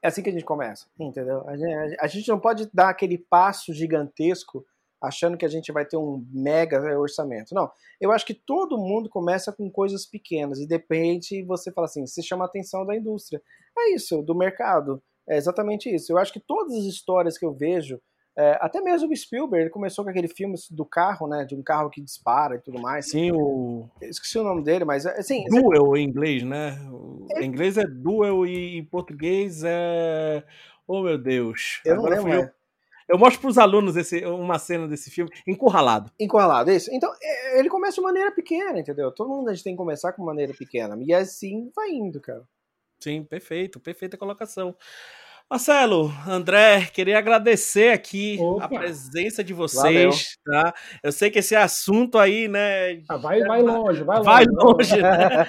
É 0.03 0.07
assim 0.07 0.23
que 0.23 0.29
a 0.29 0.33
gente 0.33 0.45
começa, 0.45 0.87
entendeu? 0.99 1.47
A 1.47 1.55
gente, 1.55 1.97
a 1.99 2.07
gente 2.07 2.27
não 2.27 2.39
pode 2.39 2.67
dar 2.73 2.89
aquele 2.89 3.19
passo 3.19 3.71
gigantesco 3.71 4.65
achando 5.01 5.37
que 5.37 5.45
a 5.45 5.49
gente 5.49 5.71
vai 5.71 5.85
ter 5.85 5.97
um 5.97 6.25
mega 6.31 6.79
orçamento. 6.99 7.53
Não, 7.53 7.71
eu 7.99 8.11
acho 8.11 8.25
que 8.25 8.33
todo 8.33 8.77
mundo 8.77 9.09
começa 9.09 9.51
com 9.51 9.69
coisas 9.69 10.05
pequenas 10.05 10.59
e 10.59 10.67
de 10.67 10.75
repente 10.75 11.43
você 11.43 11.71
fala 11.71 11.85
assim, 11.85 12.05
se 12.05 12.21
chama 12.21 12.45
a 12.45 12.47
atenção 12.47 12.85
da 12.85 12.95
indústria. 12.95 13.41
É 13.77 13.93
isso, 13.93 14.21
do 14.21 14.35
mercado. 14.35 15.01
É 15.31 15.37
exatamente 15.37 15.89
isso. 15.93 16.11
Eu 16.11 16.17
acho 16.17 16.33
que 16.33 16.39
todas 16.41 16.73
as 16.75 16.83
histórias 16.83 17.37
que 17.37 17.45
eu 17.45 17.53
vejo, 17.53 18.01
é, 18.37 18.57
até 18.59 18.81
mesmo 18.81 19.09
o 19.09 19.15
Spielberg, 19.15 19.63
ele 19.63 19.69
começou 19.69 20.03
com 20.03 20.09
aquele 20.11 20.27
filme 20.27 20.55
do 20.69 20.85
carro, 20.85 21.25
né, 21.27 21.45
de 21.45 21.55
um 21.55 21.63
carro 21.63 21.89
que 21.89 22.01
dispara 22.01 22.55
e 22.55 22.59
tudo 22.59 22.79
mais. 22.81 23.09
Sim, 23.09 23.31
o 23.31 23.89
Eu 24.01 24.09
esqueci 24.09 24.37
o 24.37 24.43
nome 24.43 24.61
dele, 24.61 24.83
mas 24.83 25.05
assim, 25.05 25.45
duel 25.49 25.95
em 25.95 26.03
inglês, 26.05 26.43
né? 26.43 26.77
O- 26.91 27.27
Em 27.37 27.45
inglês 27.45 27.77
é 27.77 27.85
duel 27.85 28.45
e 28.45 28.77
em 28.77 28.83
português 28.85 29.63
é. 29.63 30.43
Oh, 30.85 31.01
meu 31.01 31.17
Deus. 31.17 31.79
eu 31.85 31.95
não 31.95 32.01
Agora 32.05 32.15
lembro. 32.15 32.31
fui 32.31 32.39
eu. 32.41 32.43
é. 32.45 32.53
Eu 33.07 33.17
mostro 33.17 33.41
pros 33.41 33.57
alunos 33.57 33.97
esse, 33.97 34.23
uma 34.25 34.57
cena 34.59 34.87
desse 34.87 35.09
filme, 35.11 35.29
encurralado. 35.45 36.11
Encurralado, 36.19 36.71
isso. 36.71 36.89
Então, 36.93 37.11
é, 37.21 37.59
ele 37.59 37.69
começa 37.69 37.95
de 37.95 38.01
maneira 38.01 38.31
pequena, 38.31 38.79
entendeu? 38.79 39.11
Todo 39.11 39.29
mundo 39.29 39.49
a 39.49 39.53
gente 39.53 39.63
tem 39.63 39.73
que 39.73 39.77
começar 39.77 40.13
com 40.13 40.23
maneira 40.23 40.53
pequena. 40.53 40.97
E 41.01 41.13
assim 41.13 41.69
vai 41.75 41.89
indo, 41.89 42.21
cara. 42.21 42.43
Sim, 43.01 43.23
perfeito, 43.23 43.79
perfeita 43.79 44.15
colocação. 44.15 44.75
Marcelo, 45.51 46.09
André, 46.25 46.85
queria 46.93 47.17
agradecer 47.17 47.91
aqui 47.91 48.37
Opa. 48.39 48.63
a 48.63 48.67
presença 48.69 49.43
de 49.43 49.53
vocês, 49.53 50.37
tá? 50.45 50.73
Eu 51.03 51.11
sei 51.11 51.29
que 51.29 51.39
esse 51.39 51.53
assunto 51.57 52.17
aí, 52.17 52.47
né, 52.47 53.01
Ah, 53.09 53.17
vai, 53.17 53.41
vai 53.41 53.61
longe, 53.61 54.01
vai 54.01 54.19
longe. 54.19 54.25
vai 54.25 54.45
longe, 54.45 55.01
né? 55.01 55.45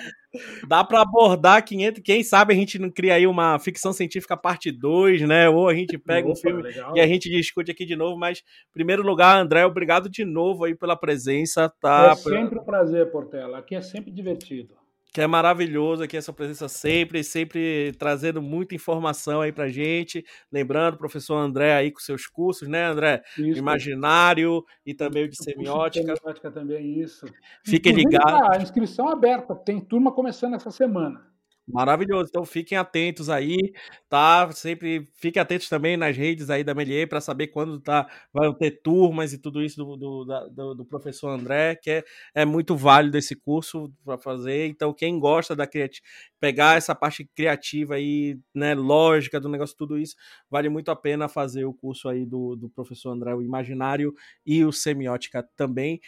Dá 0.66 0.82
para 0.82 1.02
abordar 1.02 1.64
500, 1.64 2.02
quem 2.02 2.24
sabe 2.24 2.52
a 2.52 2.56
gente 2.56 2.80
não 2.80 2.90
cria 2.90 3.14
aí 3.14 3.28
uma 3.28 3.60
ficção 3.60 3.92
científica 3.92 4.36
parte 4.36 4.72
2, 4.72 5.22
né? 5.22 5.48
Ou 5.48 5.68
a 5.68 5.74
gente 5.74 5.96
pega 5.96 6.26
um 6.26 6.32
Opa, 6.32 6.40
filme 6.40 6.62
legal. 6.62 6.96
e 6.96 7.00
a 7.00 7.06
gente 7.06 7.30
discute 7.30 7.70
aqui 7.70 7.84
de 7.86 7.94
novo, 7.94 8.18
mas 8.18 8.38
em 8.38 8.72
primeiro 8.72 9.04
lugar, 9.04 9.38
André, 9.38 9.64
obrigado 9.64 10.08
de 10.10 10.24
novo 10.24 10.64
aí 10.64 10.74
pela 10.74 10.96
presença, 10.96 11.72
tá? 11.80 12.10
É 12.10 12.16
sempre 12.16 12.58
um 12.58 12.64
prazer, 12.64 13.08
Portela. 13.12 13.58
Aqui 13.58 13.76
é 13.76 13.80
sempre 13.80 14.10
divertido. 14.10 14.81
Que 15.12 15.20
é 15.20 15.26
maravilhoso 15.26 16.02
aqui 16.02 16.16
essa 16.16 16.32
presença 16.32 16.68
sempre, 16.68 17.22
sempre 17.22 17.92
trazendo 17.98 18.40
muita 18.40 18.74
informação 18.74 19.42
aí 19.42 19.52
pra 19.52 19.68
gente. 19.68 20.24
Lembrando, 20.50 20.96
professor 20.96 21.36
André 21.36 21.74
aí 21.74 21.90
com 21.90 22.00
seus 22.00 22.26
cursos, 22.26 22.66
né, 22.66 22.86
André? 22.86 23.22
Isso. 23.36 23.58
Imaginário 23.58 24.64
e 24.86 24.94
também 24.94 25.24
o 25.24 25.28
de 25.28 25.36
semiótica. 25.36 26.16
semiótica 26.16 26.50
também, 26.50 26.98
isso. 26.98 27.26
Fiquem 27.62 27.92
ligados. 27.92 28.32
tá, 28.32 28.56
a 28.56 28.62
inscrição 28.62 29.08
aberta. 29.08 29.54
Tem 29.54 29.80
turma 29.80 30.10
começando 30.12 30.54
essa 30.54 30.70
semana. 30.70 31.31
Maravilhoso. 31.66 32.28
Então 32.28 32.44
fiquem 32.44 32.76
atentos 32.76 33.30
aí, 33.30 33.72
tá? 34.08 34.50
Sempre 34.50 35.08
fiquem 35.14 35.40
atentos 35.40 35.68
também 35.68 35.96
nas 35.96 36.16
redes 36.16 36.50
aí 36.50 36.64
da 36.64 36.74
Melier 36.74 37.08
para 37.08 37.20
saber 37.20 37.46
quando 37.48 37.78
tá, 37.80 38.08
vai 38.32 38.52
ter 38.54 38.82
turmas 38.82 39.32
e 39.32 39.38
tudo 39.38 39.62
isso 39.62 39.76
do, 39.84 39.96
do, 39.96 40.24
da- 40.24 40.46
do- 40.48 40.84
professor 40.84 41.28
André, 41.30 41.76
que 41.76 41.88
é, 41.90 42.04
é 42.34 42.44
muito 42.44 42.76
válido 42.76 43.16
esse 43.16 43.36
curso 43.36 43.92
para 44.04 44.18
fazer. 44.18 44.66
Então, 44.66 44.92
quem 44.92 45.18
gosta 45.20 45.54
da 45.54 45.64
criati- 45.66 46.02
pegar 46.40 46.76
essa 46.76 46.94
parte 46.96 47.24
criativa 47.34 47.94
aí, 47.94 48.36
né, 48.52 48.74
lógica 48.74 49.38
do 49.40 49.48
negócio, 49.48 49.76
tudo 49.76 49.96
isso, 49.96 50.16
vale 50.50 50.68
muito 50.68 50.90
a 50.90 50.96
pena 50.96 51.28
fazer 51.28 51.64
o 51.64 51.72
curso 51.72 52.08
aí 52.08 52.26
do, 52.26 52.56
do 52.56 52.68
professor 52.68 53.10
André, 53.12 53.34
o 53.34 53.42
imaginário 53.42 54.12
e 54.44 54.64
o 54.64 54.72
semiótica 54.72 55.48
também. 55.56 56.00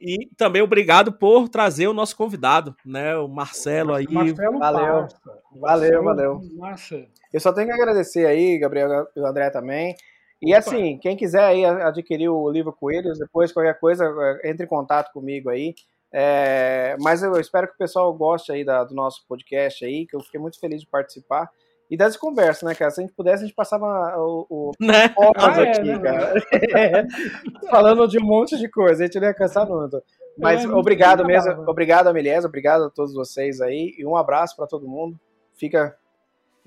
E 0.00 0.28
também 0.36 0.62
obrigado 0.62 1.12
por 1.12 1.48
trazer 1.48 1.88
o 1.88 1.92
nosso 1.92 2.16
convidado, 2.16 2.74
né? 2.84 3.16
O 3.16 3.26
Marcelo 3.28 3.94
aí. 3.94 4.06
Marcelo 4.08 4.58
valeu. 4.58 5.02
Passa. 5.02 5.18
Valeu, 5.56 6.02
Marcelo, 6.02 6.04
valeu. 6.04 6.40
Massa. 6.56 7.06
Eu 7.32 7.40
só 7.40 7.52
tenho 7.52 7.66
que 7.66 7.72
agradecer 7.72 8.24
aí, 8.26 8.58
Gabriel 8.58 9.06
e 9.16 9.20
o 9.20 9.26
André 9.26 9.50
também. 9.50 9.96
E 10.40 10.54
assim, 10.54 10.98
quem 10.98 11.16
quiser 11.16 11.42
aí 11.42 11.64
adquirir 11.64 12.28
o 12.28 12.48
livro 12.48 12.72
Coelhos, 12.72 13.18
depois 13.18 13.52
qualquer 13.52 13.78
coisa, 13.80 14.04
é, 14.44 14.50
entre 14.50 14.66
em 14.66 14.68
contato 14.68 15.12
comigo 15.12 15.50
aí. 15.50 15.74
É, 16.12 16.96
mas 17.00 17.22
eu 17.22 17.38
espero 17.40 17.66
que 17.66 17.74
o 17.74 17.78
pessoal 17.78 18.12
goste 18.14 18.52
aí 18.52 18.64
da- 18.64 18.84
do 18.84 18.94
nosso 18.94 19.26
podcast 19.28 19.84
aí, 19.84 20.06
que 20.06 20.14
eu 20.14 20.20
fiquei 20.20 20.40
muito 20.40 20.58
feliz 20.60 20.80
de 20.80 20.86
participar. 20.86 21.50
E 21.90 21.96
dessa 21.96 22.18
conversa, 22.18 22.66
né, 22.66 22.74
cara? 22.74 22.90
Se 22.90 23.00
a 23.00 23.04
gente 23.04 23.14
pudesse, 23.14 23.44
a 23.44 23.46
gente 23.46 23.56
passava 23.56 23.86
o, 24.18 24.46
o 24.48 24.72
Né? 24.80 25.12
horas 25.16 25.58
Ah, 25.58 25.62
é, 25.62 25.70
aqui, 25.70 25.88
né, 25.88 25.98
cara. 25.98 27.06
Falando 27.70 28.06
de 28.06 28.18
um 28.18 28.26
monte 28.26 28.58
de 28.58 28.68
coisa, 28.68 29.02
a 29.02 29.06
gente 29.06 29.18
não 29.18 29.26
ia 29.26 29.34
cansar 29.34 29.66
nunca. 29.66 30.02
Mas 30.38 30.64
É, 30.64 30.68
obrigado 30.68 31.24
mesmo, 31.24 31.64
obrigado, 31.66 32.08
Amelies, 32.08 32.44
obrigado 32.44 32.84
a 32.84 32.90
todos 32.90 33.14
vocês 33.14 33.60
aí. 33.60 33.94
E 33.98 34.06
um 34.06 34.16
abraço 34.16 34.54
para 34.54 34.66
todo 34.66 34.88
mundo. 34.88 35.18
Fica 35.54 35.96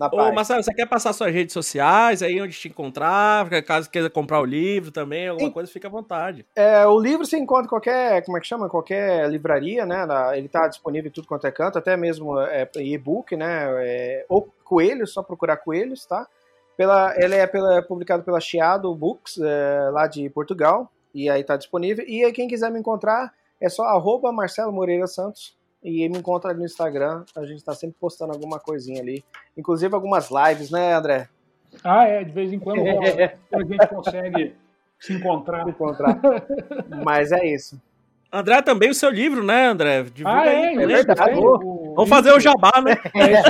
na 0.01 0.07
Ô, 0.07 0.09
paz. 0.09 0.33
Marcelo, 0.33 0.63
você 0.63 0.73
quer 0.73 0.87
passar 0.87 1.13
suas 1.13 1.31
redes 1.31 1.53
sociais 1.53 2.23
aí, 2.23 2.41
onde 2.41 2.57
te 2.57 2.67
encontrar? 2.67 3.47
Caso 3.63 3.89
queira 3.89 4.09
comprar 4.09 4.41
o 4.41 4.45
livro 4.45 4.91
também, 4.91 5.27
alguma 5.27 5.47
Sim. 5.47 5.53
coisa, 5.53 5.71
fica 5.71 5.87
à 5.87 5.91
vontade. 5.91 6.45
É, 6.55 6.85
o 6.87 6.99
livro 6.99 7.25
você 7.25 7.37
encontra 7.37 7.65
em 7.65 7.69
qualquer, 7.69 8.25
como 8.25 8.37
é 8.37 8.41
que 8.41 8.47
chama? 8.47 8.67
Qualquer 8.67 9.29
livraria, 9.29 9.85
né? 9.85 10.05
Na- 10.05 10.35
ele 10.35 10.47
está 10.47 10.67
disponível 10.67 11.09
em 11.09 11.13
tudo 11.13 11.27
quanto 11.27 11.45
é 11.45 11.51
canto, 11.51 11.77
até 11.77 11.95
mesmo 11.95 12.39
é, 12.41 12.67
e-book, 12.77 13.35
né? 13.35 13.67
É, 13.85 14.25
ou 14.27 14.49
Coelhos, 14.63 15.13
só 15.13 15.21
procurar 15.21 15.57
Coelhos, 15.57 16.05
tá? 16.05 16.27
Pela, 16.75 17.13
ele 17.17 17.35
é 17.35 17.45
pela, 17.45 17.81
publicado 17.83 18.23
pela 18.23 18.39
Chiado 18.39 18.93
Books, 18.95 19.37
é, 19.39 19.89
lá 19.91 20.07
de 20.07 20.27
Portugal, 20.31 20.91
e 21.13 21.29
aí 21.29 21.43
tá 21.43 21.55
disponível. 21.55 22.03
E 22.07 22.25
aí 22.25 22.31
quem 22.31 22.47
quiser 22.47 22.71
me 22.71 22.79
encontrar, 22.79 23.31
é 23.59 23.69
só 23.69 23.83
arroba 23.83 24.31
Marcelo 24.31 24.71
Moreira 24.71 25.05
Santos, 25.05 25.55
e 25.83 26.07
me 26.09 26.19
encontra 26.19 26.51
ali 26.51 26.59
no 26.59 26.65
Instagram, 26.65 27.23
a 27.35 27.45
gente 27.45 27.63
tá 27.63 27.73
sempre 27.73 27.95
postando 27.99 28.33
alguma 28.33 28.59
coisinha 28.59 29.01
ali. 29.01 29.23
Inclusive 29.57 29.93
algumas 29.93 30.29
lives, 30.29 30.69
né, 30.69 30.93
André? 30.93 31.27
Ah, 31.83 32.05
é, 32.05 32.23
de 32.23 32.31
vez 32.31 32.53
em 32.53 32.59
quando 32.59 32.83
né? 32.83 33.33
a 33.51 33.63
gente 33.63 33.87
consegue 33.87 34.55
se 34.99 35.13
encontrar. 35.13 35.63
Se 35.63 35.69
encontrar. 35.71 36.19
Mas 37.03 37.31
é 37.31 37.45
isso. 37.45 37.81
André, 38.31 38.61
também 38.61 38.89
o 38.89 38.95
seu 38.95 39.09
livro, 39.09 39.43
né, 39.43 39.67
André? 39.67 40.03
Divulga 40.03 40.39
ah, 40.39 40.47
é, 40.47 40.75
é 40.75 40.87
verdade. 40.87 41.41
Vamos 41.41 42.09
fazer 42.09 42.31
o 42.31 42.39
jabá, 42.39 42.71
né? 42.81 42.95
É 43.13 43.33
isso 43.33 43.49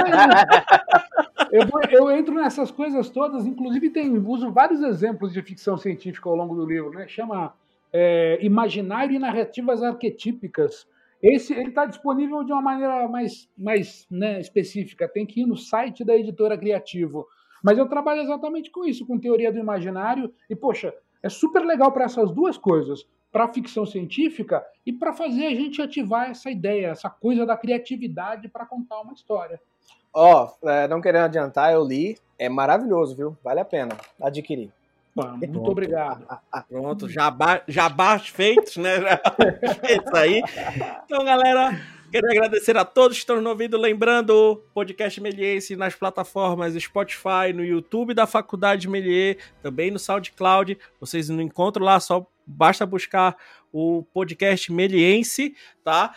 aí. 1.52 1.62
eu, 1.92 2.00
eu, 2.00 2.12
entro 2.12 2.34
nessas 2.34 2.72
coisas 2.72 3.10
todas, 3.10 3.46
inclusive 3.46 3.92
tem, 3.92 4.18
uso 4.18 4.52
vários 4.52 4.82
exemplos 4.82 5.34
de 5.34 5.42
ficção 5.44 5.78
científica 5.78 6.28
ao 6.30 6.36
longo 6.36 6.56
do 6.56 6.66
livro, 6.66 6.92
né? 6.92 7.08
Chama 7.08 7.54
é, 7.94 8.40
Imaginário 8.42 9.14
e 9.14 9.20
Narrativas 9.20 9.84
Arquetípicas. 9.84 10.88
Esse 11.22 11.54
ele 11.54 11.70
está 11.70 11.86
disponível 11.86 12.44
de 12.44 12.52
uma 12.52 12.62
maneira 12.62 13.08
mais, 13.08 13.48
mais 13.58 14.08
né, 14.10 14.40
específica. 14.40 15.08
Tem 15.08 15.26
que 15.26 15.42
ir 15.42 15.46
no 15.46 15.56
site 15.56 16.04
da 16.04 16.16
editora 16.16 16.58
Criativo. 16.58 17.28
Mas 17.64 17.78
eu 17.78 17.88
trabalho 17.88 18.22
exatamente 18.22 18.72
com 18.72 18.84
isso, 18.86 19.06
com 19.06 19.20
teoria 19.20 19.52
do 19.52 19.60
imaginário. 19.60 20.34
E, 20.50 20.56
poxa, 20.56 20.94
é 21.22 21.30
super 21.30 21.64
legal 21.64 21.92
para 21.92 22.06
essas 22.06 22.32
duas 22.32 22.58
coisas 22.58 23.06
para 23.32 23.46
a 23.46 23.54
ficção 23.54 23.86
científica 23.86 24.66
e 24.86 24.92
para 24.92 25.14
fazer 25.14 25.46
a 25.46 25.56
gente 25.56 25.82
ativar 25.82 26.30
essa 26.30 26.50
ideia, 26.50 26.88
essa 26.88 27.10
coisa 27.10 27.46
da 27.46 27.56
criatividade 27.56 28.50
para 28.50 28.66
contar 28.66 29.00
uma 29.00 29.14
história. 29.14 29.62
Ó, 30.14 30.50
oh, 30.62 30.88
não 30.90 31.00
querendo 31.00 31.24
adiantar, 31.24 31.72
eu 31.72 31.86
li, 31.86 32.18
é 32.38 32.50
maravilhoso, 32.50 33.16
viu? 33.16 33.38
Vale 33.42 33.62
a 33.62 33.66
pena 33.66 33.96
adquirir. 34.22 34.74
Muito 35.16 35.52
Pronto. 35.52 35.72
obrigado. 35.72 36.26
Pronto, 36.70 37.10
jabá, 37.10 37.62
jabás 37.68 38.28
feitos, 38.28 38.78
né? 38.78 38.98
Isso 39.84 40.16
aí. 40.16 40.42
Então, 41.06 41.24
galera, 41.24 41.80
Quero 42.12 42.30
agradecer 42.30 42.76
a 42.76 42.84
todos 42.84 43.16
que 43.16 43.22
estão 43.22 43.38
nos 43.38 43.46
ouvindo. 43.46 43.78
Lembrando, 43.78 44.62
podcast 44.74 45.22
Meliense 45.22 45.78
nas 45.78 45.96
plataformas 45.96 46.74
Spotify, 46.74 47.54
no 47.56 47.64
YouTube 47.64 48.14
da 48.14 48.28
Faculdade 48.28 48.90
Melier, 48.90 49.38
também 49.62 49.90
no 49.90 49.98
SoundCloud. 49.98 50.78
Vocês 51.00 51.30
não 51.30 51.42
encontram 51.42 51.86
lá, 51.86 52.02
só 52.02 52.28
basta 52.46 52.86
buscar 52.86 53.38
o 53.72 54.04
podcast 54.14 54.72
Meliense, 54.72 55.56
tá? 55.84 56.14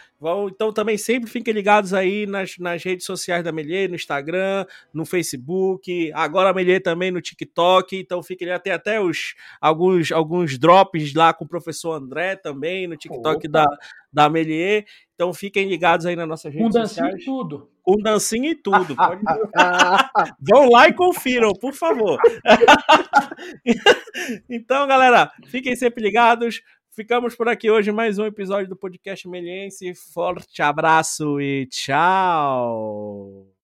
Então 0.46 0.72
também 0.72 0.96
sempre 0.96 1.28
fiquem 1.28 1.52
ligados 1.52 1.92
aí 1.92 2.26
nas, 2.26 2.57
nas 2.59 2.82
redes 2.82 3.05
sociais 3.05 3.44
da 3.44 3.52
Melier, 3.52 3.88
no 3.88 3.94
Instagram, 3.94 4.64
no 4.92 5.05
Facebook, 5.05 6.11
agora 6.14 6.50
a 6.50 6.55
Melier 6.55 6.82
também 6.82 7.11
no 7.11 7.20
TikTok, 7.20 7.96
então 7.96 8.22
fiquem 8.22 8.48
tem 8.61 8.72
até 8.72 9.00
os, 9.00 9.34
alguns, 9.61 10.11
alguns 10.11 10.59
drops 10.59 11.14
lá 11.14 11.32
com 11.32 11.44
o 11.44 11.48
professor 11.48 11.92
André 11.92 12.36
também 12.36 12.86
no 12.86 12.96
TikTok 12.96 13.48
da, 13.48 13.66
da 14.12 14.28
Melier, 14.28 14.86
então 15.14 15.32
fiquem 15.32 15.68
ligados 15.68 16.07
aí 16.07 16.16
nas 16.16 16.28
nossas 16.28 16.52
redes 16.52 16.66
com 16.66 16.72
sociais. 16.72 16.96
Com 16.96 17.12
dancinha 17.12 17.22
e 17.22 17.24
tudo. 17.24 17.70
Com 17.82 17.96
dancinha 17.96 18.50
e 18.50 18.55
tudo. 18.55 18.96
Pode... 18.96 19.22
Vão 20.40 20.70
lá 20.70 20.88
e 20.88 20.92
confiram, 20.92 21.52
por 21.52 21.72
favor. 21.72 22.18
então, 24.48 24.86
galera, 24.86 25.30
fiquem 25.46 25.76
sempre 25.76 26.02
ligados. 26.02 26.62
Ficamos 26.95 27.34
por 27.34 27.49
aqui 27.49 27.68
hoje, 27.68 27.90
mais 27.90 28.20
um 28.20 28.24
episódio 28.24 28.68
do 28.68 28.76
podcast 28.76 29.26
Meliense. 29.26 29.92
Forte 29.97 30.62
abraço 30.62 31.40
e 31.40 31.66
tchau! 31.66 33.49